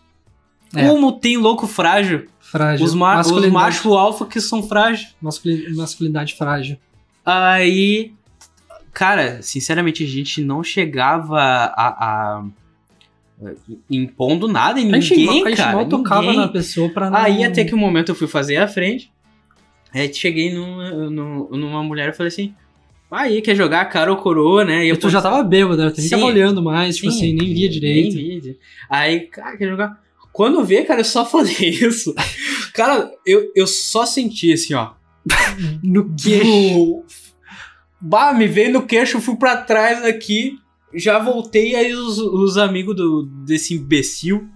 É. 0.75 0.87
Como 0.89 1.13
tem 1.13 1.37
louco 1.37 1.67
frágil. 1.67 2.27
Frágil. 2.41 2.85
Os, 2.85 2.95
ma 2.95 3.21
os 3.21 3.47
machos 3.49 3.93
alfa 3.93 4.27
que 4.27 4.41
são 4.41 4.63
masculin- 5.21 5.75
Masculinidade 5.75 6.35
frágil. 6.35 6.77
Aí, 7.25 8.13
cara, 8.93 9.43
sinceramente, 9.43 10.03
a 10.05 10.07
gente 10.07 10.43
não 10.43 10.63
chegava 10.63 11.39
a. 11.39 12.39
a- 12.39 12.45
impondo 13.89 14.49
nada 14.49 14.81
em 14.81 14.93
a 14.93 14.99
gente, 15.01 15.17
ninguém, 15.17 15.45
a 15.45 15.49
gente 15.51 15.57
cara. 15.59 15.77
mal 15.77 15.87
tocava 15.87 16.23
ninguém. 16.23 16.39
na 16.39 16.49
pessoa 16.49 16.89
pra 16.89 17.09
não... 17.09 17.17
Aí 17.19 17.45
até 17.45 17.65
que 17.65 17.73
um 17.75 17.79
momento 17.79 18.09
eu 18.09 18.15
fui 18.17 18.27
fazer 18.27 18.57
a 18.57 18.67
frente. 18.67 19.13
Aí 19.95 20.13
cheguei 20.13 20.53
numa, 20.53 20.91
mulher 21.83 22.09
e 22.09 22.13
falei 22.13 22.29
assim: 22.29 22.53
aí, 23.11 23.41
quer 23.41 23.55
jogar 23.55 23.85
cara 23.87 24.11
ou 24.11 24.17
coroa, 24.17 24.65
né? 24.65 24.85
E 24.85 24.89
eu 24.89 24.97
tu 24.99 25.09
já 25.09 25.23
tava 25.23 25.43
bêbado, 25.43 25.83
né? 25.83 25.91
Tu 25.91 25.99
nem 25.99 26.09
Sim. 26.09 26.17
tava 26.17 26.25
olhando 26.27 26.63
mais, 26.63 26.97
tipo 26.97 27.09
assim, 27.09 27.33
nem 27.33 27.55
via 27.55 27.69
direito. 27.69 28.17
Nem 28.17 28.41
via. 28.41 28.57
Aí, 28.91 29.21
cara, 29.21 29.57
quer 29.57 29.69
jogar. 29.69 29.99
Quando 30.39 30.65
vê, 30.65 30.85
cara, 30.85 31.01
eu 31.01 31.05
só 31.05 31.27
falei 31.27 31.53
isso. 31.69 32.15
Cara, 32.73 33.11
eu, 33.27 33.51
eu 33.57 33.67
só 33.67 34.07
senti 34.07 34.53
assim, 34.53 34.73
ó. 34.73 34.93
No 35.83 36.15
queixo. 36.15 37.03
Bah, 38.01 38.33
me 38.33 38.47
veio 38.47 38.73
no 38.73 38.87
queixo, 38.87 39.21
fui 39.21 39.35
pra 39.35 39.57
trás 39.57 40.05
aqui, 40.05 40.57
já 40.95 41.19
voltei, 41.19 41.75
aí 41.75 41.93
os, 41.93 42.19
os 42.19 42.57
amigos 42.57 42.95
do, 42.95 43.25
desse 43.45 43.75
imbecil. 43.75 44.49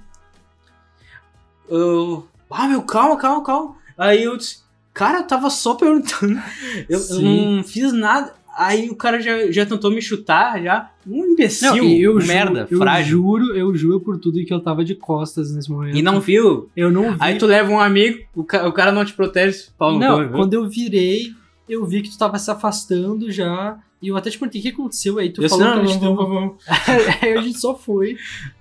Eu, 1.68 2.28
ah, 2.48 2.68
meu, 2.68 2.82
calma, 2.82 3.16
calma, 3.16 3.42
calma. 3.42 3.76
Aí 3.98 4.22
eu 4.22 4.36
disse, 4.36 4.58
cara, 4.94 5.18
eu 5.18 5.26
tava 5.26 5.50
só 5.50 5.74
perguntando. 5.74 6.40
Eu, 6.88 7.00
eu 7.10 7.20
não 7.20 7.64
fiz 7.64 7.92
nada. 7.92 8.32
Aí 8.56 8.90
o 8.90 8.94
cara 8.96 9.20
já, 9.20 9.50
já 9.50 9.64
tentou 9.64 9.90
me 9.90 10.02
chutar, 10.02 10.62
já. 10.62 10.90
Um 11.06 11.24
imbecil, 11.32 11.74
Não, 11.74 11.84
eu 11.84 12.14
merda, 12.16 12.66
eu 12.70 12.78
frágil. 12.78 13.18
juro, 13.18 13.56
eu 13.56 13.74
juro 13.74 14.00
por 14.00 14.18
tudo 14.18 14.44
que 14.44 14.52
eu 14.52 14.60
tava 14.60 14.84
de 14.84 14.94
costas 14.94 15.52
nesse 15.54 15.70
momento. 15.70 15.96
E 15.96 16.02
não 16.02 16.20
viu? 16.20 16.68
Eu 16.76 16.90
não 16.92 17.12
vi. 17.12 17.16
Aí 17.20 17.38
tu 17.38 17.46
leva 17.46 17.70
um 17.70 17.80
amigo, 17.80 18.18
o, 18.34 18.44
ca- 18.44 18.66
o 18.68 18.72
cara 18.72 18.92
não 18.92 19.04
te 19.04 19.14
protege, 19.14 19.66
Paulo. 19.78 19.98
Não, 19.98 20.28
quando 20.30 20.54
eu 20.54 20.68
virei, 20.68 21.32
eu 21.68 21.84
vi 21.86 22.02
que 22.02 22.10
tu 22.10 22.18
tava 22.18 22.38
se 22.38 22.50
afastando 22.50 23.30
já. 23.30 23.78
E 24.02 24.08
eu 24.08 24.16
até 24.16 24.28
te 24.30 24.36
perguntei 24.36 24.60
o 24.60 24.64
que 24.64 24.68
aconteceu 24.70 25.16
aí. 25.18 25.30
Tu 25.30 25.40
eu 25.44 25.48
falou 25.48 25.64
falou, 25.64 25.74
que 25.74 25.80
a 25.80 25.84
não, 25.84 25.92
gente 25.92 26.02
não, 26.04 26.14
não, 26.16 26.28
não, 26.40 26.56
Aí 27.22 27.34
a 27.38 27.40
gente 27.40 27.56
só 27.60 27.72
foi. 27.76 28.16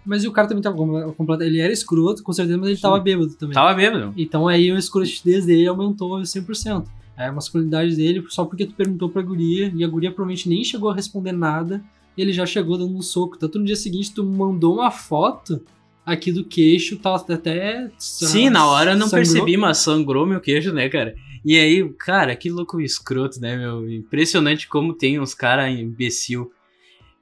Mas 0.06 0.24
o 0.24 0.32
cara 0.32 0.48
também 0.48 0.62
tava 0.62 0.76
com- 0.78 1.14
completo. 1.14 1.42
Ele 1.42 1.60
era 1.60 1.74
escroto, 1.74 2.22
com 2.22 2.32
certeza, 2.32 2.60
mas 2.60 2.70
ele 2.70 2.78
tava 2.80 3.00
bêbado 3.00 3.34
também. 3.34 3.56
Tava 3.56 3.74
bêbado. 3.74 4.14
Então 4.16 4.48
aí 4.48 4.70
a 4.70 4.78
escrotidez 4.78 5.46
dele 5.48 5.68
aumentou 5.68 6.20
100%. 6.22 6.86
Aí 7.22 7.28
a 7.28 7.32
masculinidade 7.32 7.96
dele, 7.96 8.24
só 8.30 8.44
porque 8.46 8.66
tu 8.66 8.74
perguntou 8.74 9.10
pra 9.10 9.22
guria, 9.22 9.72
e 9.76 9.84
a 9.84 9.88
guria 9.88 10.10
provavelmente 10.12 10.50
nem 10.50 10.64
chegou 10.64 10.90
a 10.90 10.96
responder 10.96 11.32
nada, 11.32 11.84
ele 12.18 12.34
já 12.34 12.46
chegou 12.46 12.78
dando 12.78 12.96
um 12.96 13.02
soco. 13.02 13.38
Tanto 13.38 13.60
no 13.60 13.66
dia 13.66 13.76
seguinte 13.76 14.14
tu 14.14 14.24
mandou 14.26 14.76
uma 14.76 14.90
foto 14.92 15.62
aqui 16.06 16.32
do 16.32 16.44
queixo, 16.44 16.98
tava 16.98 17.24
até... 17.34 17.92
Sim, 17.98 18.50
na 18.50 18.66
hora 18.66 18.92
eu 18.92 18.98
não 18.98 19.08
sangrou. 19.08 19.24
percebi, 19.34 19.56
mas 19.58 19.78
sangrou 19.78 20.26
meu 20.26 20.42
queijo, 20.42 20.74
né, 20.74 20.90
cara? 20.90 21.16
E 21.46 21.58
aí, 21.58 21.88
cara, 21.94 22.36
que 22.36 22.50
louco 22.50 22.82
escroto, 22.82 23.40
né, 23.40 23.56
meu? 23.56 23.90
Impressionante 23.90 24.68
como 24.68 24.94
tem 24.94 25.20
uns 25.20 25.34
caras 25.34 25.72
imbecil. 25.80 26.52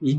E, 0.02 0.18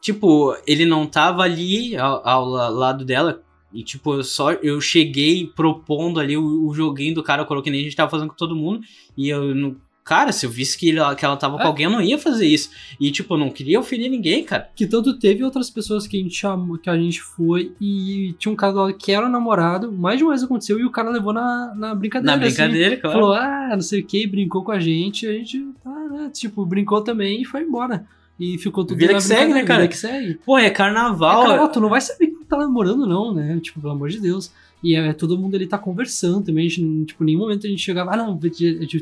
tipo, 0.00 0.56
ele 0.66 0.84
não 0.84 1.06
tava 1.06 1.42
ali 1.42 1.96
ao, 1.96 2.26
ao 2.28 2.44
la- 2.48 2.68
lado 2.68 3.04
dela. 3.04 3.42
E, 3.72 3.82
tipo, 3.84 4.14
eu 4.14 4.24
só 4.24 4.52
eu 4.52 4.80
cheguei 4.80 5.46
propondo 5.46 6.18
ali 6.18 6.36
o, 6.36 6.66
o 6.66 6.74
joguinho 6.74 7.14
do 7.14 7.22
cara, 7.22 7.42
eu 7.42 7.46
coloquei 7.46 7.70
nem 7.70 7.80
a 7.82 7.84
gente 7.84 7.96
tava 7.96 8.10
fazendo 8.10 8.28
com 8.28 8.34
todo 8.36 8.56
mundo. 8.56 8.80
E 9.16 9.28
eu 9.28 9.54
não. 9.54 9.76
Cara, 10.02 10.32
se 10.32 10.44
eu 10.44 10.50
visse 10.50 10.76
que, 10.76 10.88
ele- 10.88 11.14
que 11.14 11.24
ela 11.24 11.36
tava 11.36 11.56
com 11.56 11.62
É. 11.62 11.66
alguém, 11.66 11.84
eu 11.84 11.90
não 11.90 12.00
ia 12.02 12.18
fazer 12.18 12.46
isso. 12.46 12.70
E, 12.98 13.12
tipo, 13.12 13.34
eu 13.34 13.38
não 13.38 13.48
queria 13.50 13.78
ofender 13.78 14.10
ninguém, 14.10 14.42
cara. 14.42 14.68
Que 14.74 14.84
tanto 14.86 15.16
teve 15.20 15.44
outras 15.44 15.70
pessoas 15.70 16.04
que 16.08 16.18
a 16.18 16.20
gente 16.22 16.34
chamou, 16.34 16.78
que 16.78 16.90
a 16.90 16.96
gente 16.98 17.20
foi 17.20 17.72
e 17.80 18.34
tinha 18.38 18.50
um 18.50 18.56
cara 18.56 18.92
que 18.92 19.12
era 19.12 19.26
o 19.26 19.28
namorado, 19.28 19.92
mais 19.92 20.16
de 20.18 20.24
uma 20.24 20.30
vez 20.30 20.42
aconteceu 20.42 20.80
e 20.80 20.84
o 20.84 20.90
cara 20.90 21.10
levou 21.10 21.32
na, 21.32 21.72
na 21.76 21.94
brincadeira. 21.94 22.36
Na 22.36 22.44
assim. 22.44 22.56
brincadeira, 22.56 22.96
claro. 22.96 23.18
Falou, 23.20 23.34
ah, 23.34 23.68
não 23.72 23.82
sei 23.82 24.00
o 24.00 24.04
que, 24.06 24.26
brincou 24.26 24.64
com 24.64 24.72
a 24.72 24.80
gente, 24.80 25.28
a 25.28 25.32
gente, 25.32 25.64
tá, 25.84 25.90
né, 26.10 26.30
tipo, 26.34 26.66
brincou 26.66 27.02
também 27.02 27.42
e 27.42 27.44
foi 27.44 27.62
embora. 27.62 28.04
E 28.40 28.56
ficou 28.56 28.86
tudo 28.86 28.96
Vida 28.96 29.12
que 29.12 29.20
segue, 29.20 29.52
né, 29.52 29.64
cara? 29.64 29.82
Vida 29.82 29.92
que 29.92 29.98
segue. 29.98 30.40
Pô, 30.46 30.56
é 30.56 30.64
É, 30.64 30.70
carnaval. 30.70 31.42
cara, 31.42 31.62
ó, 31.62 31.68
tu 31.68 31.78
não 31.78 31.90
vai 31.90 32.00
saber 32.00 32.28
que 32.28 32.44
tá 32.46 32.56
namorando, 32.56 33.06
não, 33.06 33.34
né? 33.34 33.60
Tipo, 33.60 33.82
pelo 33.82 33.92
amor 33.92 34.08
de 34.08 34.18
Deus. 34.18 34.50
E 34.82 34.96
é, 34.96 35.12
todo 35.12 35.38
mundo 35.38 35.56
ali 35.56 35.66
tá 35.66 35.76
conversando 35.76 36.46
também. 36.46 36.66
A 36.66 36.70
gente, 36.70 37.04
tipo, 37.04 37.22
em 37.22 37.26
nenhum 37.26 37.40
momento 37.40 37.66
a 37.66 37.70
gente 37.70 37.82
chegava, 37.82 38.14
ah, 38.14 38.16
não, 38.16 38.40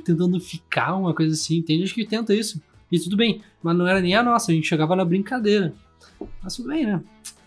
tentando 0.04 0.40
ficar, 0.40 0.96
uma 0.96 1.14
coisa 1.14 1.34
assim. 1.34 1.62
Tem 1.62 1.78
gente 1.78 1.94
que 1.94 2.04
tenta 2.04 2.34
isso. 2.34 2.60
E 2.90 2.98
tudo 2.98 3.16
bem. 3.16 3.40
Mas 3.62 3.76
não 3.76 3.86
era 3.86 4.00
nem 4.00 4.16
a 4.16 4.24
nossa, 4.24 4.50
a 4.50 4.54
gente 4.54 4.66
chegava 4.66 4.96
na 4.96 5.04
brincadeira. 5.04 5.72
Mas 6.42 6.56
tudo 6.56 6.70
bem, 6.70 6.84
né? 6.84 7.00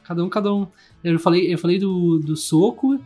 Cada 0.05 0.23
um, 0.23 0.29
cada 0.29 0.53
um. 0.53 0.65
Eu 1.03 1.19
falei, 1.19 1.53
eu 1.53 1.57
falei 1.57 1.77
do, 1.77 2.19
do 2.19 2.37
soco 2.37 2.97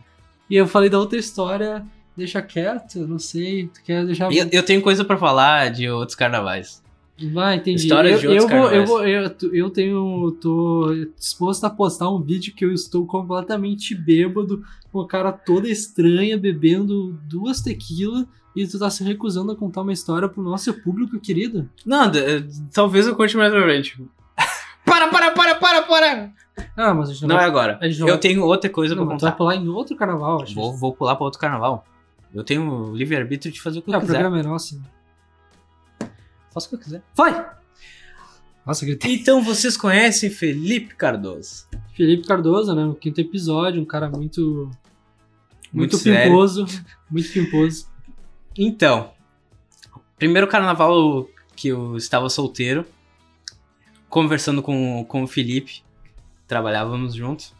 e 0.48 0.54
eu 0.54 0.68
falei 0.68 0.88
da 0.88 1.00
outra 1.00 1.18
história. 1.18 1.84
Deixa 2.16 2.40
quieto, 2.40 3.00
eu 3.00 3.08
não 3.08 3.18
sei. 3.18 3.66
Tu 3.66 3.82
quer 3.82 4.06
deixar. 4.06 4.32
Eu, 4.32 4.48
eu 4.52 4.62
tenho 4.62 4.80
coisa 4.80 5.04
pra 5.04 5.16
falar 5.16 5.70
de 5.72 5.90
outros 5.90 6.14
carnavais. 6.14 6.85
Vai, 7.32 7.56
entendi. 7.56 7.82
Histórias 7.84 8.20
de 8.20 8.26
eu, 8.26 8.32
outros 8.42 8.50
eu, 8.52 8.58
vou, 8.58 8.70
eu, 8.72 8.86
vou, 8.86 9.06
eu, 9.06 9.34
eu 9.52 9.70
tenho. 9.70 10.30
tô 10.40 10.92
disposto 11.18 11.64
a 11.64 11.70
postar 11.70 12.10
um 12.10 12.20
vídeo 12.20 12.54
que 12.54 12.64
eu 12.64 12.72
estou 12.72 13.06
completamente 13.06 13.94
bêbado, 13.94 14.62
com 14.92 15.00
a 15.00 15.08
cara 15.08 15.32
toda 15.32 15.66
estranha, 15.68 16.36
bebendo 16.36 17.18
duas 17.24 17.62
tequilas, 17.62 18.26
e 18.54 18.66
tu 18.66 18.78
tá 18.78 18.90
se 18.90 19.02
recusando 19.02 19.52
a 19.52 19.56
contar 19.56 19.80
uma 19.82 19.92
história 19.94 20.28
pro 20.28 20.42
nosso 20.42 20.72
público 20.82 21.18
querido. 21.18 21.68
Não, 21.86 22.10
d- 22.10 22.44
talvez 22.72 23.06
eu 23.06 23.16
conte 23.16 23.34
mais 23.36 23.50
pra 23.50 23.62
frente. 23.62 23.98
para, 24.84 25.08
para, 25.08 25.30
para, 25.30 25.54
para, 25.54 25.82
para! 25.82 26.32
Ah, 26.76 26.92
mas 26.94 27.08
a 27.08 27.12
gente 27.12 27.22
não, 27.26 27.36
Não 27.36 27.42
é 27.42 27.44
agora. 27.46 27.78
a 27.80 27.88
gente 27.88 28.00
não 28.00 28.08
Eu 28.08 28.14
vai- 28.14 28.20
tenho 28.20 28.42
outra 28.44 28.68
coisa 28.70 28.94
não, 28.94 29.04
pra 29.04 29.14
mas 29.14 29.20
tu 29.20 29.24
vai 29.24 29.30
contar. 29.32 29.38
pular 29.38 29.56
em 29.56 29.68
outro 29.68 29.96
carnaval, 29.96 30.42
acho. 30.42 30.54
Vou, 30.54 30.74
vou 30.76 30.92
pular 30.94 31.16
pra 31.16 31.24
outro 31.24 31.40
carnaval. 31.40 31.84
Eu 32.34 32.44
tenho 32.44 32.70
o 32.90 32.94
livre-arbítrio 32.94 33.52
de 33.52 33.60
fazer 33.62 33.78
o 33.78 33.82
que 33.82 33.90
É, 33.90 33.94
eu 33.94 33.98
o 33.98 34.00
quiser. 34.02 34.12
programa 34.20 34.40
é 34.40 34.42
nosso. 34.42 34.78
Faço 36.56 36.68
o 36.68 36.70
que 36.70 36.74
eu 36.76 36.80
quiser. 36.80 37.02
Vai! 37.14 37.50
Nossa, 38.64 38.86
gritei. 38.86 39.14
Então 39.14 39.42
vocês 39.42 39.76
conhecem 39.76 40.30
Felipe 40.30 40.94
Cardoso. 40.94 41.66
Felipe 41.94 42.26
Cardoso, 42.26 42.74
né? 42.74 42.82
No 42.82 42.94
quinto 42.94 43.20
episódio, 43.20 43.82
um 43.82 43.84
cara 43.84 44.08
muito. 44.08 44.70
Muito 45.70 45.92
Muito, 45.92 45.98
sério. 45.98 46.30
pimposo. 46.30 46.64
Muito 47.10 47.30
pimposo. 47.30 47.88
Então, 48.56 49.12
primeiro 50.16 50.48
carnaval 50.48 51.28
que 51.54 51.68
eu 51.68 51.94
estava 51.94 52.30
solteiro, 52.30 52.86
conversando 54.08 54.62
com, 54.62 55.04
com 55.04 55.24
o 55.24 55.26
Felipe, 55.26 55.82
trabalhávamos 56.48 57.14
juntos. 57.14 57.54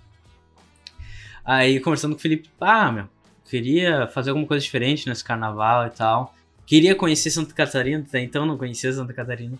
Aí, 1.45 1.81
conversando 1.81 2.15
com 2.15 2.19
o 2.19 2.23
Felipe, 2.23 2.49
ah, 2.59 2.91
meu, 2.91 3.09
queria 3.45 4.09
fazer 4.09 4.31
alguma 4.31 4.47
coisa 4.47 4.65
diferente 4.65 5.07
nesse 5.07 5.23
carnaval 5.23 5.87
e 5.87 5.91
tal. 5.91 6.35
Queria 6.67 6.95
conhecer 6.95 7.31
Santa 7.31 7.55
Catarina, 7.55 8.05
até 8.07 8.21
então 8.21 8.45
não 8.45 8.59
conhecia 8.59 8.93
Santa 8.93 9.13
Catarina. 9.15 9.57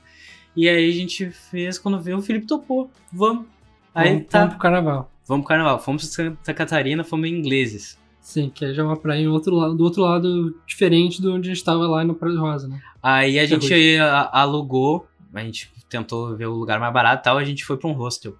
E 0.57 0.69
aí 0.69 0.89
a 0.91 0.93
gente 0.93 1.31
fez, 1.31 1.79
quando 1.79 2.01
veio, 2.01 2.19
o 2.19 2.23
Felipe 2.23 2.47
topou, 2.47 2.91
vamos. 3.13 3.47
Aí 3.95 4.11
Vamos- 4.15 4.27
tá, 4.29 4.39
Vamos 4.41 4.55
pro 4.55 4.63
carnaval. 4.63 5.13
vamos 5.27 5.45
pro 5.45 5.49
carnaval. 5.49 5.79
Fomos 5.79 6.03
pra 6.05 6.25
Santa 6.25 6.55
Catarina, 6.55 7.05
fomos 7.05 7.29
ingleses. 7.29 7.99
Sim, 8.21 8.51
que 8.53 8.65
aí 8.65 8.75
já 8.75 8.83
é 8.83 8.85
uma 8.85 8.97
praia 8.97 9.21
em 9.21 9.29
outro 9.29 9.55
lado, 9.55 9.75
do 9.77 9.85
outro 9.85 10.03
lado, 10.03 10.59
diferente 10.67 11.23
do 11.23 11.33
onde 11.33 11.49
a 11.49 11.55
gente 11.55 11.65
tava 11.65 11.87
lá 11.87 12.03
no 12.03 12.15
Praia 12.15 12.37
Rosa, 12.39 12.67
né? 12.67 12.81
Aí 13.03 13.39
a 13.39 13.47
gente 13.47 13.97
a- 13.99 14.41
alugou, 14.41 15.07
a 15.33 15.41
gente 15.45 15.71
tentou 15.89 16.37
ver 16.37 16.47
o 16.47 16.55
lugar 16.55 16.81
mais 16.81 16.93
barato 16.93 17.23
e 17.23 17.25
tal, 17.25 17.39
a 17.39 17.45
gente 17.45 17.65
foi 17.65 17.77
pra 17.77 17.89
um 17.89 17.93
hostel. 17.93 18.37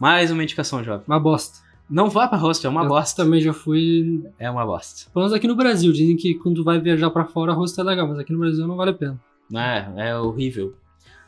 Mais 0.00 0.30
uma 0.30 0.42
indicação, 0.42 0.82
jovem. 0.82 1.04
Uma 1.06 1.20
bosta. 1.20 1.58
Não 1.88 2.08
vá 2.08 2.26
pra 2.26 2.38
hostel, 2.38 2.70
é 2.70 2.72
uma 2.72 2.82
Eu 2.84 2.88
bosta. 2.88 3.22
também 3.22 3.40
já 3.40 3.52
fui. 3.52 4.22
É 4.38 4.50
uma 4.50 4.64
bosta. 4.64 5.10
Pelo 5.12 5.24
menos 5.24 5.36
aqui 5.36 5.46
no 5.46 5.54
Brasil. 5.54 5.92
Dizem 5.92 6.16
que 6.16 6.34
quando 6.34 6.56
tu 6.56 6.64
vai 6.64 6.80
viajar 6.80 7.10
pra 7.10 7.24
fora, 7.26 7.52
hostel 7.52 7.84
é 7.84 7.88
legal, 7.90 8.08
mas 8.08 8.18
aqui 8.18 8.32
no 8.32 8.38
Brasil 8.38 8.66
não 8.66 8.76
vale 8.76 8.90
a 8.90 8.94
pena. 8.94 9.20
É, 9.54 10.08
é 10.08 10.16
horrível. 10.16 10.74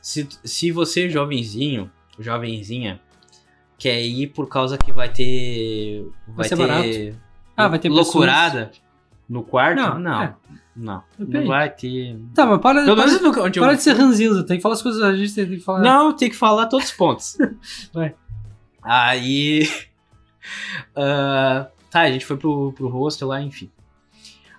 Se, 0.00 0.26
se 0.42 0.70
você, 0.72 1.10
jovenzinho, 1.10 1.90
jovenzinha, 2.18 3.00
quer 3.78 4.00
ir 4.02 4.28
por 4.28 4.48
causa 4.48 4.78
que 4.78 4.92
vai 4.92 5.08
ter. 5.12 6.06
Vai, 6.28 6.48
ser 6.48 6.56
ter. 6.56 6.66
barato. 6.66 7.18
Ah, 7.56 7.68
vai 7.68 7.78
ter 7.78 7.88
loucurada 7.90 8.70
no 9.28 9.42
quarto? 9.42 9.76
Não, 9.78 9.98
Não. 9.98 10.22
é. 10.22 10.34
Não. 10.74 11.02
Depende. 11.18 11.38
Não 11.38 11.46
vai 11.48 11.70
ter. 11.70 12.18
Tá, 12.34 12.44
mas 12.46 12.60
para, 12.60 12.84
Pelo 12.84 12.96
para, 12.96 13.06
menos 13.06 13.20
no- 13.22 13.42
onde 13.44 13.58
eu- 13.58 13.62
para 13.64 13.74
de 13.74 13.82
ser 13.82 13.92
ranzinza. 13.94 14.42
Tem 14.44 14.56
que 14.58 14.62
falar 14.62 14.74
as 14.74 14.82
coisas, 14.82 15.02
a 15.02 15.14
gente 15.14 15.34
tem 15.34 15.46
que 15.46 15.58
falar. 15.60 15.80
Não, 15.80 16.12
tem 16.14 16.28
que 16.30 16.36
falar 16.36 16.66
todos 16.66 16.86
os 16.86 16.92
pontos. 16.92 17.36
Vai. 17.92 18.14
Aí. 18.82 19.68
Ah, 20.94 21.68
tá, 21.90 22.00
a 22.02 22.10
gente 22.10 22.26
foi 22.26 22.36
pro, 22.36 22.72
pro 22.72 22.88
hostel 22.88 23.28
lá, 23.28 23.42
enfim. 23.42 23.70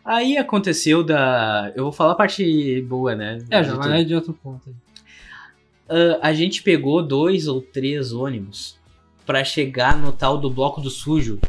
Aí 0.03 0.37
aconteceu 0.37 1.03
da. 1.03 1.71
Eu 1.75 1.83
vou 1.83 1.91
falar 1.91 2.13
a 2.13 2.15
parte 2.15 2.81
boa, 2.83 3.13
né? 3.13 3.43
É, 3.49 3.63
já 3.63 3.75
vai 3.75 4.05
de 4.05 4.15
outro 4.15 4.33
ponto. 4.33 4.73
Ah, 5.89 6.19
a 6.21 6.33
gente 6.33 6.63
pegou 6.63 7.01
dois 7.01 7.47
ou 7.47 7.61
três 7.61 8.11
ônibus 8.13 8.77
pra 9.25 9.43
chegar 9.43 9.97
no 9.97 10.11
tal 10.11 10.37
do 10.37 10.49
Bloco 10.49 10.79
do 10.79 10.89
Sujo. 10.89 11.39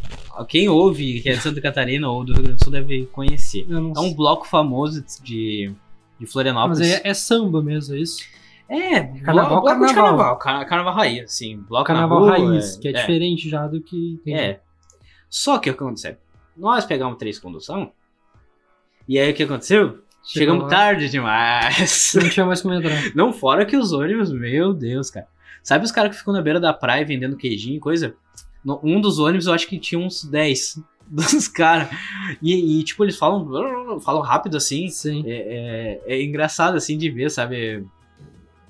Quem 0.48 0.68
ouve, 0.68 1.20
que 1.20 1.28
é 1.28 1.32
de 1.32 1.40
Santa 1.40 1.60
Catarina 1.60 2.08
ou 2.08 2.24
do 2.24 2.32
Rio 2.32 2.42
Grande 2.42 2.58
do 2.58 2.64
Sul, 2.64 2.72
deve 2.72 3.06
conhecer. 3.06 3.66
É 3.70 4.00
um 4.00 4.14
bloco 4.14 4.46
famoso 4.46 5.04
de, 5.22 5.72
de 5.72 5.74
Mas 6.20 6.32
Florianópolis. 6.32 6.80
aí 6.80 6.92
é, 6.92 7.00
é 7.04 7.14
samba 7.14 7.62
mesmo, 7.62 7.94
é 7.94 7.98
isso? 7.98 8.22
É, 8.68 9.00
Carnaval, 9.20 9.62
bloco 9.62 9.86
de 9.86 9.94
carnaval. 9.94 9.94
carnaval. 9.94 10.38
Car- 10.38 10.66
Carnaval 10.68 10.94
raiz, 10.94 11.32
sim. 11.32 11.56
Bloco 11.68 11.86
Carnaval 11.86 12.26
na 12.26 12.36
rua, 12.36 12.48
raiz, 12.50 12.76
que 12.76 12.88
é, 12.88 12.90
é. 12.90 12.94
diferente 12.94 13.48
já 13.48 13.66
do 13.66 13.80
que. 13.80 14.20
tem 14.24 14.34
É. 14.36 14.60
Só 15.30 15.58
que 15.58 15.70
o 15.70 15.74
que 15.74 15.82
aconteceu? 15.82 16.16
Nós 16.56 16.84
pegamos 16.84 17.16
três 17.18 17.38
condução. 17.38 17.92
E 19.08 19.18
aí 19.18 19.30
o 19.30 19.34
que 19.34 19.42
aconteceu? 19.44 20.00
Chegou 20.22 20.54
Chegamos 20.56 20.62
lá, 20.64 20.68
tarde 20.68 21.08
demais. 21.08 22.12
Não 22.14 22.28
tinha 22.28 22.44
mais 22.44 22.60
como 22.60 22.74
entrar. 22.74 22.92
Não 23.16 23.32
fora 23.32 23.64
que 23.64 23.76
os 23.76 23.92
ônibus, 23.92 24.30
meu 24.30 24.74
Deus, 24.74 25.10
cara. 25.10 25.26
Sabe 25.62 25.84
os 25.84 25.92
caras 25.92 26.10
que 26.12 26.18
ficam 26.18 26.34
na 26.34 26.42
beira 26.42 26.60
da 26.60 26.72
praia 26.74 27.04
vendendo 27.06 27.36
queijinho 27.36 27.76
e 27.76 27.80
coisa? 27.80 28.14
No- 28.64 28.80
Um 28.82 29.00
dos 29.00 29.18
ônibus 29.18 29.46
eu 29.46 29.54
acho 29.54 29.66
que 29.66 29.78
tinha 29.78 29.98
uns 29.98 30.24
10 30.24 30.82
dos 31.08 31.48
caras. 31.48 31.88
E, 32.42 32.80
e, 32.80 32.84
tipo, 32.84 33.02
eles 33.04 33.16
falam, 33.16 33.98
falam 34.00 34.20
rápido 34.20 34.58
assim. 34.58 34.88
Sim. 34.88 35.24
É, 35.26 36.00
é- 36.06 36.14
é 36.16 36.22
engraçado 36.22 36.76
assim 36.76 36.98
de 36.98 37.08
ver, 37.10 37.30
sabe? 37.30 37.86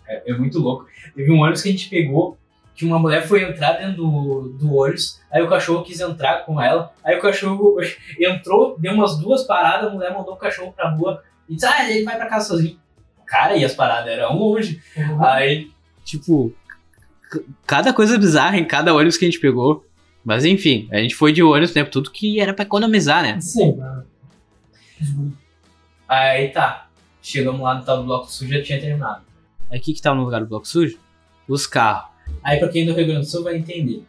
É, 0.08 0.30
é 0.30 0.34
muito 0.34 0.58
louco. 0.58 0.86
Teve 1.14 1.30
um 1.30 1.40
ônibus 1.40 1.62
que 1.62 1.68
a 1.68 1.72
gente 1.72 1.88
pegou 1.88 2.38
que 2.74 2.84
uma 2.84 2.98
mulher 2.98 3.26
foi 3.26 3.42
entrar 3.42 3.72
dentro 3.72 3.96
do, 3.96 4.56
do 4.56 4.72
ônibus, 4.72 5.20
aí 5.32 5.42
o 5.42 5.48
cachorro 5.48 5.82
quis 5.82 5.98
entrar 5.98 6.44
com 6.44 6.62
ela, 6.62 6.92
aí 7.02 7.18
o 7.18 7.20
cachorro 7.20 7.76
entrou, 8.20 8.78
deu 8.78 8.92
umas 8.92 9.18
duas 9.18 9.42
paradas, 9.42 9.90
a 9.90 9.92
mulher 9.92 10.14
mandou 10.14 10.34
o 10.34 10.36
cachorro 10.36 10.72
pra 10.72 10.90
rua 10.90 11.20
e 11.48 11.56
disse, 11.56 11.66
ah, 11.66 11.90
ele 11.90 12.04
vai 12.04 12.16
pra 12.16 12.28
casa 12.28 12.46
sozinho. 12.46 12.78
Cara, 13.26 13.56
e 13.56 13.64
as 13.64 13.74
paradas 13.74 14.08
eram 14.08 14.38
longe. 14.38 14.80
Aí, 15.20 15.72
tipo, 16.04 16.54
cada 17.66 17.92
coisa 17.92 18.16
bizarra 18.16 18.56
em 18.56 18.64
cada 18.64 18.94
ônibus 18.94 19.16
que 19.16 19.24
a 19.24 19.28
gente 19.28 19.40
pegou. 19.40 19.84
Mas 20.24 20.44
enfim, 20.44 20.88
a 20.92 20.98
gente 20.98 21.14
foi 21.14 21.32
de 21.32 21.42
ônibus 21.42 21.72
tempo 21.72 21.90
tudo 21.90 22.10
que 22.10 22.40
era 22.40 22.54
pra 22.54 22.64
economizar, 22.64 23.22
né? 23.22 23.40
Sim. 23.40 23.78
Aí 26.06 26.48
tá. 26.50 26.88
Chegamos 27.20 27.60
lá 27.60 27.74
no 27.74 27.84
tal 27.84 27.98
do 27.98 28.04
bloco 28.04 28.30
sujo 28.30 28.52
já 28.52 28.62
tinha 28.62 28.80
terminado. 28.80 29.22
O 29.70 29.81
que 29.81 30.00
tava 30.00 30.16
no 30.16 30.24
lugar 30.24 30.40
do 30.40 30.46
bloco 30.46 30.66
sujo? 30.66 30.98
Os 31.46 31.66
carros. 31.66 32.11
Aí 32.42 32.59
pra 32.59 32.68
quem 32.68 32.83
é 32.83 32.87
do 32.87 32.94
Rio 32.94 33.07
Grande 33.07 33.20
do 33.20 33.26
Sul 33.31 33.44
vai 33.44 33.57
entender. 33.57 34.02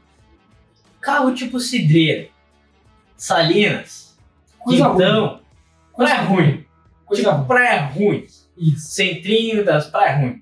Carro 1.01 1.33
tipo 1.33 1.59
cidreira. 1.59 2.29
Salinas. 3.15 4.17
Coisa 4.59 4.89
Quintão. 4.89 5.39
Praia 5.95 6.21
ruim. 6.21 6.65
Coisa 7.05 7.23
tipo 7.23 7.35
ruim. 7.35 7.47
praia 7.47 7.85
ruim. 7.87 8.25
Isso. 8.57 8.91
Centrinho 8.91 9.63
das 9.63 9.87
praias 9.87 10.19
ruim. 10.19 10.41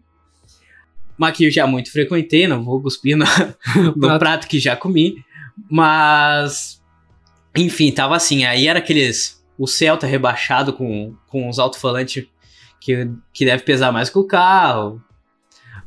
Uma 1.17 1.32
que 1.32 1.45
eu 1.45 1.51
já 1.51 1.65
muito 1.65 1.91
frequentei, 1.91 2.47
não 2.47 2.63
vou 2.63 2.82
cuspir 2.82 3.17
no, 3.17 3.25
no 3.95 3.99
Prato. 3.99 4.19
prato 4.19 4.47
que 4.47 4.60
já 4.60 4.75
comi. 4.75 5.23
Mas. 5.69 6.82
Enfim, 7.56 7.91
tava 7.91 8.15
assim. 8.15 8.45
Aí 8.45 8.67
era 8.67 8.80
aqueles. 8.80 9.43
O 9.58 9.65
Celta 9.65 10.06
rebaixado 10.06 10.71
com, 10.71 11.15
com 11.25 11.49
os 11.49 11.58
alto-falantes 11.58 12.27
que, 12.80 13.10
que 13.34 13.43
deve 13.43 13.63
pesar 13.63 13.91
mais 13.91 14.10
que 14.10 14.19
o 14.19 14.23
carro. 14.23 15.01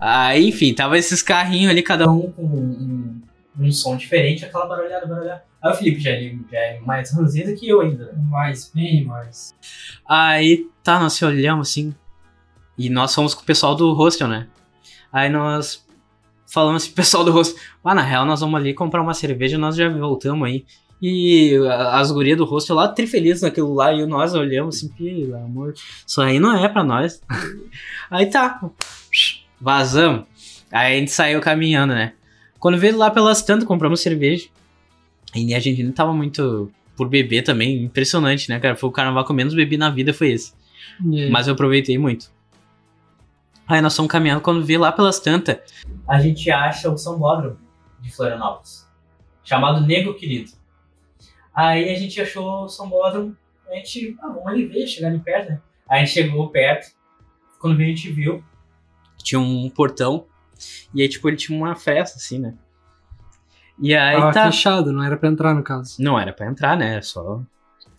Aí, 0.01 0.49
enfim, 0.49 0.73
tava 0.73 0.97
esses 0.97 1.23
carrinhos 1.23 1.71
ali, 1.71 1.83
cada 1.83 2.11
um 2.11 2.31
com 2.33 2.43
um, 2.43 3.21
um 3.59 3.71
som 3.71 3.97
diferente, 3.97 4.45
aquela 4.45 4.67
barulhada, 4.67 5.07
barulhada. 5.07 5.45
Aí 5.63 5.73
o 5.73 5.75
Felipe 5.75 6.01
já, 6.01 6.11
é- 6.11 6.35
já 6.51 6.59
é 6.59 6.81
mais 6.81 7.13
ranzinza 7.13 7.53
que 7.55 7.69
eu 7.69 7.83
ainda, 7.83 8.07
né? 8.07 8.13
Mais, 8.31 8.71
bem 8.75 9.05
mais. 9.05 9.55
Aí, 10.09 10.67
tá, 10.83 10.99
nós 10.99 11.13
se 11.13 11.25
olhamos 11.25 11.69
assim. 11.69 11.95
E 12.79 12.89
nós 12.89 13.15
fomos 13.15 13.35
com 13.35 13.43
o 13.43 13.45
pessoal 13.45 13.75
do 13.75 13.93
hostel, 13.93 14.27
né? 14.27 14.47
Aí 15.13 15.29
nós 15.29 15.87
falamos 16.51 16.83
assim, 16.83 16.93
pessoal 16.93 17.23
do 17.23 17.31
hostel. 17.31 17.61
Ah, 17.85 17.95
na 17.95 18.01
real, 18.01 18.25
nós 18.25 18.41
vamos 18.41 18.59
ali 18.59 18.73
comprar 18.73 19.03
uma 19.03 19.13
cerveja, 19.13 19.59
nós 19.59 19.77
já 19.77 19.87
voltamos 19.91 20.49
aí. 20.49 20.65
E 21.03 21.55
as 21.93 22.11
gurias 22.11 22.37
do 22.39 22.45
hostel 22.45 22.77
lá, 22.77 22.89
trifelizes 22.89 23.43
naquilo 23.43 23.75
lá, 23.75 23.93
e 23.93 24.05
nós 24.07 24.35
olhamos 24.35 24.77
assim, 24.77 24.89
pelo 24.89 25.35
amor, 25.37 25.75
isso 26.07 26.21
aí 26.21 26.39
não 26.39 26.57
é 26.57 26.69
pra 26.69 26.85
nós. 26.85 27.21
aí 28.11 28.27
tá, 28.27 28.61
vazamos. 29.61 30.27
Aí 30.71 30.97
a 30.97 30.99
gente 30.99 31.11
saiu 31.11 31.41
caminhando, 31.41 31.95
né? 31.95 32.15
Quando 32.59 32.79
veio 32.79 32.97
lá 32.97 33.11
pelas 33.11 33.43
tantas, 33.43 33.67
compramos 33.67 34.01
cerveja. 34.01 34.49
E 35.35 35.55
a 35.55 35.59
gente 35.59 35.83
não 35.83 35.93
tava 35.93 36.13
muito 36.13 36.71
por 36.97 37.09
beber 37.09 37.43
também, 37.43 37.83
impressionante, 37.83 38.49
né, 38.49 38.61
cara? 38.61 38.77
Foi 38.77 38.89
o 38.89 38.93
carnaval 38.93 39.25
que 39.25 39.31
eu 39.31 39.37
menos 39.37 39.55
bebi 39.55 39.77
na 39.77 39.91
vida, 39.91 40.13
foi 40.13 40.33
esse. 40.33 40.53
Aí? 41.01 41.31
Mas 41.31 41.47
eu 41.47 41.55
aproveitei 41.55 41.97
muito. 41.97 42.31
Aí 43.67 43.81
nós 43.81 43.97
fomos 43.97 44.11
caminhando, 44.11 44.41
quando 44.41 44.65
vi 44.65 44.77
lá 44.77 44.91
pelas 44.91 45.21
tantas, 45.21 45.59
a 46.07 46.21
gente 46.21 46.51
acha 46.51 46.91
o 46.91 46.99
Sambódromo 46.99 47.57
de 48.01 48.11
Florianópolis, 48.11 48.87
chamado 49.45 49.87
Nego 49.87 50.13
Querido. 50.15 50.51
Aí 51.55 51.89
a 51.89 51.95
gente 51.95 52.21
achou 52.21 52.65
o 52.65 52.69
Sambódromo, 52.69 53.37
a 53.71 53.77
gente, 53.77 54.17
ah, 54.21 54.29
vamos 54.29 54.47
ali 54.49 54.67
ver, 54.67 54.87
chegar 54.89 55.09
ali 55.09 55.21
perto, 55.21 55.51
né? 55.51 55.61
Aí 55.89 56.03
a 56.03 56.05
gente 56.05 56.15
chegou 56.15 56.49
perto, 56.49 56.93
quando 57.61 57.81
a 57.81 57.85
gente 57.85 58.11
viu, 58.11 58.43
tinha 59.23 59.41
um 59.41 59.69
portão, 59.71 60.27
e 60.95 61.03
aí, 61.03 61.09
tipo, 61.09 61.29
ele 61.29 61.37
tinha 61.37 61.57
uma 61.59 61.75
festa, 61.75 62.17
assim, 62.19 62.39
né? 62.39 62.55
E 63.83 63.95
aí 63.95 64.17
Tava 64.17 64.33
tá... 64.33 64.47
fechado, 64.47 64.93
não 64.93 65.03
era 65.03 65.17
pra 65.17 65.29
entrar 65.29 65.55
no 65.55 65.63
caso. 65.63 65.97
Não 65.99 66.19
era 66.19 66.33
pra 66.33 66.47
entrar, 66.47 66.77
né? 66.77 67.01
Só 67.01 67.41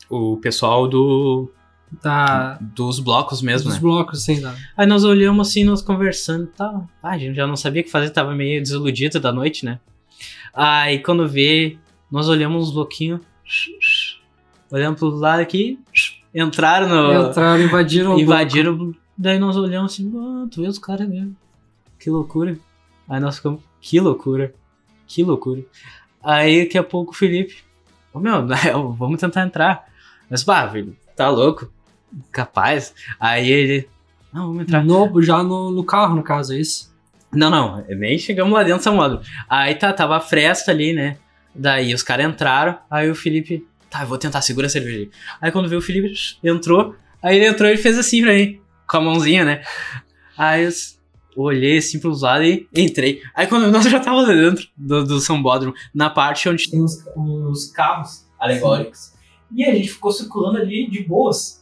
o 0.10 0.38
pessoal 0.38 0.88
do, 0.88 1.50
Tá. 2.02 2.58
dos 2.62 3.00
blocos 3.00 3.42
mesmo, 3.42 3.66
Dos 3.66 3.76
né? 3.76 3.82
blocos, 3.82 4.24
sem 4.24 4.40
nada. 4.40 4.58
Aí 4.78 4.86
nós 4.86 5.04
olhamos 5.04 5.48
assim, 5.48 5.64
nós 5.64 5.82
conversando 5.82 6.44
e 6.44 6.58
tal. 6.58 6.88
Ah, 7.02 7.12
a 7.12 7.18
gente 7.18 7.36
já 7.36 7.48
não 7.48 7.56
sabia 7.56 7.82
o 7.82 7.86
que 7.86 7.92
fazer, 7.92 8.12
tava 8.12 8.36
meio 8.36 8.62
desiludido 8.62 9.20
da 9.20 9.32
noite, 9.32 9.66
né? 9.66 9.80
Aí 10.54 11.00
quando 11.00 11.28
vê, 11.28 11.78
nós 12.12 12.30
olhamos 12.30 12.68
uns 12.68 12.74
bloquinhos. 12.74 13.22
Olhamos 14.70 15.00
pro 15.00 15.10
lado 15.10 15.42
aqui, 15.42 15.80
entraram 16.34 16.88
no. 16.88 17.30
Entraram, 17.30 17.62
invadiram 17.64 18.16
o 18.16 18.20
invadiram. 18.20 18.94
Daí 19.22 19.38
nós 19.38 19.56
olhamos 19.56 19.94
assim, 19.94 20.12
ah, 20.18 20.48
tu 20.50 20.64
vê 20.64 20.68
os 20.68 20.80
caras 20.80 21.08
mesmo. 21.08 21.36
Que 22.00 22.10
loucura. 22.10 22.58
Aí 23.08 23.20
nós 23.20 23.36
ficamos, 23.36 23.62
que 23.80 24.00
loucura. 24.00 24.52
Que 25.06 25.24
loucura. 25.24 25.62
Aí 26.24 26.64
daqui 26.64 26.76
a 26.76 26.84
pouco 26.84 27.12
o 27.12 27.16
Felipe, 27.16 27.58
ô 28.12 28.20
meu, 28.20 28.48
vamos 28.98 29.20
tentar 29.20 29.44
entrar. 29.44 29.88
Mas, 30.28 30.44
pá, 30.44 30.68
filho, 30.68 30.98
tá 31.16 31.30
louco? 31.30 31.72
Capaz. 32.32 32.96
Aí 33.20 33.52
ele, 33.52 33.88
não, 34.34 34.48
vamos 34.48 34.64
entrar. 34.64 34.84
No, 34.84 35.22
já 35.22 35.44
no, 35.44 35.70
no 35.70 35.84
carro, 35.84 36.16
no 36.16 36.24
caso, 36.24 36.54
é 36.54 36.58
isso? 36.58 36.92
Não, 37.32 37.52
não, 37.52 37.86
nem 37.90 38.18
chegamos 38.18 38.52
lá 38.52 38.64
dentro, 38.64 38.92
modo. 38.92 39.22
Aí 39.48 39.76
tá, 39.76 39.94
tava 39.94 40.18
a 40.18 40.20
fresta 40.20 40.72
ali, 40.72 40.94
né? 40.94 41.18
Daí 41.54 41.94
os 41.94 42.02
caras 42.02 42.26
entraram, 42.26 42.76
aí 42.90 43.08
o 43.08 43.14
Felipe, 43.14 43.68
tá, 43.88 44.02
eu 44.02 44.08
vou 44.08 44.18
tentar, 44.18 44.42
segura 44.42 44.66
a 44.66 44.70
cerveja. 44.70 45.10
Aí 45.40 45.52
quando 45.52 45.70
veio 45.70 45.80
o 45.80 45.84
Felipe, 45.84 46.12
entrou, 46.44 46.96
aí 47.22 47.36
ele 47.36 47.46
entrou 47.46 47.70
e 47.70 47.78
fez 47.78 48.00
assim 48.00 48.24
pra 48.24 48.34
mim, 48.34 48.61
com 48.92 48.98
a 48.98 49.02
mãozinha, 49.02 49.46
né? 49.46 49.64
Aí 50.38 50.66
eu 50.66 50.72
olhei 51.38 51.78
assim 51.78 51.98
pro 51.98 52.14
lado 52.20 52.44
e 52.44 52.68
entrei. 52.76 53.22
Aí 53.34 53.48
quando 53.48 53.72
nós 53.72 53.86
já 53.90 54.02
tava 54.02 54.26
dentro 54.26 54.68
do, 54.76 55.06
do 55.06 55.20
Sambódromo, 55.22 55.74
na 55.96 56.10
parte 56.10 56.50
onde 56.50 56.70
tem 56.70 56.84
os, 56.84 56.98
os 57.16 57.72
carros 57.72 58.26
alegóricos. 58.38 59.14
E 59.56 59.64
a 59.64 59.74
gente 59.74 59.90
ficou 59.90 60.12
circulando 60.12 60.58
ali 60.58 60.90
de 60.90 61.04
boas 61.04 61.62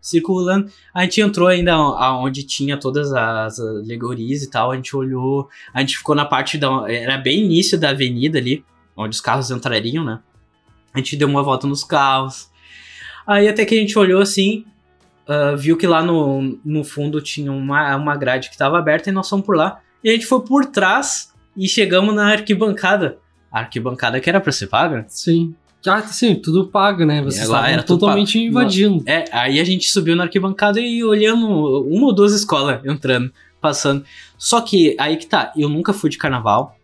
circulando. 0.00 0.70
A 0.94 1.02
gente 1.02 1.20
entrou 1.20 1.48
ainda 1.48 1.74
aonde 1.74 2.44
tinha 2.44 2.78
todas 2.78 3.12
as 3.12 3.58
alegorias 3.58 4.42
e 4.42 4.50
tal. 4.50 4.70
A 4.70 4.76
gente 4.76 4.94
olhou, 4.96 5.48
a 5.74 5.80
gente 5.80 5.98
ficou 5.98 6.14
na 6.14 6.24
parte 6.24 6.56
da. 6.56 6.84
Era 6.90 7.18
bem 7.18 7.44
início 7.44 7.78
da 7.78 7.90
avenida 7.90 8.38
ali, 8.38 8.64
onde 8.96 9.14
os 9.14 9.20
carros 9.20 9.50
entrariam, 9.50 10.04
né? 10.04 10.20
A 10.94 10.98
gente 10.98 11.16
deu 11.16 11.28
uma 11.28 11.42
volta 11.42 11.66
nos 11.66 11.84
carros. 11.84 12.48
Aí 13.26 13.48
até 13.48 13.64
que 13.64 13.74
a 13.74 13.78
gente 13.78 13.98
olhou 13.98 14.22
assim, 14.22 14.64
uh, 15.28 15.56
viu 15.56 15.76
que 15.76 15.86
lá 15.86 16.02
no, 16.02 16.58
no 16.64 16.82
fundo 16.82 17.20
tinha 17.20 17.52
uma, 17.52 17.94
uma 17.96 18.16
grade 18.16 18.48
que 18.48 18.54
estava 18.54 18.78
aberta 18.78 19.10
e 19.10 19.12
nós 19.12 19.28
fomos 19.28 19.44
por 19.44 19.56
lá. 19.56 19.80
E 20.02 20.08
a 20.10 20.12
gente 20.12 20.26
foi 20.26 20.40
por 20.40 20.66
trás 20.66 21.32
e 21.56 21.68
chegamos 21.68 22.14
na 22.14 22.32
arquibancada. 22.32 23.18
A 23.52 23.60
arquibancada 23.60 24.20
que 24.20 24.28
era 24.28 24.40
pra 24.40 24.52
ser 24.52 24.68
paga? 24.68 25.04
Sim. 25.08 25.54
Ah, 25.86 26.02
sim, 26.02 26.34
tudo 26.34 26.68
pago, 26.68 27.04
né? 27.04 27.22
Vocês 27.22 27.44
estavam 27.44 27.82
totalmente 27.84 28.38
pago. 28.38 28.48
invadindo. 28.48 29.02
É, 29.06 29.24
aí 29.32 29.60
a 29.60 29.64
gente 29.64 29.88
subiu 29.88 30.16
na 30.16 30.24
arquibancada 30.24 30.80
e 30.80 31.04
olhando 31.04 31.46
uma 31.86 32.06
ou 32.06 32.12
duas 32.12 32.32
escolas 32.32 32.84
entrando, 32.84 33.32
passando. 33.60 34.04
Só 34.36 34.60
que 34.60 34.96
aí 34.98 35.16
que 35.16 35.26
tá, 35.26 35.52
eu 35.56 35.68
nunca 35.68 35.92
fui 35.92 36.10
de 36.10 36.18
carnaval. 36.18 36.76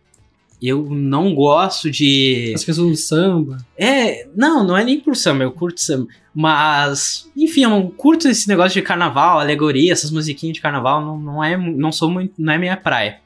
Eu 0.61 0.87
não 0.89 1.35
gosto 1.35 1.91
de. 1.91 2.53
As 2.55 2.63
questões 2.63 2.89
do 2.89 2.95
samba. 2.95 3.57
É, 3.77 4.27
não, 4.35 4.65
não 4.65 4.77
é 4.77 4.83
nem 4.83 4.99
por 4.99 5.15
samba, 5.15 5.43
eu 5.43 5.51
curto 5.51 5.79
samba. 5.81 6.07
Mas, 6.33 7.29
enfim, 7.35 7.63
eu 7.63 7.69
não 7.69 7.89
curto 7.89 8.27
esse 8.27 8.47
negócio 8.47 8.73
de 8.73 8.81
carnaval, 8.81 9.39
alegoria, 9.39 9.91
essas 9.91 10.11
musiquinhas 10.11 10.55
de 10.55 10.61
carnaval, 10.61 11.05
não, 11.05 11.17
não 11.17 11.43
é, 11.43 11.57
não 11.57 11.91
sou 11.91 12.09
muito, 12.09 12.33
não 12.37 12.53
é 12.53 12.57
minha 12.57 12.77
praia. 12.77 13.19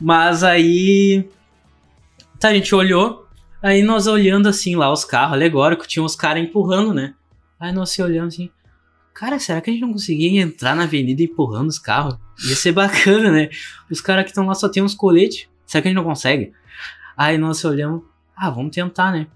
Mas 0.00 0.42
aí. 0.42 1.28
Tá, 2.38 2.50
a 2.50 2.54
gente 2.54 2.72
olhou, 2.72 3.28
Aí 3.62 3.82
nós 3.82 4.06
olhando 4.06 4.48
assim 4.48 4.76
lá 4.76 4.92
os 4.92 5.04
carros 5.04 5.32
alegóricos, 5.32 5.88
tinha 5.88 6.04
os 6.04 6.14
caras 6.14 6.42
empurrando, 6.42 6.94
né? 6.94 7.14
Aí 7.58 7.72
nós 7.72 7.90
se 7.90 8.00
olhando 8.00 8.28
assim, 8.28 8.50
cara, 9.12 9.38
será 9.38 9.60
que 9.60 9.68
a 9.68 9.72
gente 9.72 9.82
não 9.82 9.92
conseguia 9.92 10.40
entrar 10.40 10.76
na 10.76 10.84
avenida 10.84 11.22
empurrando 11.22 11.68
os 11.68 11.78
carros? 11.78 12.16
Ia 12.48 12.54
ser 12.54 12.70
bacana, 12.72 13.32
né? 13.32 13.48
Os 13.90 14.00
caras 14.00 14.24
que 14.24 14.30
estão 14.30 14.46
lá 14.46 14.54
só 14.54 14.68
tem 14.68 14.82
uns 14.82 14.94
coletes, 14.94 15.48
será 15.68 15.82
que 15.82 15.88
a 15.88 15.90
gente 15.90 15.96
não 15.96 16.04
consegue? 16.04 16.52
Aí 17.16 17.38
nós 17.38 17.64
olhamos, 17.64 18.02
ah, 18.36 18.50
vamos 18.50 18.74
tentar, 18.74 19.12
né? 19.12 19.26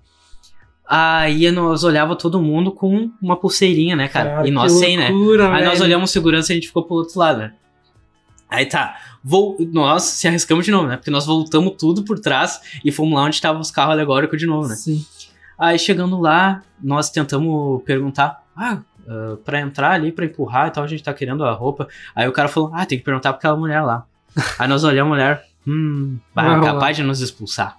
Aí 0.89 1.51
nós 1.53 1.85
olhava 1.85 2.17
todo 2.17 2.41
mundo 2.41 2.73
com 2.73 3.11
uma 3.21 3.37
pulseirinha, 3.37 3.95
né, 3.95 4.09
cara? 4.09 4.31
cara 4.31 4.49
e 4.49 4.51
nós 4.51 4.73
sem, 4.73 4.97
né? 4.97 5.07
Aí 5.07 5.65
nós 5.65 5.81
olhamos 5.81 6.11
segurança 6.11 6.53
e 6.53 6.55
a 6.55 6.57
gente 6.57 6.69
ficou 6.69 6.85
pro 6.85 6.97
outro 6.97 7.19
lado, 7.19 7.39
né? 7.39 7.55
Aí 8.51 8.67
tá, 8.67 8.97
Vol 9.25 9.57
nós 9.73 10.03
se 10.03 10.27
arriscamos 10.27 10.65
de 10.65 10.73
novo, 10.73 10.89
né? 10.89 10.97
Porque 10.97 11.11
nós 11.11 11.27
voltamos 11.27 11.75
tudo 11.79 12.03
por 12.05 12.19
trás 12.19 12.61
e 12.85 12.91
fomos 12.91 13.15
lá 13.15 13.23
onde 13.23 13.37
estavam 13.37 13.61
os 13.61 13.71
carros 13.71 13.93
alegóricos 13.93 14.39
de 14.39 14.47
novo, 14.47 14.69
né? 14.69 14.75
Sim. 14.75 15.05
Aí 15.57 15.79
chegando 15.79 16.21
lá, 16.21 16.63
nós 16.83 17.09
tentamos 17.09 17.83
perguntar, 17.85 18.43
ah, 18.57 18.79
uh, 19.07 19.37
pra 19.39 19.61
entrar 19.61 19.93
ali, 19.93 20.11
pra 20.11 20.25
empurrar 20.25 20.69
e 20.69 20.71
tal, 20.73 20.83
a 20.83 20.89
gente 20.89 21.05
tá 21.05 21.15
querendo 21.15 21.45
a 21.45 21.53
roupa. 21.53 21.87
Aí 22.17 22.27
o 22.27 22.33
cara 22.33 22.49
falou, 22.49 22.73
ah, 22.75 22.85
tem 22.85 22.99
que 22.99 23.05
perguntar 23.05 23.33
pra 23.33 23.39
aquela 23.39 23.57
mulher 23.57 23.81
lá. 23.83 24.05
Aí 24.59 24.67
nós 24.67 24.83
olhamos 24.83 25.13
a 25.13 25.15
mulher, 25.15 25.47
hum, 25.67 26.19
vai, 26.35 26.61
capaz 26.61 26.97
de 26.97 27.03
nos 27.03 27.21
expulsar. 27.21 27.79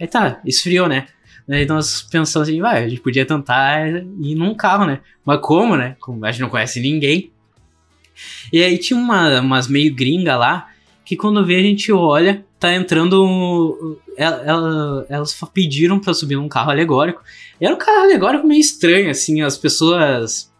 Aí 0.00 0.06
tá, 0.06 0.40
esfriou, 0.44 0.88
né? 0.88 1.06
Aí 1.48 1.66
nós 1.66 2.02
pensamos 2.02 2.48
assim, 2.48 2.60
vai, 2.60 2.84
a 2.84 2.88
gente 2.88 3.02
podia 3.02 3.26
tentar 3.26 3.88
ir 3.88 4.34
num 4.34 4.54
carro, 4.54 4.86
né? 4.86 5.00
Mas 5.24 5.40
como, 5.40 5.76
né? 5.76 5.96
Como 6.00 6.24
a 6.24 6.30
gente 6.30 6.40
não 6.40 6.48
conhece 6.48 6.80
ninguém. 6.80 7.30
E 8.52 8.62
aí 8.62 8.78
tinha 8.78 8.98
uma, 8.98 9.40
umas 9.40 9.68
meio 9.68 9.94
gringa 9.94 10.36
lá, 10.36 10.68
que 11.04 11.16
quando 11.16 11.44
vê 11.44 11.56
a 11.56 11.62
gente 11.62 11.92
olha, 11.92 12.44
tá 12.58 12.72
entrando. 12.72 14.00
Ela, 14.16 14.42
ela, 14.44 15.06
elas 15.08 15.38
pediram 15.52 16.00
pra 16.00 16.14
subir 16.14 16.36
num 16.36 16.48
carro 16.48 16.70
alegórico. 16.70 17.22
E 17.60 17.64
era 17.64 17.74
um 17.74 17.78
carro 17.78 18.04
alegórico 18.04 18.46
meio 18.46 18.60
estranho, 18.60 19.10
assim, 19.10 19.42
as 19.42 19.58
pessoas. 19.58 20.50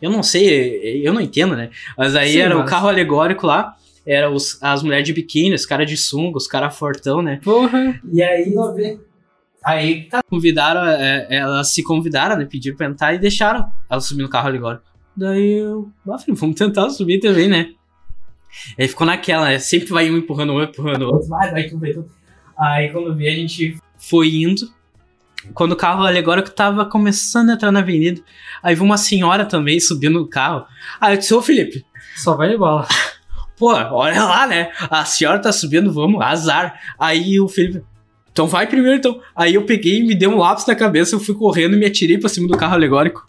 Eu 0.00 0.10
não 0.10 0.22
sei, 0.22 1.06
eu 1.06 1.12
não 1.12 1.20
entendo, 1.20 1.56
né? 1.56 1.70
Mas 1.96 2.14
aí 2.14 2.32
Sim, 2.32 2.40
era 2.40 2.58
o 2.58 2.64
carro 2.64 2.88
alegórico 2.88 3.46
lá, 3.46 3.76
era 4.08 4.30
os, 4.30 4.60
as 4.62 4.82
mulheres 4.82 5.06
de 5.06 5.12
biquíni, 5.12 5.54
os 5.54 5.66
caras 5.66 5.86
de 5.86 5.96
sunga, 5.96 6.38
os 6.38 6.46
caras 6.46 6.76
fortão, 6.76 7.20
né? 7.20 7.40
Porra! 7.44 8.00
E 8.10 8.22
aí. 8.22 8.54
Aí 9.62 10.04
tá, 10.04 10.22
convidaram, 10.22 10.86
é, 10.86 11.26
elas 11.28 11.72
se 11.72 11.82
convidaram, 11.82 12.36
né? 12.36 12.46
Pediram 12.46 12.76
pra 12.76 12.86
entrar 12.86 13.12
e 13.12 13.18
deixaram 13.18 13.68
elas 13.90 14.06
subir 14.06 14.22
no 14.22 14.28
carro 14.28 14.48
alegórico. 14.48 14.84
Daí 15.14 15.58
eu. 15.58 15.90
Ah, 16.08 16.16
vamos 16.28 16.56
tentar 16.56 16.88
subir 16.88 17.20
também, 17.20 17.48
né? 17.48 17.72
Aí 18.78 18.88
ficou 18.88 19.06
naquela, 19.06 19.46
né? 19.46 19.58
Sempre 19.58 19.88
vai 19.88 20.10
um 20.10 20.16
empurrando 20.16 20.54
um, 20.54 20.62
empurrando 20.62 21.02
o 21.02 21.12
outro. 21.12 21.28
Vai, 21.28 21.50
vai 21.50 21.64
tudo, 21.64 21.80
vai. 21.80 21.94
Aí 22.58 22.90
quando 22.90 23.14
vi, 23.14 23.28
a 23.28 23.34
gente 23.34 23.76
foi 23.98 24.36
indo. 24.36 24.72
Quando 25.52 25.72
o 25.72 25.76
carro 25.76 26.04
alegórico 26.04 26.50
tava 26.50 26.86
começando 26.86 27.50
a 27.50 27.52
entrar 27.52 27.70
na 27.70 27.80
avenida, 27.80 28.22
aí 28.62 28.74
viu 28.74 28.84
uma 28.84 28.96
senhora 28.96 29.44
também 29.44 29.78
subindo 29.78 30.18
no 30.18 30.28
carro. 30.28 30.64
Aí 30.98 31.14
eu 31.14 31.18
disse, 31.18 31.34
ô 31.34 31.42
Felipe. 31.42 31.84
Só 32.16 32.36
vai 32.36 32.48
de 32.48 32.56
bola. 32.56 32.86
Pô, 33.58 33.72
olha 33.72 34.24
lá, 34.24 34.46
né? 34.46 34.70
A 34.88 35.04
senhora 35.04 35.38
tá 35.38 35.50
subindo, 35.50 35.92
vamos, 35.92 36.20
azar. 36.22 36.80
Aí 36.98 37.40
o 37.40 37.48
Felipe, 37.48 37.82
então 38.32 38.46
vai 38.46 38.66
primeiro, 38.68 38.98
então. 38.98 39.20
Aí 39.34 39.54
eu 39.54 39.62
peguei, 39.64 40.02
me 40.04 40.14
dei 40.14 40.28
um 40.28 40.38
lápis 40.38 40.64
na 40.64 40.76
cabeça, 40.76 41.14
eu 41.14 41.20
fui 41.20 41.34
correndo 41.34 41.74
e 41.74 41.78
me 41.78 41.86
atirei 41.86 42.18
pra 42.18 42.28
cima 42.28 42.46
do 42.46 42.56
carro 42.56 42.74
alegórico. 42.74 43.27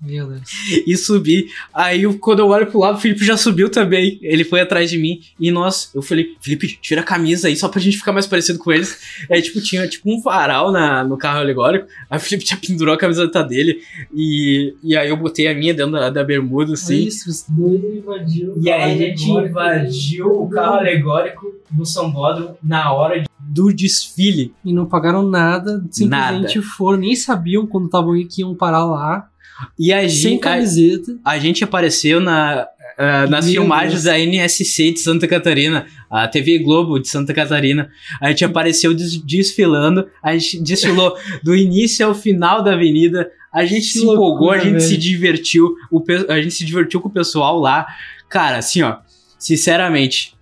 Meu 0.00 0.26
Deus. 0.26 0.42
E 0.86 0.94
subi. 0.96 1.48
Aí 1.72 2.04
quando 2.18 2.40
eu 2.40 2.48
olho 2.48 2.66
pro 2.66 2.80
lado, 2.80 2.98
o 2.98 3.00
Felipe 3.00 3.24
já 3.24 3.36
subiu 3.36 3.70
também. 3.70 4.18
Ele 4.20 4.44
foi 4.44 4.60
atrás 4.60 4.90
de 4.90 4.98
mim. 4.98 5.20
E 5.40 5.50
nós, 5.50 5.90
eu 5.94 6.02
falei, 6.02 6.36
Felipe, 6.40 6.78
tira 6.80 7.00
a 7.00 7.04
camisa 7.04 7.48
aí 7.48 7.56
só 7.56 7.68
pra 7.68 7.80
gente 7.80 7.96
ficar 7.96 8.12
mais 8.12 8.26
parecido 8.26 8.58
com 8.58 8.70
eles. 8.70 8.98
Aí, 9.30 9.40
tipo, 9.40 9.60
tinha 9.60 9.88
tipo 9.88 10.10
um 10.10 10.20
varal 10.20 10.70
na, 10.70 11.02
no 11.02 11.16
carro 11.16 11.40
alegórico. 11.40 11.88
Aí 12.10 12.18
o 12.18 12.20
Felipe 12.20 12.46
já 12.46 12.56
pendurou 12.56 12.94
a 12.94 12.98
camiseta 12.98 13.42
dele. 13.42 13.80
E, 14.14 14.74
e 14.82 14.96
aí 14.96 15.08
eu 15.08 15.16
botei 15.16 15.48
a 15.48 15.54
minha 15.54 15.72
dentro 15.72 15.92
da, 15.92 16.10
da 16.10 16.22
bermuda, 16.22 16.74
assim. 16.74 17.06
Isso, 17.06 17.30
os 17.30 17.44
dois 17.48 17.82
invadiram. 17.82 18.54
E 18.60 18.70
aí 18.70 18.92
a 18.92 18.96
gente 18.96 19.30
invadiu 19.30 20.42
o 20.42 20.48
carro 20.50 20.76
alegórico 20.76 21.54
no 21.74 21.86
Sambódromo 21.86 22.56
na 22.62 22.92
hora 22.92 23.20
de 23.20 23.26
do 23.48 23.72
desfile. 23.72 24.52
E 24.64 24.72
não 24.72 24.86
pagaram 24.86 25.22
nada, 25.22 25.82
simplesmente 25.90 26.58
nada. 26.58 26.68
foram, 26.76 26.98
nem 26.98 27.14
sabiam 27.14 27.66
quando 27.66 27.86
estavam 27.86 28.14
que 28.28 28.40
iam 28.40 28.54
parar 28.54 28.84
lá. 28.84 29.28
E 29.78 29.92
a 29.92 30.06
gente, 30.06 30.22
Sem 30.22 30.38
camiseta. 30.38 31.18
A, 31.24 31.32
a 31.32 31.38
gente 31.38 31.64
apareceu 31.64 32.20
na, 32.20 32.66
uh, 32.98 33.30
nas 33.30 33.46
Meu 33.46 33.62
filmagens 33.62 34.02
Deus. 34.02 34.04
da 34.04 34.18
NSC 34.18 34.92
de 34.92 35.00
Santa 35.00 35.26
Catarina, 35.26 35.86
a 36.10 36.26
TV 36.26 36.58
Globo 36.58 36.98
de 36.98 37.08
Santa 37.08 37.32
Catarina. 37.32 37.90
A 38.20 38.28
gente 38.28 38.44
apareceu 38.44 38.94
des 38.94 39.16
desfilando, 39.16 40.08
a 40.22 40.36
gente 40.36 40.60
desfilou 40.60 41.16
do 41.42 41.54
início 41.54 42.06
ao 42.06 42.14
final 42.14 42.62
da 42.62 42.72
avenida. 42.72 43.30
A 43.52 43.64
gente 43.64 43.92
que 43.92 43.98
se 43.98 44.00
loucura, 44.00 44.26
empolgou, 44.26 44.50
a 44.50 44.58
gente 44.58 44.72
velho. 44.72 44.80
se 44.80 44.96
divertiu, 44.96 45.74
o, 45.90 46.02
a 46.28 46.40
gente 46.40 46.54
se 46.54 46.64
divertiu 46.64 47.00
com 47.00 47.08
o 47.08 47.12
pessoal 47.12 47.58
lá. 47.58 47.86
Cara, 48.28 48.58
assim, 48.58 48.82
ó, 48.82 48.98
sinceramente, 49.38 50.34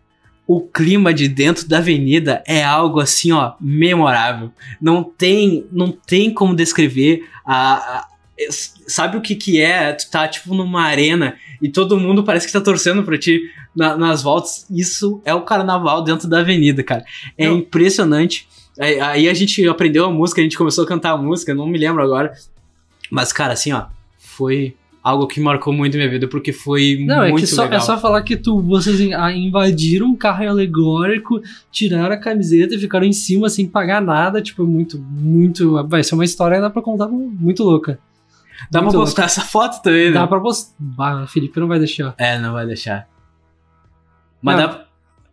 o 0.47 0.61
clima 0.61 1.15
de 1.15 1.29
dentro 1.29 1.69
da 1.69 1.79
avenida 1.79 2.43
é 2.47 2.65
algo 2.65 3.01
assim, 3.01 3.31
ó, 3.31 3.53
memorável. 3.61 4.51
Não 4.81 5.05
tem, 5.05 5.67
não 5.71 5.93
tem 5.93 6.33
como 6.33 6.57
descrever 6.57 7.25
a 7.47 8.07
sabe 8.51 9.17
o 9.17 9.21
que 9.21 9.35
que 9.35 9.61
é? 9.61 9.93
Tu 9.93 10.11
tá, 10.11 10.27
tipo, 10.27 10.55
numa 10.55 10.83
arena 10.83 11.37
e 11.63 11.69
todo 11.69 11.99
mundo 11.99 12.25
parece 12.25 12.47
que 12.47 12.53
tá 12.53 12.61
torcendo 12.61 13.03
pra 13.03 13.17
ti 13.17 13.43
na, 13.75 13.97
nas 13.97 14.23
voltas. 14.23 14.67
Isso 14.71 15.21
é 15.25 15.35
o 15.35 15.43
carnaval 15.43 16.03
dentro 16.03 16.29
da 16.29 16.41
avenida, 16.41 16.83
cara. 16.83 17.05
É 17.39 17.47
não. 17.47 17.59
impressionante. 17.59 18.49
Aí, 18.79 18.99
aí, 19.01 19.29
a 19.29 19.35
gente 19.35 19.67
aprendeu 19.69 20.05
a 20.05 20.11
música, 20.11 20.41
a 20.41 20.45
gente 20.45 20.59
começou 20.59 20.85
a 20.85 20.87
cantar 20.87 21.13
a 21.13 21.17
música, 21.17 21.55
não 21.55 21.67
me 21.67 21.79
lembro 21.79 22.03
agora. 22.03 22.33
Mas, 23.11 23.33
cara, 23.33 23.53
assim, 23.53 23.73
ó, 23.73 23.85
foi 24.19 24.75
algo 25.03 25.27
que 25.27 25.39
marcou 25.39 25.73
muito 25.73 25.97
minha 25.97 26.09
vida, 26.09 26.27
porque 26.27 26.51
foi 26.51 27.05
não, 27.07 27.29
muito 27.29 27.45
é 27.45 27.47
que 27.47 27.47
só, 27.47 27.65
legal. 27.65 27.79
É 27.79 27.83
só 27.83 27.99
falar 27.99 28.23
que 28.23 28.37
tu, 28.37 28.61
vocês 28.63 28.99
invadiram 29.01 30.07
um 30.07 30.17
carro 30.17 30.49
alegórico, 30.49 31.41
tiraram 31.71 32.15
a 32.15 32.17
camiseta 32.17 32.75
e 32.75 32.79
ficaram 32.79 33.07
em 33.07 33.13
cima 33.13 33.49
sem 33.49 33.69
pagar 33.69 34.01
nada, 34.01 34.41
tipo, 34.41 34.65
muito, 34.65 34.99
muito... 34.99 35.87
Vai 35.87 36.03
ser 36.03 36.15
uma 36.15 36.25
história, 36.25 36.61
dá 36.61 36.71
pra 36.71 36.83
contar, 36.83 37.07
muito 37.07 37.63
louca. 37.63 37.99
Dá 38.71 38.81
Muito 38.81 38.93
pra 38.93 39.01
postar 39.01 39.23
louco. 39.23 39.33
essa 39.33 39.41
foto 39.43 39.83
também, 39.83 40.07
né? 40.07 40.13
Dá 40.13 40.27
pra 40.27 40.41
postar. 40.41 40.75
Ah, 40.99 41.27
Felipe 41.27 41.59
não 41.61 41.69
vai 41.69 41.79
deixar. 41.79 42.15
É, 42.19 42.39
não 42.39 42.53
vai 42.53 42.67
deixar. 42.67 43.09
Mas 44.43 44.57
não, 44.59 44.67
dá. 44.67 44.85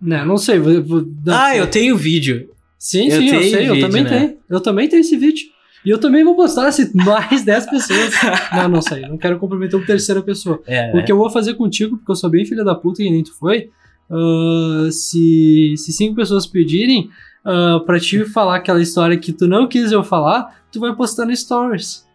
Não, 0.02 0.26
não 0.26 0.38
sei. 0.38 0.60
Vou, 0.60 0.84
vou 0.84 1.06
ah, 1.30 1.56
eu 1.56 1.68
tenho 1.68 1.96
vídeo. 1.98 2.50
Sim, 2.78 3.08
Eu 3.10 3.22
sim, 3.22 3.28
eu 3.30 3.42
sei, 3.44 3.70
eu 3.70 3.74
vídeo, 3.76 3.88
também 3.88 4.04
né? 4.04 4.10
tenho. 4.10 4.38
Eu 4.50 4.60
também 4.60 4.90
tenho 4.90 5.02
esse 5.02 5.16
vídeo. 5.16 5.46
E 5.86 5.90
eu 5.90 6.00
também 6.00 6.24
vou 6.24 6.36
postar 6.36 6.72
se 6.72 6.92
mais 6.98 7.44
10 7.44 7.66
pessoas. 7.70 8.14
não, 8.54 8.68
não 8.70 8.82
sei, 8.82 9.02
não 9.02 9.18
quero 9.18 9.38
comprometer 9.40 9.78
uma 9.80 9.86
terceira 9.86 10.22
pessoa. 10.22 10.62
É, 10.66 10.92
O 10.98 11.04
que 11.04 11.12
eu 11.12 11.18
vou 11.18 11.30
fazer 11.30 11.54
contigo, 11.56 11.98
porque 11.98 12.12
eu 12.12 12.16
sou 12.16 12.30
bem 12.30 12.46
filha 12.46 12.64
da 12.64 12.74
puta 12.76 13.02
e 13.04 13.10
nem 13.10 13.24
tu 13.24 13.34
foi, 13.38 13.70
ah, 14.10 14.90
se, 14.92 15.76
se 15.78 15.92
cinco 15.94 16.16
pessoas 16.16 16.46
pedirem 16.48 17.10
ah, 17.46 17.80
pra 17.86 18.00
te 18.00 18.26
falar 18.26 18.58
aquela 18.58 18.82
história 18.82 19.18
que 19.18 19.32
tu 19.34 19.48
não 19.48 19.68
quis 19.68 19.92
eu 19.92 20.04
falar, 20.04 20.64
tu 20.72 20.80
vai 20.80 20.96
postar 20.96 21.26
no 21.26 21.36
Stories. 21.36 22.06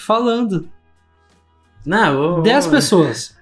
Falando. 0.00 0.68
Não, 1.84 2.36
eu- 2.38 2.42
10 2.42 2.66
pessoas. 2.66 3.36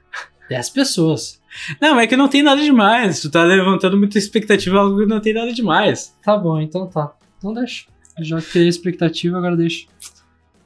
10 0.49 0.71
pessoas. 0.71 1.41
Não, 1.81 1.95
mas 1.95 2.05
é 2.05 2.07
que 2.07 2.17
não 2.17 2.29
tem 2.29 2.43
nada 2.43 2.63
demais. 2.63 3.21
Tu 3.21 3.31
tá 3.31 3.43
levantando 3.43 3.97
muita 3.97 4.19
expectativa, 4.19 4.79
algo 4.79 4.99
que 4.99 5.07
não 5.07 5.21
tem 5.21 5.35
nada 5.35 5.53
demais. 5.53 6.15
Tá 6.23 6.37
bom, 6.37 6.61
então 6.61 6.87
tá. 6.87 7.13
Então 7.39 7.53
deixa. 7.53 7.87
Já 8.21 8.41
criei 8.41 8.69
expectativa, 8.69 9.39
agora 9.39 9.57
deixa. 9.57 9.87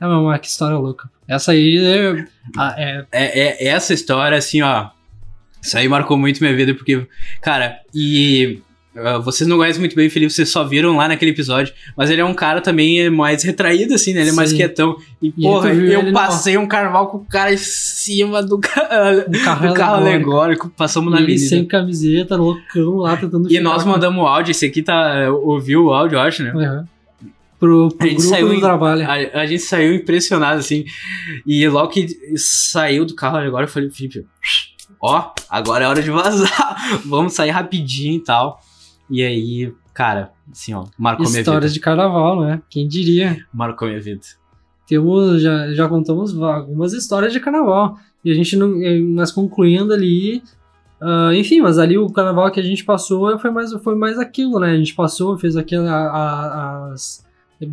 É, 0.01 0.07
meu, 0.07 0.23
mas 0.25 0.41
que 0.41 0.47
história 0.49 0.77
louca. 0.77 1.11
Essa 1.29 1.53
aí 1.53 1.79
é. 1.79 2.27
ah, 2.57 2.75
é- 2.77 3.07
É, 3.13 3.67
é 3.67 3.69
essa 3.69 3.95
história, 3.95 4.37
assim, 4.37 4.61
ó. 4.63 4.91
Isso 5.61 5.79
aí 5.79 5.89
marcou 5.89 6.17
muito 6.19 6.41
minha 6.41 6.55
vida, 6.57 6.75
porque, 6.75 7.07
cara, 7.41 7.81
e. 7.95 8.61
ah, 8.97 9.19
vocês 9.19 9.49
não 9.49 9.57
conhecem 9.57 9.81
muito 9.81 9.97
bem 9.97 10.07
o 10.09 10.11
Felipe, 10.11 10.33
vocês 10.33 10.51
só 10.51 10.65
viram 10.65 10.97
lá 10.97 11.09
naquele 11.09 11.31
episódio, 11.31 11.73
mas 11.97 12.11
ele 12.11 12.21
é 12.21 12.25
um 12.25 12.35
cara 12.35 12.61
também 12.61 13.09
mais 13.11 13.43
retraído, 13.43 13.95
assim, 13.95 14.13
né? 14.13 14.21
Ele 14.21 14.31
é 14.31 14.33
mais 14.35 14.51
Sim. 14.51 14.57
quietão. 14.57 14.97
E, 15.21 15.29
E 15.29 15.43
porra, 15.43 15.71
eu 15.73 16.01
ele 16.01 16.11
no- 16.11 16.13
passei 16.13 16.57
um 16.59 16.67
carnaval 16.67 17.09
com 17.09 17.17
o 17.19 17.25
cara 17.25 17.53
em 17.53 17.57
cima 17.57 18.43
do, 18.43 18.59
ca... 18.59 18.83
um 19.29 19.45
carro, 19.45 19.69
do 19.69 19.75
carro 19.75 19.95
alegórico. 19.97 20.31
alegórico, 20.31 20.71
passamos 20.77 21.11
na 21.13 21.21
E 21.21 21.23
avenida. 21.23 21.47
sem 21.49 21.65
camiseta, 21.65 22.37
loucão 22.37 22.97
lá, 22.97 23.17
tentando 23.17 23.51
E 23.51 23.59
nós 23.61 23.85
mandamos 23.85 24.23
o 24.23 24.27
áudio, 24.27 24.51
esse 24.51 24.67
aqui 24.67 24.83
tá. 24.83 25.31
Ouviu 25.43 25.85
o 25.87 25.93
áudio, 25.93 26.17
eu 26.17 26.21
acho, 26.21 26.43
né? 26.43 26.53
Uhum. 26.55 26.85
Pro, 27.59 27.89
pro 27.91 28.07
A 28.07 28.11
gente 28.11 28.17
grupo 28.19 28.31
saiu 28.35 28.49
do 28.49 28.61
trabalho. 28.61 29.07
A, 29.09 29.41
a 29.43 29.47
gente 29.47 29.63
saiu 29.63 29.95
impressionado, 29.95 30.59
assim. 30.59 30.85
E 31.47 31.67
logo 31.69 31.89
que 31.91 32.09
saiu 32.37 33.05
do 33.05 33.15
carro 33.15 33.37
agora, 33.39 33.65
eu 33.65 33.69
falei, 33.69 33.89
Felipe, 33.89 34.27
ó, 35.01 35.31
agora 35.49 35.85
é 35.85 35.89
hora 35.89 36.03
de 36.03 36.11
vazar. 36.11 36.77
Vamos 37.07 37.35
sair 37.35 37.51
rapidinho 37.51 38.17
e 38.17 38.21
tal. 38.25 38.61
E 39.11 39.23
aí, 39.23 39.73
cara, 39.93 40.33
assim, 40.51 40.73
ó, 40.75 40.85
marcou 40.99 41.27
minha 41.29 41.41
Histórias 41.41 41.73
vida. 41.73 41.75
de 41.75 41.81
carnaval, 41.81 42.41
né? 42.41 42.63
Quem 42.71 42.87
diria? 42.89 43.45
Marcou 43.53 43.89
minha 43.89 44.01
vida. 44.01 44.21
Temos, 44.87 45.41
já, 45.43 45.73
já 45.73 45.89
contamos 45.89 46.37
algumas 46.41 46.93
histórias 46.93 47.33
de 47.33 47.41
carnaval. 47.41 47.97
E 48.25 48.31
a 48.31 48.35
gente 48.35 48.57
não. 48.57 48.69
Nós 49.15 49.33
concluindo 49.33 49.93
ali. 49.93 50.43
ah, 51.01 51.31
enfim, 51.35 51.61
mas 51.61 51.79
ali 51.79 51.99
o 51.99 52.09
carnaval 52.11 52.51
que 52.51 52.61
a 52.61 52.63
gente 52.63 52.85
passou 52.85 53.39
foi 53.39 53.51
mais, 53.51 53.73
foi 53.83 53.95
mais 53.95 54.19
aquilo, 54.19 54.59
né? 54.61 54.71
A 54.73 54.77
gente 54.77 54.95
passou, 54.95 55.39
fez 55.39 55.57
aquela. 55.57 55.91
a- 55.91 56.93
as, 56.93 57.25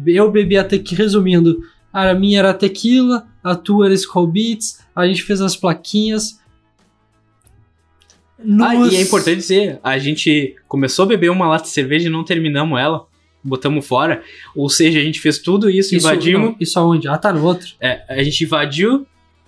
eu 0.05 0.29
bebi 0.31 0.57
a 0.57 0.63
tequila, 0.63 1.01
resumindo, 1.03 1.59
a 1.91 2.13
minha 2.13 2.39
era 2.39 2.53
tequila, 2.53 3.25
a 3.43 3.55
tua 3.55 3.85
era 3.87 3.93
Skull 3.95 4.27
Beats, 4.27 4.79
a 4.95 5.07
gente 5.07 5.23
fez 5.23 5.41
as 5.41 5.55
plaquinhas. 5.57 6.39
Ah, 8.39 8.73
Nos- 8.73 8.93
e 8.93 8.97
é 8.97 9.01
importante 9.01 9.37
dizer, 9.37 9.79
a 9.83 9.97
gente 9.97 10.55
começou 10.67 11.03
a 11.03 11.07
beber 11.07 11.29
uma 11.29 11.47
lata 11.47 11.63
de 11.63 11.69
cerveja 11.69 12.07
e 12.07 12.11
não 12.11 12.23
terminamos 12.23 12.79
ela. 12.79 13.05
Botamos 13.43 13.85
fora. 13.85 14.21
Ou 14.55 14.69
seja, 14.69 14.99
a 14.99 15.01
gente 15.03 15.19
fez 15.19 15.37
tudo 15.39 15.69
isso, 15.69 15.95
Isso, 15.95 16.05
invadimos. 16.07 16.49
não, 16.51 16.55
isso 16.59 16.77
aonde? 16.79 17.07
Ah, 17.07 17.17
tá 17.17 17.31
no 17.33 17.43
outro. 17.43 17.67
É, 17.79 18.03
a 18.09 18.23
gente 18.23 18.43
invadiu, 18.43 19.05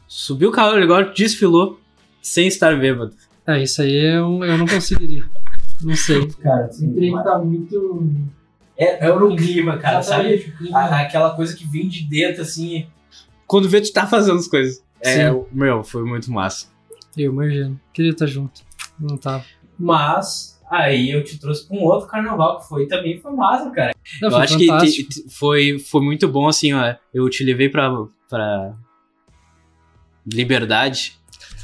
subiu 0.08 0.50
o 0.50 0.52
carro 0.52 0.76
agora, 0.78 1.12
desfilou, 1.16 1.80
sem 2.22 2.48
estar 2.48 2.78
bêbado. 2.80 3.14
É, 3.48 3.62
isso 3.64 3.82
aí 3.82 3.94
eu, 3.94 4.44
eu 4.44 4.58
não 4.58 4.66
conseguiria. 4.68 5.24
Não 5.82 5.96
sei. 5.96 6.28
Cara, 6.42 6.66
assim, 6.66 6.94
Teria 6.94 7.12
que 7.12 7.18
estar 7.18 7.40
muito. 7.40 8.08
é, 8.78 9.08
é 9.08 9.12
o 9.12 9.36
clima, 9.36 9.78
cara, 9.78 10.02
sabe? 10.04 10.34
Exatamente, 10.34 10.50
o 10.50 10.58
clima. 10.58 10.80
A- 10.80 11.02
aquela 11.02 11.30
coisa 11.32 11.56
que 11.56 11.66
vem 11.68 11.88
de 11.88 12.04
dentro, 12.04 12.42
assim. 12.44 12.86
Quando 13.48 13.68
vê, 13.68 13.82
tu 13.82 13.92
tá 13.92 14.06
fazendo 14.08 14.38
as 14.38 14.48
coisas. 14.48 14.82
É, 15.02 15.32
Sim. 15.32 15.44
meu, 15.52 15.84
foi 15.84 16.04
muito 16.04 16.32
massa. 16.32 16.68
Eu 17.18 17.32
imagino. 17.34 17.80
Queria 17.92 18.12
estar 18.12 18.26
junto. 18.28 18.62
Não 19.02 19.18
tava. 19.18 19.44
Mas 19.78 20.62
aí 20.70 21.10
eu 21.12 21.24
te 21.24 21.38
trouxe 21.40 21.68
pra 21.68 21.76
um 21.76 21.82
outro 21.82 22.08
carnaval 22.08 22.60
que 22.60 22.68
foi 22.70 22.86
também 22.88 23.20
foi 23.20 23.32
massa, 23.34 23.70
cara. 23.72 23.94
Não, 24.22 24.30
eu 24.30 24.32
foi 24.34 24.42
acho 24.44 24.58
que 24.58 24.68
fantástico. 24.68 25.10
te- 25.10 25.24
te- 25.24 25.30
foi, 25.34 25.80
foi 25.80 26.02
muito 26.02 26.28
bom, 26.30 26.48
assim, 26.48 26.72
ó. 26.74 26.96
Eu 27.14 27.28
te 27.30 27.44
levei 27.44 27.68
pra, 27.68 27.92
pra 28.30 28.74
liberdade. 30.26 31.18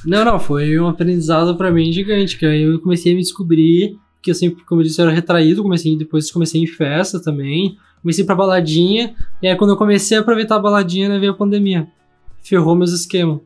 Não, 0.05 0.23
não, 0.23 0.39
foi 0.39 0.79
um 0.79 0.87
aprendizado 0.87 1.55
pra 1.57 1.71
mim 1.71 1.91
gigante, 1.91 2.37
que 2.37 2.45
aí 2.45 2.61
eu 2.63 2.79
comecei 2.79 3.11
a 3.11 3.15
me 3.15 3.21
descobrir, 3.21 3.97
que 4.21 4.31
eu 4.31 4.35
sempre, 4.35 4.63
como 4.65 4.81
eu 4.81 4.85
disse, 4.85 4.99
eu 5.01 5.05
era 5.05 5.13
retraído, 5.13 5.63
comecei, 5.63 5.97
depois 5.97 6.31
comecei 6.31 6.61
em 6.61 6.67
festa 6.67 7.21
também, 7.21 7.77
comecei 8.01 8.23
pra 8.23 8.35
baladinha, 8.35 9.15
e 9.41 9.47
aí 9.47 9.55
quando 9.55 9.71
eu 9.71 9.77
comecei 9.77 10.17
a 10.17 10.21
aproveitar 10.21 10.55
a 10.55 10.59
baladinha, 10.59 11.09
né, 11.09 11.19
veio 11.19 11.31
a 11.31 11.35
pandemia. 11.35 11.87
Ferrou 12.41 12.75
meus 12.75 12.91
esquemas. 12.93 13.39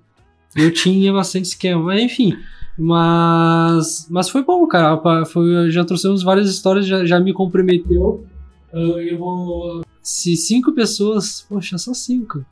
Eu 0.56 0.72
tinha 0.72 1.12
bastante 1.14 1.46
esquema, 1.46 1.82
mas 1.82 2.02
enfim. 2.02 2.38
Mas, 2.84 4.08
mas 4.10 4.28
foi 4.30 4.44
bom, 4.44 4.66
cara. 4.68 5.00
Foi, 5.26 5.70
já 5.70 5.86
trouxemos 5.86 6.24
várias 6.24 6.50
histórias, 6.50 6.86
já, 6.88 7.06
já 7.06 7.20
me 7.20 7.32
comprometeu. 7.34 8.26
Ah, 8.74 8.78
Eu 8.80 9.18
vou. 9.20 9.82
Se 10.02 10.36
cinco 10.36 10.72
pessoas. 10.74 11.46
Poxa, 11.48 11.78
só 11.78 11.94
cinco. 11.94 12.44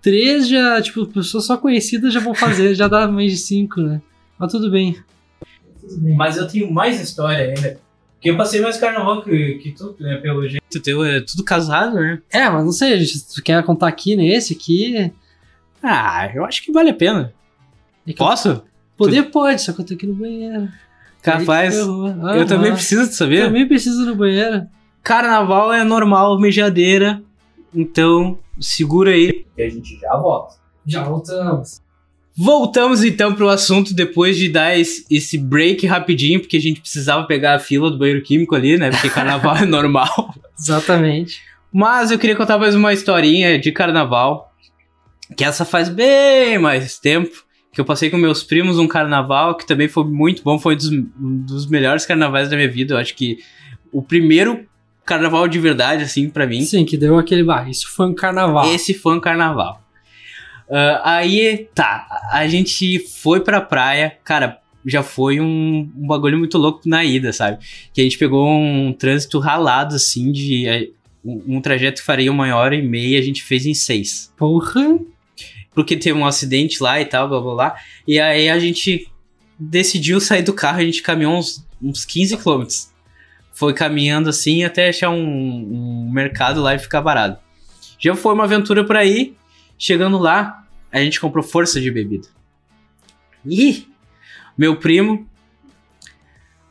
Três 0.00 0.46
já, 0.48 0.80
tipo, 0.80 1.06
pessoas 1.06 1.46
só 1.46 1.56
conhecidas 1.56 2.12
já 2.12 2.20
vão 2.20 2.34
fazer, 2.34 2.74
já 2.74 2.86
dá 2.86 3.08
mais 3.08 3.32
de 3.32 3.38
cinco, 3.38 3.80
né? 3.80 4.00
Mas 4.38 4.52
tudo 4.52 4.70
bem. 4.70 4.96
Mas 6.16 6.36
eu 6.36 6.46
tenho 6.46 6.70
mais 6.70 7.00
história 7.00 7.46
ainda. 7.48 7.80
Porque 8.14 8.30
eu 8.30 8.36
passei 8.36 8.60
mais 8.60 8.76
carnaval 8.76 9.22
que, 9.22 9.54
que 9.54 9.72
tu, 9.72 9.96
né, 9.98 10.16
pelo 10.18 10.46
jeito. 10.48 10.62
Tu 10.70 10.80
teu 10.80 11.02
é 11.04 11.20
tudo 11.20 11.42
casado, 11.42 11.96
né? 11.96 12.20
É, 12.30 12.48
mas 12.48 12.64
não 12.64 12.70
sei, 12.72 13.04
se 13.04 13.34
tu 13.34 13.42
quer 13.42 13.62
contar 13.64 13.88
aqui 13.88 14.14
nesse 14.14 14.52
aqui. 14.52 15.10
Ah, 15.82 16.30
eu 16.32 16.44
acho 16.44 16.62
que 16.62 16.70
vale 16.70 16.90
a 16.90 16.94
pena. 16.94 17.32
é 18.06 18.12
que 18.12 18.22
eu- 18.22 18.26
Posso? 18.26 18.62
Poder 18.96 19.24
pode, 19.24 19.62
só 19.62 19.72
que 19.72 19.80
eu 19.80 19.86
tô 19.86 19.94
aqui 19.94 20.06
no 20.06 20.14
banheiro. 20.14 20.68
Capaz. 21.22 21.74
Ferrou. 21.76 22.08
Eu 22.34 22.46
também 22.46 22.72
preciso 22.72 23.08
de 23.08 23.14
saber. 23.14 23.46
Também 23.46 23.66
preciso 23.66 24.04
no 24.04 24.14
banheiro. 24.14 24.66
Carnaval 25.02 25.72
é 25.72 25.84
normal, 25.84 26.38
mejadeira. 26.38 27.22
Então, 27.74 28.38
segura 28.60 29.12
aí. 29.12 29.46
Que 29.56 29.62
a 29.62 29.70
gente 29.70 29.98
já 29.98 30.16
volta. 30.16 30.56
Já 30.86 31.04
voltamos. 31.04 31.80
Voltamos 32.36 33.04
então 33.04 33.34
pro 33.34 33.48
assunto 33.48 33.94
depois 33.94 34.36
de 34.36 34.48
dar 34.48 34.76
esse, 34.78 35.04
esse 35.10 35.36
break 35.36 35.86
rapidinho, 35.86 36.40
porque 36.40 36.56
a 36.56 36.60
gente 36.60 36.80
precisava 36.80 37.26
pegar 37.26 37.54
a 37.54 37.58
fila 37.58 37.90
do 37.90 37.98
banheiro 37.98 38.22
químico 38.22 38.54
ali, 38.54 38.78
né? 38.78 38.90
Porque 38.90 39.10
carnaval 39.10 39.56
é 39.56 39.66
normal. 39.66 40.34
Exatamente. 40.58 41.42
Mas 41.72 42.10
eu 42.10 42.18
queria 42.18 42.36
contar 42.36 42.58
mais 42.58 42.74
uma 42.74 42.92
historinha 42.92 43.58
de 43.58 43.70
carnaval. 43.70 44.50
Que 45.36 45.44
essa 45.44 45.64
faz 45.64 45.88
bem 45.88 46.58
mais 46.58 46.98
tempo. 46.98 47.44
Que 47.72 47.80
eu 47.80 47.84
passei 47.86 48.10
com 48.10 48.18
meus 48.18 48.42
primos 48.42 48.78
um 48.78 48.86
carnaval 48.86 49.56
que 49.56 49.66
também 49.66 49.88
foi 49.88 50.04
muito 50.04 50.42
bom. 50.42 50.58
Foi 50.58 50.74
um 50.74 50.76
dos, 50.76 50.88
um 50.90 51.08
dos 51.46 51.66
melhores 51.66 52.04
carnavais 52.04 52.50
da 52.50 52.56
minha 52.56 52.68
vida. 52.70 52.94
Eu 52.94 52.98
acho 52.98 53.14
que 53.14 53.38
o 53.90 54.02
primeiro 54.02 54.66
carnaval 55.06 55.48
de 55.48 55.58
verdade, 55.58 56.04
assim, 56.04 56.28
pra 56.28 56.46
mim. 56.46 56.60
Sim, 56.62 56.84
que 56.84 56.96
deu 56.98 57.18
aquele. 57.18 57.50
Ah, 57.50 57.66
isso 57.68 57.88
foi 57.94 58.06
um 58.06 58.14
carnaval. 58.14 58.72
Esse 58.74 58.92
foi 58.92 59.16
um 59.16 59.20
carnaval. 59.20 59.82
Ah, 60.70 61.16
aí, 61.16 61.66
tá. 61.74 62.06
A 62.30 62.46
gente 62.46 62.98
foi 62.98 63.40
pra 63.40 63.58
praia. 63.60 64.18
Cara, 64.22 64.58
já 64.84 65.02
foi 65.02 65.40
um, 65.40 65.90
um 65.96 66.06
bagulho 66.06 66.38
muito 66.38 66.58
louco 66.58 66.82
na 66.86 67.02
ida, 67.02 67.32
sabe? 67.32 67.58
Que 67.94 68.02
a 68.02 68.04
gente 68.04 68.18
pegou 68.18 68.46
um 68.50 68.92
trânsito 68.92 69.38
ralado, 69.38 69.94
assim, 69.94 70.30
de. 70.30 70.66
eh, 70.68 70.88
Um, 71.24 71.56
um 71.56 71.60
trajeto 71.60 72.00
que 72.00 72.06
faria 72.06 72.32
uma 72.32 72.52
hora 72.54 72.74
e 72.74 72.82
meia, 72.82 73.18
a 73.18 73.22
gente 73.22 73.44
fez 73.44 73.64
em 73.64 73.74
seis. 73.74 74.32
Porra. 74.36 74.98
Porque 75.74 75.96
teve 75.96 76.18
um 76.18 76.26
acidente 76.26 76.82
lá 76.82 77.00
e 77.00 77.04
tal, 77.04 77.28
blá 77.28 77.40
blá 77.40 77.54
blá. 77.54 77.76
E 78.06 78.20
aí 78.20 78.48
a 78.48 78.58
gente 78.58 79.08
decidiu 79.58 80.20
sair 80.20 80.42
do 80.42 80.52
carro, 80.52 80.80
a 80.80 80.84
gente 80.84 81.02
caminhou 81.02 81.36
uns, 81.36 81.66
uns 81.80 82.04
15 82.04 82.36
quilômetros. 82.36 82.90
Foi 83.52 83.72
caminhando 83.72 84.28
assim 84.28 84.64
até 84.64 84.88
achar 84.88 85.10
um, 85.10 85.22
um 85.22 86.10
mercado 86.10 86.60
lá 86.60 86.74
e 86.74 86.78
ficar 86.78 87.02
parado. 87.02 87.38
Já 87.98 88.14
foi 88.16 88.34
uma 88.34 88.44
aventura 88.44 88.84
por 88.84 88.96
aí. 88.96 89.34
Chegando 89.78 90.18
lá, 90.18 90.64
a 90.90 90.98
gente 90.98 91.20
comprou 91.20 91.44
força 91.44 91.80
de 91.80 91.90
bebida. 91.90 92.28
E 93.46 93.86
meu 94.56 94.76
primo, 94.76 95.28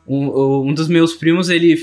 um, 0.06 0.68
um 0.68 0.74
dos 0.74 0.88
meus 0.88 1.14
primos, 1.14 1.48
ele 1.48 1.76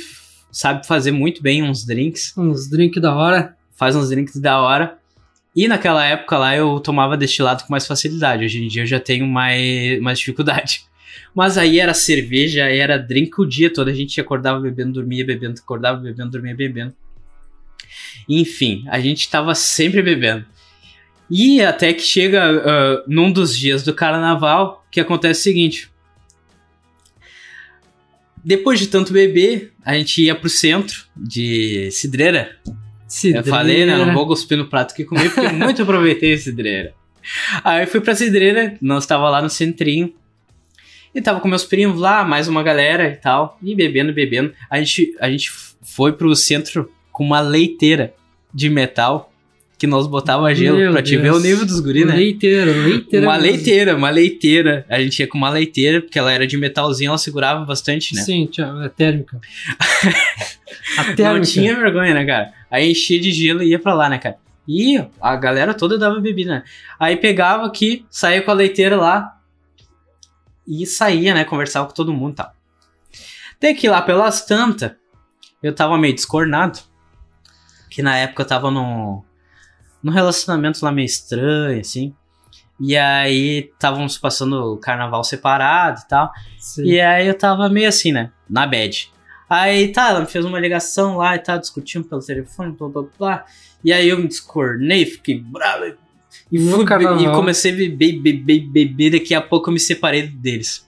sabe 0.51 0.85
fazer 0.85 1.11
muito 1.11 1.41
bem 1.41 1.63
uns 1.63 1.85
drinks 1.85 2.35
Uns 2.37 2.69
drinks 2.69 3.01
da 3.01 3.15
hora. 3.15 3.57
faz 3.71 3.95
uns 3.95 4.09
drinks 4.09 4.39
da 4.39 4.59
hora. 4.59 4.98
E 5.59 5.67
naquela 5.67 6.05
época 6.05 6.37
lá 6.37 6.55
eu 6.55 6.79
tomava 6.79 7.17
destilado 7.17 7.65
com 7.65 7.73
mais 7.73 7.85
facilidade. 7.85 8.45
Hoje 8.45 8.63
em 8.63 8.69
dia 8.69 8.83
eu 8.83 8.87
já 8.87 8.97
tenho 8.97 9.27
mais, 9.27 9.99
mais 9.99 10.17
dificuldade. 10.17 10.85
Mas 11.35 11.57
aí 11.57 11.81
era 11.81 11.93
cerveja, 11.93 12.63
era 12.63 12.97
drink 12.97 13.33
o 13.41 13.45
dia 13.45 13.69
todo. 13.69 13.89
A 13.89 13.93
gente 13.93 14.21
acordava 14.21 14.57
bebendo, 14.57 14.93
dormia 14.93 15.25
bebendo, 15.25 15.59
acordava 15.59 15.99
bebendo, 15.99 16.31
dormia 16.31 16.55
bebendo. 16.55 16.95
Enfim, 18.29 18.85
a 18.87 19.01
gente 19.01 19.29
tava 19.29 19.53
sempre 19.53 20.01
bebendo. 20.01 20.45
E 21.29 21.61
até 21.61 21.91
que 21.91 22.03
chega 22.03 22.41
ah, 22.41 23.03
num 23.05 23.29
dos 23.29 23.53
dias 23.53 23.83
do 23.83 23.93
carnaval, 23.93 24.87
que 24.89 25.01
acontece 25.01 25.41
o 25.41 25.43
seguinte. 25.43 25.91
depois 28.41 28.79
de 28.79 28.87
tanto 28.87 29.11
beber, 29.11 29.73
a 29.83 29.93
gente 29.95 30.23
ia 30.23 30.35
pro 30.35 30.49
centro 30.49 31.03
de 31.17 31.91
cidreira. 31.91 32.57
Cidreira. 33.09 33.47
Eu 33.47 33.51
falei, 33.51 33.85
né? 33.85 33.97
Não 33.97 34.13
vou 34.13 34.27
cuspir 34.27 34.57
no 34.57 34.67
prato 34.67 34.93
que 34.93 35.03
comi, 35.03 35.27
porque 35.29 35.49
muito 35.51 35.81
aproveitei 35.81 36.33
a 36.33 36.37
cidreira. 36.37 36.93
Aí 37.63 37.83
eu 37.83 37.87
fui 37.87 37.99
pra 37.99 38.15
cidreira, 38.15 38.77
nós 38.79 39.05
tava 39.05 39.29
lá 39.29 39.41
no 39.41 39.49
centrinho. 39.49 40.13
E 41.13 41.19
tava 41.19 41.39
com 41.39 41.47
meus 41.47 41.65
primos 41.65 41.99
lá, 41.99 42.23
mais 42.23 42.47
uma 42.47 42.61
galera 42.61 43.09
e 43.09 43.15
tal. 43.15 43.57
E 43.63 43.75
bebendo, 43.75 44.13
bebendo. 44.13 44.53
A 44.69 44.77
gente, 44.77 45.15
a 45.19 45.29
gente 45.29 45.51
foi 45.81 46.13
pro 46.13 46.33
centro 46.35 46.91
com 47.11 47.23
uma 47.23 47.41
leiteira 47.41 48.13
de 48.53 48.69
metal 48.69 49.33
que 49.79 49.87
nós 49.87 50.05
botava 50.05 50.53
gelo 50.53 50.77
Meu 50.77 50.91
pra 50.91 51.01
te 51.01 51.15
ver 51.15 51.23
Deus. 51.23 51.37
o 51.37 51.39
nível 51.39 51.65
dos 51.65 51.79
guri, 51.79 52.03
né? 52.03 52.13
Leiteira, 52.13 52.69
leiteira. 52.69 53.25
Uma 53.25 53.37
mesmo. 53.37 53.51
leiteira, 53.51 53.95
uma 53.95 54.09
leiteira. 54.09 54.85
A 54.89 55.01
gente 55.01 55.19
ia 55.19 55.27
com 55.27 55.37
uma 55.37 55.49
leiteira, 55.49 56.01
porque 56.01 56.19
ela 56.19 56.33
era 56.33 56.45
de 56.45 56.57
metalzinho, 56.57 57.07
ela 57.07 57.17
segurava 57.17 57.63
bastante, 57.63 58.13
né? 58.13 58.21
Sim, 58.21 58.45
tinha, 58.51 58.67
é 58.83 58.89
térmica. 58.89 59.39
A 60.97 61.03
térmica. 61.03 61.33
Não 61.33 61.41
tinha 61.41 61.75
vergonha, 61.75 62.13
né, 62.13 62.25
cara? 62.25 62.53
Aí 62.69 62.91
enchia 62.91 63.19
de 63.19 63.31
gelo 63.31 63.63
e 63.63 63.69
ia 63.69 63.79
pra 63.79 63.93
lá, 63.93 64.09
né, 64.09 64.17
cara? 64.17 64.37
E 64.67 65.03
a 65.19 65.35
galera 65.35 65.73
toda 65.73 65.97
dava 65.97 66.19
bebida, 66.19 66.51
né? 66.51 66.63
Aí 66.99 67.17
pegava 67.17 67.65
aqui, 67.65 68.05
saía 68.09 68.41
com 68.41 68.51
a 68.51 68.53
leiteira 68.53 68.95
lá 68.95 69.37
e 70.67 70.85
saía, 70.85 71.33
né? 71.33 71.43
Conversava 71.43 71.87
com 71.87 71.93
todo 71.93 72.13
mundo 72.13 72.33
e 72.33 72.35
tal. 72.35 72.53
Até 73.55 73.73
que 73.73 73.89
lá 73.89 74.01
pelas 74.01 74.45
tantas, 74.45 74.91
eu 75.61 75.73
tava 75.73 75.97
meio 75.97 76.13
descornado. 76.13 76.79
Que 77.89 78.03
na 78.03 78.15
época 78.15 78.43
eu 78.43 78.47
tava 78.47 78.69
num, 78.69 79.23
num 80.03 80.11
relacionamento 80.11 80.85
lá 80.85 80.91
meio 80.91 81.07
estranho, 81.07 81.81
assim. 81.81 82.13
E 82.79 82.95
aí 82.95 83.71
estávamos 83.73 84.17
passando 84.17 84.73
o 84.73 84.77
carnaval 84.77 85.23
separado 85.23 86.01
e 86.05 86.07
tal. 86.07 86.31
Sim. 86.57 86.83
E 86.85 87.01
aí 87.01 87.27
eu 87.27 87.37
tava 87.37 87.67
meio 87.67 87.89
assim, 87.89 88.11
né? 88.11 88.31
Na 88.49 88.65
bad. 88.65 89.11
Aí 89.49 89.91
tá, 89.91 90.09
ela 90.09 90.19
me 90.19 90.27
fez 90.27 90.45
uma 90.45 90.59
ligação 90.59 91.17
lá 91.17 91.35
e 91.35 91.39
tal, 91.39 91.57
discutindo 91.57 92.05
pelo 92.05 92.21
telefone, 92.21 92.71
blá 92.73 92.87
blá 92.87 93.03
blá. 93.17 93.45
E 93.83 93.91
aí 93.91 94.07
eu 94.07 94.19
me 94.19 94.27
descornei, 94.27 95.05
fiquei 95.05 95.39
bravo. 95.39 95.95
E, 96.51 96.59
fui, 96.59 96.83
e 96.83 97.31
comecei 97.31 97.71
a 97.71 97.75
beber, 97.75 98.19
beber, 98.19 98.59
beber. 98.67 99.11
Daqui 99.11 99.33
a 99.33 99.41
pouco 99.41 99.69
eu 99.69 99.73
me 99.73 99.79
separei 99.79 100.27
deles. 100.27 100.87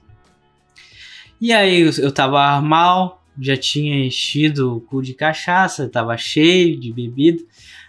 E 1.39 1.51
aí 1.51 1.82
eu, 1.82 2.12
tava 2.12 2.62
mal, 2.62 3.24
já 3.39 3.57
tinha 3.57 4.05
enchido 4.05 4.78
o 4.78 4.82
cu 4.82 5.01
de 5.01 5.16
cachaça, 5.16 5.89
tava 5.89 6.16
cheio 6.18 6.80
de 6.80 6.93
bebida. 6.93 7.43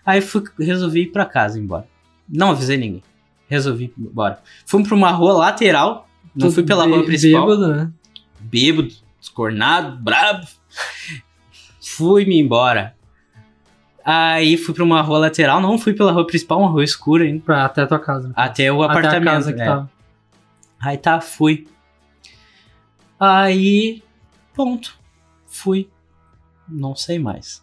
Aí 0.07 0.23
fui, 0.23 0.43
resolvi 0.59 1.03
ir 1.03 1.13
pra 1.13 1.27
casa 1.27 1.59
embora. 1.59 1.87
Não 2.27 2.53
avisei 2.53 2.79
ninguém. 2.79 3.03
Resolvi 3.47 3.85
ir 3.85 3.95
embora. 3.99 4.41
Fui 4.65 4.83
pra 4.83 4.95
uma 4.95 5.11
rua 5.11 5.35
lateral, 5.35 6.09
não 6.35 6.51
fui 6.51 6.63
pela 6.63 6.87
rua 6.87 7.05
principal 7.05 7.47
Bêbado, 7.47 7.69
né? 7.69 7.93
bêbado, 8.41 8.93
descornado, 9.21 9.99
brabo. 9.99 10.47
Fui-me 11.81 12.39
embora. 12.39 12.95
Aí 14.05 14.57
fui 14.57 14.75
pra 14.75 14.83
uma 14.83 15.01
rua 15.01 15.19
lateral, 15.19 15.61
não 15.61 15.79
fui 15.79 15.93
pela 15.93 16.11
rua 16.13 16.27
principal, 16.27 16.59
uma 16.61 16.69
rua 16.71 16.83
escura 16.85 17.25
ainda. 17.25 17.41
Pra, 17.45 17.65
até 17.65 17.83
a 17.83 17.87
tua 17.87 17.99
casa. 18.01 18.33
Até 18.35 18.73
o 18.73 18.83
Até 18.83 18.93
a 18.95 18.99
apartamento. 18.99 19.25
casa 19.33 19.53
que 19.53 19.59
né? 19.59 19.65
tava. 19.65 19.91
Aí 20.81 20.97
tá, 20.99 21.21
fui. 21.21 21.67
Aí, 23.19 24.03
ponto. 24.55 24.97
Fui. 25.47 25.89
Não 26.69 26.97
sei 26.97 27.19
mais. 27.19 27.63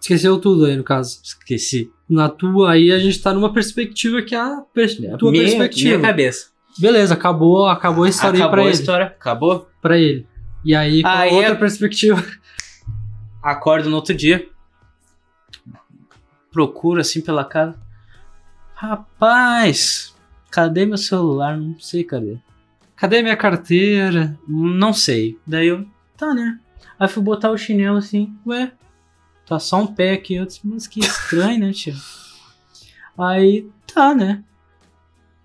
Esqueceu 0.00 0.38
tudo 0.38 0.64
aí, 0.66 0.76
no 0.76 0.84
caso. 0.84 1.20
Esqueci. 1.22 1.90
Na 2.08 2.28
tua, 2.28 2.72
aí 2.72 2.90
a 2.90 2.98
gente 2.98 3.20
tá 3.20 3.32
numa 3.32 3.52
perspectiva 3.52 4.22
que 4.22 4.34
é 4.34 4.38
a 4.38 4.62
pers- 4.72 4.96
tua 5.18 5.30
minha, 5.30 5.44
perspectiva. 5.44 5.98
minha 5.98 6.08
cabeça. 6.08 6.48
Beleza, 6.78 7.14
acabou, 7.14 7.66
acabou 7.66 8.04
a 8.04 8.08
história 8.08 8.36
aí 8.36 8.42
Acabou 8.42 8.50
pra 8.52 8.62
a 8.62 8.64
ele. 8.64 8.74
história. 8.74 9.06
Acabou. 9.06 9.68
Pra 9.80 9.98
ele. 9.98 10.26
E 10.64 10.74
aí, 10.74 11.02
com 11.02 11.08
a 11.08 11.18
Aí 11.20 11.30
outra 11.34 11.52
é- 11.52 11.54
perspectiva. 11.54 12.24
Acordo 13.44 13.90
no 13.90 13.96
outro 13.96 14.14
dia. 14.14 14.48
Procuro 16.50 17.02
assim 17.02 17.20
pela 17.20 17.44
casa. 17.44 17.78
Rapaz, 18.74 20.14
cadê 20.50 20.86
meu 20.86 20.96
celular? 20.96 21.54
Não 21.54 21.78
sei 21.78 22.04
cadê. 22.04 22.38
Cadê 22.96 23.20
minha 23.20 23.36
carteira? 23.36 24.38
Não 24.48 24.94
sei. 24.94 25.38
Daí 25.46 25.66
eu, 25.66 25.86
tá, 26.16 26.32
né? 26.32 26.58
Aí 26.98 27.06
fui 27.06 27.22
botar 27.22 27.50
o 27.50 27.58
chinelo 27.58 27.98
assim, 27.98 28.34
ué, 28.46 28.72
tá 29.46 29.58
só 29.58 29.82
um 29.82 29.86
pé 29.86 30.12
aqui. 30.12 30.36
Eu 30.36 30.46
disse, 30.46 30.60
mas 30.64 30.86
que 30.86 31.00
estranho, 31.00 31.60
né, 31.60 31.72
tio? 31.72 31.94
Aí, 33.18 33.68
tá, 33.92 34.14
né? 34.14 34.42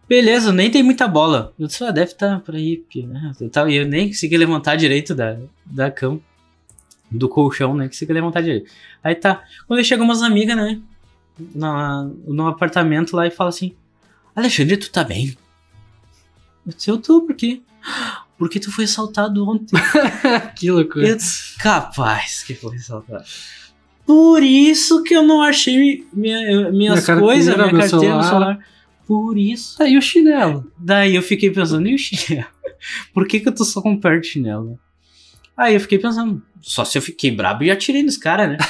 Beleza, 0.08 0.54
nem 0.54 0.72
tem 0.72 0.82
muita 0.82 1.06
bola. 1.06 1.54
Eu 1.60 1.68
disse, 1.68 1.84
ah, 1.84 1.92
deve 1.92 2.14
estar 2.14 2.40
por 2.40 2.56
aí, 2.56 2.78
porque, 2.78 3.06
né? 3.06 3.34
Eu, 3.42 3.50
tava, 3.50 3.70
eu 3.72 3.86
nem 3.86 4.08
consegui 4.08 4.38
levantar 4.38 4.78
direito 4.78 5.14
da, 5.14 5.38
da 5.66 5.92
cama, 5.92 6.22
do 7.12 7.28
colchão, 7.30 7.76
né? 7.76 7.88
Consegui 7.88 8.14
levantar 8.14 8.42
direito. 8.42 8.70
Aí 9.04 9.16
tá. 9.16 9.44
Quando 9.68 9.84
chegam 9.84 10.06
umas 10.06 10.22
amigas, 10.22 10.56
né? 10.56 10.80
Na, 11.56 12.10
no 12.28 12.48
apartamento 12.48 13.16
lá 13.16 13.26
e 13.26 13.32
fala 13.32 13.50
assim: 13.50 13.74
Alexandre, 14.36 14.78
tu 14.78 14.92
tá 14.92 15.04
bem? 15.04 15.38
Eu 16.66 16.74
disse, 16.74 16.90
eu 16.90 16.98
tô, 16.98 17.22
por 17.22 17.36
quê? 17.36 17.62
Porque 18.38 18.60
tu 18.60 18.72
foi 18.72 18.86
assaltado 18.86 19.50
ontem. 19.50 19.78
que 20.56 20.72
loucura. 20.72 21.08
Eu 21.08 21.16
disse, 21.18 21.58
capaz 21.58 22.44
que 22.44 22.54
foi 22.54 22.78
assaltado. 22.78 23.24
Por 24.06 24.42
isso 24.42 25.04
que 25.04 25.14
eu 25.14 25.24
não 25.24 25.42
achei 25.42 26.08
minha, 26.14 26.72
minhas 26.72 27.06
Minha 27.06 27.20
coisas, 27.20 27.56
minha 27.56 27.70
carteira, 27.70 28.00
meu 28.00 28.00
celular. 28.00 28.24
celular. 28.24 28.66
Por 29.06 29.38
isso. 29.38 29.78
Tá 29.78 29.84
aí 29.84 29.98
o 29.98 30.02
chinelo. 30.02 30.72
Daí 30.78 31.16
eu 31.16 31.22
fiquei 31.22 31.52
pensando, 31.52 31.88
e 31.88 31.96
o 31.96 31.98
chinelo? 31.98 32.48
Por 33.14 33.28
que, 33.28 33.40
que 33.40 33.50
eu 33.50 33.54
tô 33.54 33.66
só 33.66 33.82
com 33.82 33.92
um 33.92 34.00
par 34.00 34.20
de 34.22 34.28
chinelo? 34.28 34.80
Aí 35.60 35.74
eu 35.74 35.80
fiquei 35.82 36.00
pensando, 36.00 36.42
só 36.62 36.86
se 36.86 36.98
eu 36.98 37.02
fiquei 37.02 37.30
brabo 37.32 37.66
e 37.66 37.70
atirei 37.70 38.02
nos 38.02 38.16
caras, 38.16 38.50
né? 38.50 38.58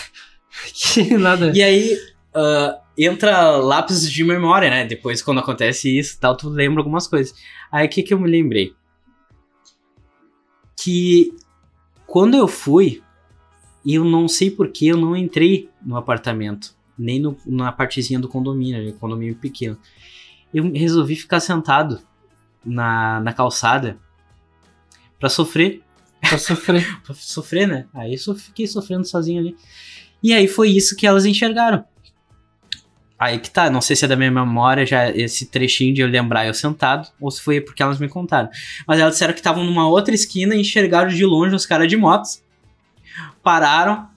Que 0.74 1.16
nada. 1.16 1.52
E 1.56 1.62
aí 1.62 1.96
ah, 2.34 2.82
entra 2.98 3.58
lápis 3.58 4.12
de 4.12 4.24
memória, 4.24 4.72
né? 4.72 4.86
Depois, 4.86 5.22
quando 5.22 5.40
acontece 5.40 6.00
isso 6.00 6.16
e 6.16 6.20
tal, 6.20 6.36
tu 6.36 6.50
lembra 6.50 6.80
algumas 6.80 7.06
coisas. 7.06 7.32
Aí 7.72 7.86
o 7.86 7.90
que, 7.90 8.02
que 8.02 8.12
eu 8.12 8.20
me 8.20 8.28
lembrei? 8.28 8.74
Que 10.82 11.32
quando 12.08 12.36
eu 12.36 12.48
fui, 12.48 13.04
eu 13.86 14.04
não 14.04 14.28
sei 14.28 14.50
porquê, 14.50 14.88
eu 14.88 14.98
não 14.98 15.16
entrei 15.16 15.70
no 15.86 15.96
apartamento, 15.96 16.76
nem 16.98 17.20
no, 17.20 17.38
na 17.46 17.72
partezinha 17.72 18.20
do 18.20 18.28
condomínio, 18.28 18.84
né? 18.84 18.92
condomínio 19.00 19.36
pequeno. 19.36 19.78
Eu 20.52 20.72
resolvi 20.72 21.16
ficar 21.16 21.40
sentado 21.40 22.02
na, 22.66 23.20
na 23.20 23.32
calçada 23.32 24.00
pra 25.20 25.30
sofrer 25.30 25.84
Pra 26.22 26.38
sofrer. 26.38 26.86
pra 27.04 27.16
sofrer, 27.16 27.68
né? 27.68 27.86
Aí 27.94 28.16
eu 28.28 28.36
fiquei 28.36 28.68
sofrendo 28.68 29.06
sozinho 29.06 29.40
ali. 29.40 29.56
E 30.22 30.34
aí 30.34 30.48
foi 30.48 30.70
isso 30.70 30.96
que 30.96 31.08
elas 31.08 31.26
enxergaram. 31.26 31.84
Aí 33.18 33.38
que 33.38 33.52
tá, 33.52 33.70
não 33.70 33.82
sei 33.82 33.98
se 33.98 34.06
é 34.06 34.08
da 34.08 34.16
minha 34.16 34.32
memória 34.32 34.86
já 34.86 35.10
esse 35.10 35.46
trechinho 35.48 35.94
de 35.94 36.00
eu 36.00 36.08
lembrar 36.08 36.48
eu 36.48 36.54
sentado, 36.54 37.10
ou 37.20 37.30
se 37.30 37.42
foi 37.42 37.60
porque 37.60 37.84
elas 37.84 38.00
me 38.00 38.08
contaram. 38.08 38.50
Mas 38.88 38.98
elas 39.00 39.14
disseram 39.14 39.34
que 39.34 39.42
estavam 39.42 39.64
numa 39.66 39.90
outra 39.90 40.16
esquina 40.16 40.56
e 40.56 40.62
enxergaram 40.62 41.10
de 41.10 41.26
longe 41.26 41.54
os 41.54 41.66
caras 41.66 41.90
de 41.90 41.98
motos. 41.98 42.42
Pararam 43.44 44.08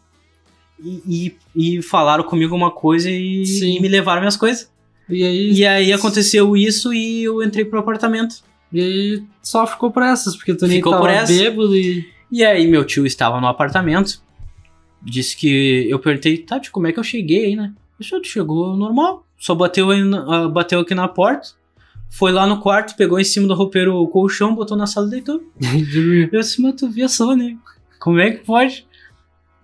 e, 0.78 1.34
e, 1.54 1.76
e 1.78 1.82
falaram 1.82 2.22
comigo 2.22 2.54
uma 2.54 2.70
coisa 2.70 3.10
e, 3.10 3.42
e 3.42 3.80
me 3.80 3.88
levaram 3.88 4.20
minhas 4.20 4.36
coisas. 4.36 4.70
E 5.08 5.24
aí, 5.24 5.52
E 5.52 5.66
aí 5.66 5.92
aconteceu 5.92 6.56
isso 6.56 6.94
e 6.94 7.24
eu 7.24 7.42
entrei 7.42 7.64
pro 7.64 7.80
apartamento. 7.80 8.36
E 8.72 8.80
aí 8.80 9.24
só 9.42 9.66
ficou 9.66 9.90
por 9.90 10.02
essas, 10.02 10.36
porque 10.36 10.54
tu 10.54 10.66
nem 10.66 10.76
Ficou 10.78 10.92
tava 10.92 11.04
por 11.04 11.10
essa. 11.10 11.32
bêbado 11.32 11.76
e. 11.76 12.04
E 12.30 12.42
aí 12.44 12.66
meu 12.66 12.84
tio 12.84 13.04
estava 13.06 13.40
no 13.40 13.46
apartamento. 13.46 14.22
Disse 15.02 15.36
que 15.36 15.86
eu 15.90 15.98
perguntei, 15.98 16.38
Tati, 16.38 16.70
como 16.70 16.86
é 16.86 16.92
que 16.92 16.98
eu 16.98 17.04
cheguei 17.04 17.46
aí, 17.46 17.56
né? 17.56 17.72
Disse, 17.98 18.14
"Ah, 18.14 18.20
chegou 18.22 18.76
normal. 18.76 19.26
Só 19.38 19.54
bateu, 19.54 19.90
aí 19.90 20.00
ah, 20.28 20.48
bateu 20.48 20.80
aqui 20.80 20.94
na 20.94 21.08
porta. 21.08 21.48
Foi 22.08 22.30
lá 22.30 22.46
no 22.46 22.60
quarto, 22.60 22.94
pegou 22.96 23.18
em 23.18 23.24
cima 23.24 23.48
do 23.48 23.54
roupeiro 23.54 23.96
o 23.96 24.06
colchão, 24.06 24.54
botou 24.54 24.76
na 24.76 24.86
sala 24.86 25.08
e 25.08 25.10
deitou. 25.10 25.42
Eu 26.32 26.40
disse, 26.40 26.60
mas 26.62 26.74
tu 26.76 26.88
via 26.88 27.08
só, 27.08 27.34
né? 27.34 27.56
Como 27.98 28.18
é 28.20 28.30
que 28.30 28.44
pode? 28.44 28.86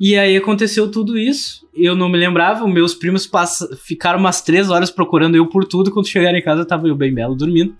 E 0.01 0.17
aí 0.17 0.37
aconteceu 0.37 0.91
tudo 0.91 1.17
isso. 1.19 1.67
Eu 1.75 1.95
não 1.95 2.09
me 2.09 2.19
lembrava. 2.19 2.67
Meus 2.67 2.95
primos 2.95 3.27
passa- 3.27 3.77
ficaram 3.77 4.19
umas 4.19 4.41
três 4.41 4.71
horas 4.71 4.91
procurando 4.91 5.37
eu 5.37 5.47
por 5.47 5.65
tudo. 5.65 5.91
Quando 5.91 6.07
chegaram 6.09 6.39
em 6.39 6.43
casa, 6.43 6.65
tava 6.65 6.89
eu 6.89 6.95
bem 6.97 7.13
belo 7.13 7.35
dormindo. 7.35 7.77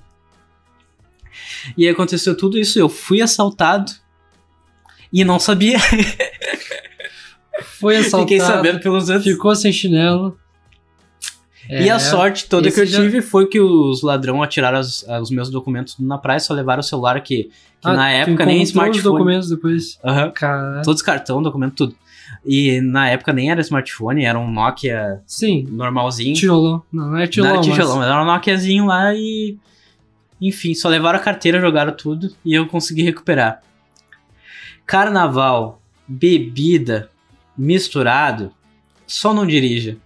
E 1.77 1.85
aí 1.87 1.91
aconteceu 1.93 2.37
tudo 2.37 2.59
isso. 2.59 2.79
Eu 2.79 2.89
fui 2.89 3.21
assaltado. 3.23 3.93
E 5.13 5.25
não 5.25 5.39
sabia. 5.39 5.79
Foi 7.81 7.97
assaltado. 7.99 8.23
Fiquei 8.29 8.41
sabendo 8.41 8.81
pelos 8.81 9.09
outros. 9.09 9.25
Ficou 9.33 9.55
sem 9.57 9.73
chinelo. 9.73 10.37
E 11.71 11.89
É, 11.89 11.91
a 11.91 11.99
sorte 11.99 12.49
toda 12.49 12.71
que 12.71 12.81
eu 12.81 12.87
já- 12.87 12.99
tive 13.03 13.21
foi 13.21 13.47
que 13.47 13.61
os 13.61 14.01
ladrões 14.03 14.43
atiraram 14.43 14.79
as- 14.79 15.05
os 15.21 15.31
meus 15.31 15.51
documentos 15.51 15.97
na 15.99 16.17
praia, 16.17 16.41
só 16.41 16.55
levaram 16.55 16.81
o 16.81 16.83
celular 16.83 17.21
que, 17.21 17.45
que 17.45 17.51
Ah, 17.85 17.93
na 17.93 18.11
época 18.11 18.47
nem 18.47 18.57
encontrou 18.57 18.63
os 18.63 18.69
smartphone. 18.71 19.03
documentos 19.03 19.49
depois. 19.51 19.99
Cara. 20.35 20.81
Todos 20.83 21.03
cartão, 21.03 21.43
documento, 21.43 21.75
tudo. 21.75 21.95
E 22.47 22.81
na 22.81 23.09
época 23.11 23.35
nem 23.35 23.51
era 23.51 23.61
smartphone, 23.61 24.25
era 24.25 24.39
um 24.39 24.51
Nokia 24.51 25.21
Sim. 25.27 25.67
normalzinho. 25.71 26.35
Tijolão. 26.35 26.83
Não, 26.91 27.09
não 27.11 27.17
é 27.19 27.21
não 27.21 27.27
tijolão. 27.27 27.53
era 27.53 27.61
tijolão, 27.63 27.97
mas- 27.97 28.07
mas 28.07 28.09
era 28.15 28.23
um 28.23 28.27
Nokiazinho 28.27 28.87
lá 28.87 29.15
e. 29.15 29.59
Enfim, 30.41 30.75
só 30.75 30.89
levaram 30.89 31.19
a 31.19 31.23
carteira, 31.23 31.61
jogaram 31.61 31.93
tudo 31.97 32.35
e 32.45 32.55
eu 32.55 32.67
consegui 32.67 33.03
recuperar. 33.03 33.61
carnaval, 34.87 35.83
bebida, 36.07 37.11
misturado, 37.57 38.53
só 39.07 39.35
não 39.35 39.47
dirija. 39.47 39.97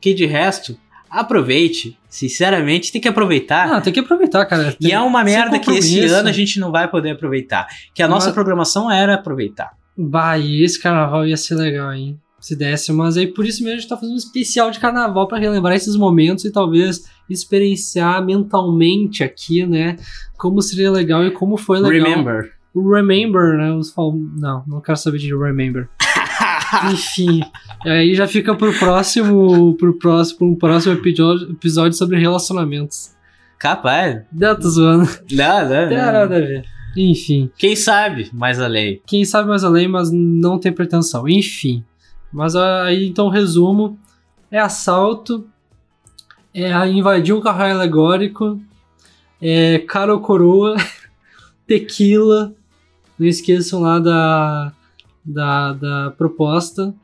Que 0.00 0.14
de 0.14 0.26
resto, 0.26 0.78
aproveite. 1.08 1.98
Sinceramente, 2.08 2.90
tem 2.92 3.00
que 3.00 3.08
aproveitar. 3.08 3.72
Ah, 3.72 3.80
tem 3.80 3.92
que 3.92 4.00
aproveitar, 4.00 4.44
cara. 4.46 4.70
e 4.78 4.84
Tem- 4.84 4.92
é 4.92 5.00
uma 5.00 5.22
merda 5.24 5.58
que 5.58 5.70
esse 5.72 6.00
ano 6.06 6.28
a 6.28 6.32
gente 6.32 6.58
não 6.58 6.70
vai 6.70 6.88
poder 6.88 7.10
aproveitar. 7.10 7.66
Que 7.94 8.02
a 8.02 8.08
nossa 8.08 8.26
Mas- 8.26 8.34
programação 8.34 8.90
era 8.90 9.14
aproveitar. 9.14 9.70
Bah, 9.96 10.38
e 10.38 10.62
esse 10.64 10.80
carnaval 10.80 11.26
ia 11.26 11.36
ser 11.36 11.56
legal, 11.56 11.92
hein? 11.92 12.18
Se 12.40 12.56
desse, 12.56 12.90
mas 12.92 13.16
aí 13.16 13.26
por 13.26 13.44
isso 13.44 13.62
mesmo 13.62 13.76
a 13.76 13.80
gente 13.80 13.88
tá 13.88 13.96
fazendo 13.96 14.14
um 14.14 14.18
especial 14.18 14.70
de 14.70 14.80
carnaval 14.80 15.28
pra 15.28 15.38
relembrar 15.38 15.76
esses 15.76 15.94
momentos 15.94 16.44
e 16.44 16.50
talvez 16.50 17.04
experienciar 17.28 18.24
mentalmente 18.24 19.22
aqui, 19.22 19.66
né? 19.66 19.96
Como 20.38 20.62
seria 20.62 20.90
legal 20.90 21.24
e 21.24 21.30
como 21.30 21.56
foi 21.58 21.78
legal. 21.78 22.08
Remember. 22.08 22.52
Remember, 22.74 23.58
né? 23.58 23.72
Os 23.74 23.92
fal... 23.92 24.16
Não, 24.38 24.64
não 24.66 24.80
quero 24.80 24.96
saber 24.96 25.18
de 25.18 25.36
Remember. 25.36 25.88
Enfim, 26.92 27.42
aí 27.84 28.14
já 28.14 28.26
fica 28.26 28.54
pro 28.54 28.72
próximo, 28.72 29.76
pro 29.76 29.98
próximo, 29.98 30.56
pro 30.56 30.68
próximo 30.68 30.94
episódio, 30.94 31.50
episódio 31.50 31.98
sobre 31.98 32.18
relacionamentos. 32.18 33.10
Capaz. 33.58 34.22
Não, 34.32 34.58
tô 34.58 34.70
zoando. 34.70 35.10
Não, 35.30 35.68
não, 35.68 35.82
Não 35.82 35.88
tem 35.88 35.98
nada 35.98 36.22
a 36.22 36.26
ver. 36.26 36.64
Enfim. 36.96 37.50
Quem 37.56 37.76
sabe 37.76 38.30
mais 38.32 38.58
além. 38.58 39.02
Quem 39.06 39.24
sabe 39.24 39.48
mais 39.48 39.64
além, 39.64 39.86
mas 39.86 40.10
não 40.10 40.58
tem 40.58 40.72
pretensão. 40.72 41.28
Enfim. 41.28 41.84
Mas 42.32 42.54
aí, 42.56 43.06
então, 43.08 43.28
resumo: 43.28 43.98
é 44.50 44.58
assalto, 44.58 45.46
é 46.54 46.70
invadir 46.88 47.32
um 47.34 47.40
carro 47.40 47.62
alegórico, 47.62 48.60
é 49.40 49.78
cara 49.80 50.12
ou 50.14 50.20
coroa, 50.20 50.76
tequila. 51.66 52.52
Não 53.18 53.26
esqueçam 53.26 53.80
lá 53.82 53.98
da, 53.98 54.72
da, 55.24 55.72
da 55.74 56.10
proposta 56.16 56.94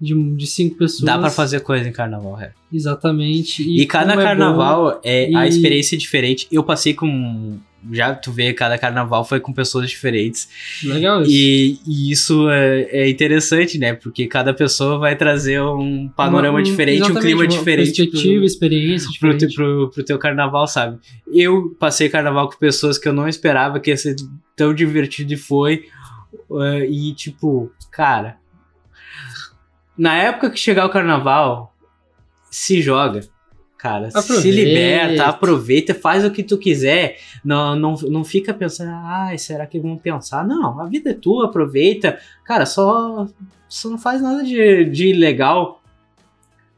de, 0.00 0.14
de 0.34 0.46
cinco 0.46 0.76
pessoas. 0.76 1.04
Dá 1.04 1.16
pra 1.18 1.30
fazer 1.30 1.60
coisa 1.60 1.88
em 1.88 1.92
carnaval, 1.92 2.40
é. 2.40 2.52
Exatamente. 2.72 3.62
E, 3.62 3.86
cada 3.86 4.10
como 4.10 4.20
é 4.20 4.24
bom- 4.24 4.28
carnaval 4.28 5.00
é, 5.04 5.30
a 5.34 5.46
E- 5.46 5.48
experiência 5.48 5.94
é 5.94 5.98
diferente. 5.98 6.48
Eu 6.50 6.64
passei 6.64 6.92
com. 6.94 7.58
Já 7.92 8.14
tu 8.14 8.30
vê, 8.30 8.52
cada 8.52 8.76
carnaval 8.76 9.24
foi 9.24 9.40
com 9.40 9.52
pessoas 9.52 9.88
diferentes. 9.88 10.48
Legal 10.84 11.22
isso. 11.22 11.30
E, 11.32 11.78
e 11.86 12.10
isso 12.12 12.48
é, 12.50 12.82
é 12.90 13.08
interessante, 13.08 13.78
né? 13.78 13.94
Porque 13.94 14.26
cada 14.26 14.52
pessoa 14.52 14.98
vai 14.98 15.16
trazer 15.16 15.62
um 15.62 16.08
panorama 16.08 16.58
um- 16.58 16.62
diferente, 16.62 17.10
um 17.10 17.14
clima 17.14 17.46
diferente. 17.46 17.92
pro- 17.94 18.04
Perspectiva, 18.10 18.44
experiência 18.44 19.08
pro, 19.18 19.30
diferente. 19.30 19.48
te- 19.48 19.54
pro, 19.54 19.90
pro 19.90 20.04
teu 20.04 20.18
carnaval, 20.18 20.66
sabe? 20.68 20.98
Eu 21.32 21.74
passei 21.80 22.08
carnaval 22.10 22.50
com 22.50 22.58
pessoas 22.58 22.98
que 22.98 23.08
eu 23.08 23.12
não 23.12 23.26
esperava 23.28 23.80
que 23.80 23.90
ia 23.90 23.96
ser 23.96 24.14
tão 24.54 24.74
divertido 24.74 25.32
e 25.32 25.36
foi. 25.36 25.84
eh, 26.62 26.86
e 26.86 27.14
tipo, 27.14 27.72
cara. 27.90 28.36
Na 29.96 30.14
época 30.16 30.50
que 30.50 30.58
chegar 30.58 30.86
o 30.86 30.90
carnaval, 30.90 31.74
se 32.50 32.80
joga. 32.82 33.20
Cara, 33.80 34.10
se 34.10 34.18
Aproveita. 34.18 34.48
liberta, 34.48 35.24
aproveita, 35.24 35.94
faz 35.94 36.22
o 36.22 36.30
que 36.30 36.42
tu 36.42 36.58
quiser. 36.58 37.16
Não, 37.42 37.74
não, 37.74 37.94
não 37.94 38.22
fica 38.22 38.52
pensando, 38.52 38.90
ai, 38.92 39.38
será 39.38 39.66
que 39.66 39.80
vão 39.80 39.96
pensar? 39.96 40.46
Não, 40.46 40.78
a 40.78 40.86
vida 40.86 41.10
é 41.10 41.14
tua, 41.14 41.46
aproveita. 41.46 42.18
Cara, 42.44 42.66
só, 42.66 43.26
só 43.66 43.88
não 43.88 43.96
faz 43.96 44.20
nada 44.20 44.44
de, 44.44 44.84
de 44.84 45.08
ilegal. 45.08 45.80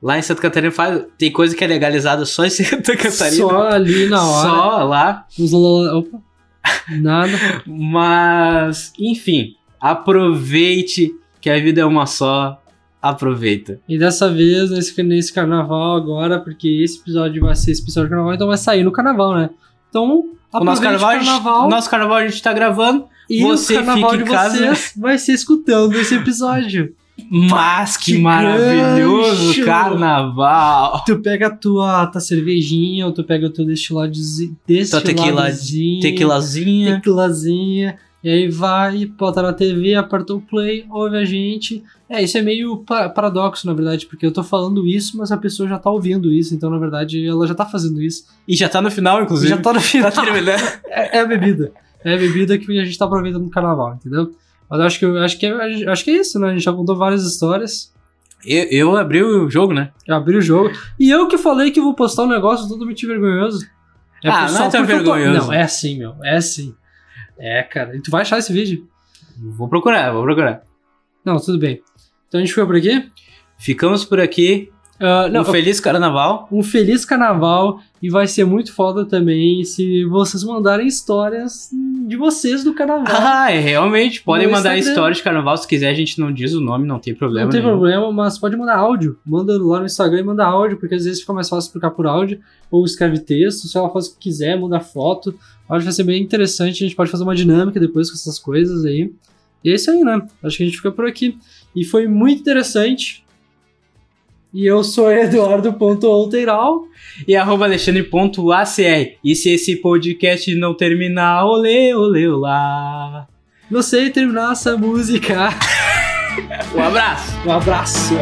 Lá 0.00 0.16
em 0.16 0.22
Santa 0.22 0.42
Catarina 0.42 0.70
faz, 0.70 1.05
tem 1.18 1.32
coisa 1.32 1.57
que 1.57 1.64
é 1.64 1.66
legalizada 1.66 2.24
só 2.24 2.44
em 2.44 2.50
Santa 2.50 2.96
Catarina. 2.96 3.48
Só 3.48 3.62
ali 3.68 4.07
na 4.09 4.24
hora. 4.24 4.48
Só 4.48 4.84
lá. 4.84 5.26
Opa. 5.98 6.20
Nada. 7.00 7.32
Mas, 7.66 8.92
enfim, 8.96 9.57
aproveite 9.80 11.12
que 11.40 11.50
a 11.50 11.59
vida 11.59 11.80
é 11.80 11.84
uma 11.84 12.07
só. 12.07 12.61
Aproveita. 13.03 13.80
E 13.88 13.98
dessa 13.98 14.30
vez, 14.32 14.70
nesse, 14.70 15.03
nesse 15.03 15.32
carnaval 15.32 15.96
agora, 15.96 16.38
porque 16.38 16.68
esse 16.84 17.00
episódio 17.00 17.42
vai 17.42 17.57
ser 17.57 17.72
esse 17.72 17.82
episódio 17.82 18.07
de 18.09 18.11
carnaval, 18.11 18.34
então 18.34 18.46
vai 18.46 18.57
sair 18.57 18.84
no 18.84 18.92
carnaval, 18.92 19.34
né? 19.34 19.50
Então, 19.90 20.24
O 20.53 20.64
nosso 20.64 20.80
carnaval, 20.80 21.66
o 21.66 21.68
nosso 21.68 21.90
carnaval 21.90 22.16
a 22.18 22.28
gente 22.28 22.40
tá 22.42 22.53
gravando. 22.53 23.05
e 23.28 23.42
você 23.42 23.72
o 23.74 23.76
carnaval 23.84 24.11
fica 24.12 24.22
de 24.24 24.30
em 24.30 24.32
casa. 24.32 24.57
vocês 24.59 24.92
vai 24.96 25.18
ser 25.18 25.32
escutando 25.32 25.94
esse 25.96 26.14
episódio. 26.14 26.94
Mas 27.30 27.96
que, 27.96 28.12
Que 28.14 28.18
maravilhoso 28.18 29.46
gancho! 29.48 29.64
carnaval! 29.64 31.03
Tu 31.05 31.18
pega 31.20 31.48
a 31.48 31.50
tua, 31.50 32.07
tua 32.07 32.20
cervejinha, 32.20 33.07
ou 33.07 33.12
tu 33.12 33.22
pega 33.22 33.46
o 33.46 33.50
teu 33.50 33.64
destiladozinho, 33.66 34.57
Tua 34.66 35.00
tequila- 35.00 35.50
Tequilazinha. 36.00 36.94
tequilazinha, 36.96 37.96
e 38.22 38.28
aí 38.30 38.48
vai, 38.48 39.04
bota 39.06 39.42
na 39.42 39.52
TV, 39.52 39.94
aperta 39.94 40.32
o 40.34 40.40
play, 40.40 40.86
ouve 40.90 41.16
a 41.16 41.24
gente. 41.24 41.82
É, 42.08 42.22
isso 42.22 42.36
é 42.38 42.42
meio 42.42 42.78
pa- 42.78 43.08
paradoxo, 43.08 43.66
na 43.66 43.72
verdade, 43.74 44.06
porque 44.06 44.24
eu 44.24 44.30
tô 44.32 44.42
falando 44.44 44.86
isso, 44.86 45.16
mas 45.18 45.32
a 45.32 45.36
pessoa 45.36 45.68
já 45.68 45.78
tá 45.78 45.90
ouvindo 45.90 46.30
isso, 46.32 46.54
então, 46.54 46.70
na 46.70 46.78
verdade, 46.78 47.26
ela 47.26 47.46
já 47.46 47.54
tá 47.54 47.66
fazendo 47.66 48.00
isso. 48.00 48.24
E 48.46 48.54
já 48.54 48.68
tá 48.68 48.80
no 48.82 48.90
final, 48.90 49.22
inclusive. 49.22 49.48
Já 49.48 49.56
tá 49.58 49.72
no 49.72 49.80
final. 49.82 50.10
Tá 50.12 50.22
terminando. 50.22 50.60
É, 50.86 51.18
é 51.18 51.20
a 51.20 51.26
bebida. 51.26 51.72
É 52.04 52.14
a 52.14 52.18
bebida 52.18 52.58
que 52.58 52.78
a 52.78 52.84
gente 52.84 52.98
tá 52.98 53.04
aproveitando 53.06 53.42
no 53.44 53.50
carnaval, 53.50 53.94
entendeu? 53.94 54.30
Mas 54.70 54.80
eu 54.80 54.86
acho 54.86 54.98
que, 54.98 55.04
eu 55.04 55.18
acho 55.18 55.38
que, 55.38 55.46
é, 55.46 55.88
acho 55.90 56.04
que 56.04 56.10
é 56.10 56.14
isso, 56.20 56.38
né? 56.38 56.48
A 56.48 56.52
gente 56.52 56.62
já 56.64 56.72
contou 56.72 56.96
várias 56.96 57.24
histórias. 57.24 57.92
Eu, 58.44 58.64
eu 58.70 58.96
abri 58.96 59.22
o 59.22 59.48
jogo, 59.50 59.72
né? 59.72 59.90
Eu 60.06 60.16
abri 60.16 60.36
o 60.36 60.40
jogo. 60.40 60.70
E 60.98 61.10
eu 61.10 61.28
que 61.28 61.38
falei 61.38 61.70
que 61.70 61.80
vou 61.80 61.94
postar 61.94 62.24
um 62.24 62.28
negócio 62.28 62.68
totalmente 62.68 63.06
vergonhoso. 63.06 63.64
Ah, 64.24 64.48
só 64.48 64.58
não 64.60 64.66
é 64.66 64.70
tão 64.70 64.80
eu 64.80 64.86
tô- 64.86 64.92
vergonhoso. 65.12 65.46
Não, 65.46 65.52
é 65.52 65.62
assim, 65.62 65.98
meu. 65.98 66.14
É 66.24 66.36
assim. 66.36 66.74
É, 67.39 67.62
cara. 67.62 67.97
E 67.97 68.01
tu 68.01 68.11
vai 68.11 68.22
achar 68.22 68.39
esse 68.39 68.53
vídeo? 68.53 68.89
Vou 69.39 69.68
procurar, 69.68 70.12
vou 70.12 70.22
procurar. 70.22 70.62
Não, 71.24 71.39
tudo 71.39 71.59
bem. 71.59 71.83
Então 72.28 72.41
a 72.41 72.45
gente 72.45 72.55
foi 72.55 72.64
por 72.66 72.76
aqui. 72.76 73.11
Ficamos 73.59 74.05
por 74.05 74.20
aqui. 74.20 74.71
Ah, 75.03 75.28
não, 75.28 75.40
um 75.42 75.44
feliz 75.44 75.80
carnaval. 75.80 76.48
um 76.50 76.62
feliz 76.62 77.05
carnaval. 77.05 77.80
E 78.03 78.11
vai 78.11 78.26
ser 78.26 78.44
muito 78.44 78.72
foda 78.74 79.05
também 79.05 79.62
se 79.64 80.05
vocês 80.07 80.42
mandarem 80.42 80.86
histórias 80.88 81.68
de 82.09 82.16
vocês 82.16 82.64
do 82.64 82.74
carnaval. 82.74 83.07
Ah, 83.16 83.50
é, 83.53 83.61
realmente. 83.61 84.22
Podem 84.22 84.46
No 84.48 84.53
mandar 84.53 84.76
Instagram. 84.76 84.90
histórias 84.92 85.16
de 85.18 85.22
carnaval. 85.22 85.57
Se 85.57 85.68
quiser, 85.68 85.88
a 85.88 85.94
gente 85.94 86.18
não 86.18 86.32
diz 86.32 86.53
o 86.53 86.61
nome, 86.61 86.84
não 86.86 86.98
tem 86.98 87.14
problema. 87.14 87.44
Não 87.44 87.50
tem 87.53 87.61
nenhum. 87.61 87.72
problema, 87.74 88.11
mas 88.12 88.38
pode 88.38 88.57
mandar 88.57 88.76
áudio. 88.76 89.16
Manda 89.24 89.57
lá 89.62 89.78
no 89.80 89.86
Instagram 89.86 90.20
e 90.20 90.24
manda 90.24 90.44
áudio, 90.44 90.78
porque 90.78 90.96
às 90.96 91.05
vezes 91.05 91.20
fica 91.20 91.32
mais 91.32 91.48
fácil 91.48 91.68
explicar 91.68 91.90
por 91.92 92.07
áudio. 92.07 92.40
Ou 92.70 92.84
escreve 92.84 93.18
texto, 93.20 93.68
se 93.68 93.76
ela 93.78 93.88
faz 93.90 94.07
o 94.07 94.14
que 94.14 94.18
quiser, 94.20 94.59
manda 94.59 94.80
foto. 94.80 95.32
Acho 95.68 95.78
que 95.78 95.84
vai 95.84 95.92
ser 95.92 96.05
bem 96.05 96.20
interessante. 96.22 96.82
A 96.84 96.86
gente 96.88 96.96
pode 96.96 97.11
fazer 97.11 97.22
uma 97.22 97.34
dinâmica 97.36 97.78
depois 97.78 98.11
com 98.11 98.16
essas 98.16 98.38
coisas 98.38 98.84
aí. 98.84 99.12
E 99.64 99.70
é 99.70 99.74
isso 99.74 99.90
aí, 99.92 100.00
né? 100.03 100.20
Acho 100.42 100.57
que 100.57 100.62
a 100.64 100.66
gente 100.66 100.76
fica 100.76 100.90
por 100.90 101.07
aqui. 101.07 101.38
E 101.76 101.84
foi 101.84 102.09
muito 102.09 102.40
interessante. 102.40 103.24
E 104.53 104.66
eu 104.66 104.84
sou 104.84 105.11
Eduardo.outeiral. 105.11 106.84
E 107.26 107.34
arroba 107.36 107.64
alexandre.acr. 107.64 109.16
E 109.24 109.34
se 109.34 109.50
esse 109.50 109.76
podcast 109.76 110.55
não 110.55 110.74
terminar, 110.74 111.44
olê, 111.46 111.94
olê, 111.94 112.28
olá. 112.28 113.26
Não 113.70 113.82
sei 113.82 114.11
terminar 114.11 114.53
essa 114.53 114.76
música. 114.76 115.48
Um 116.74 116.80
abraço. 116.80 117.36
Um 117.46 117.53
abraço. 117.53 118.14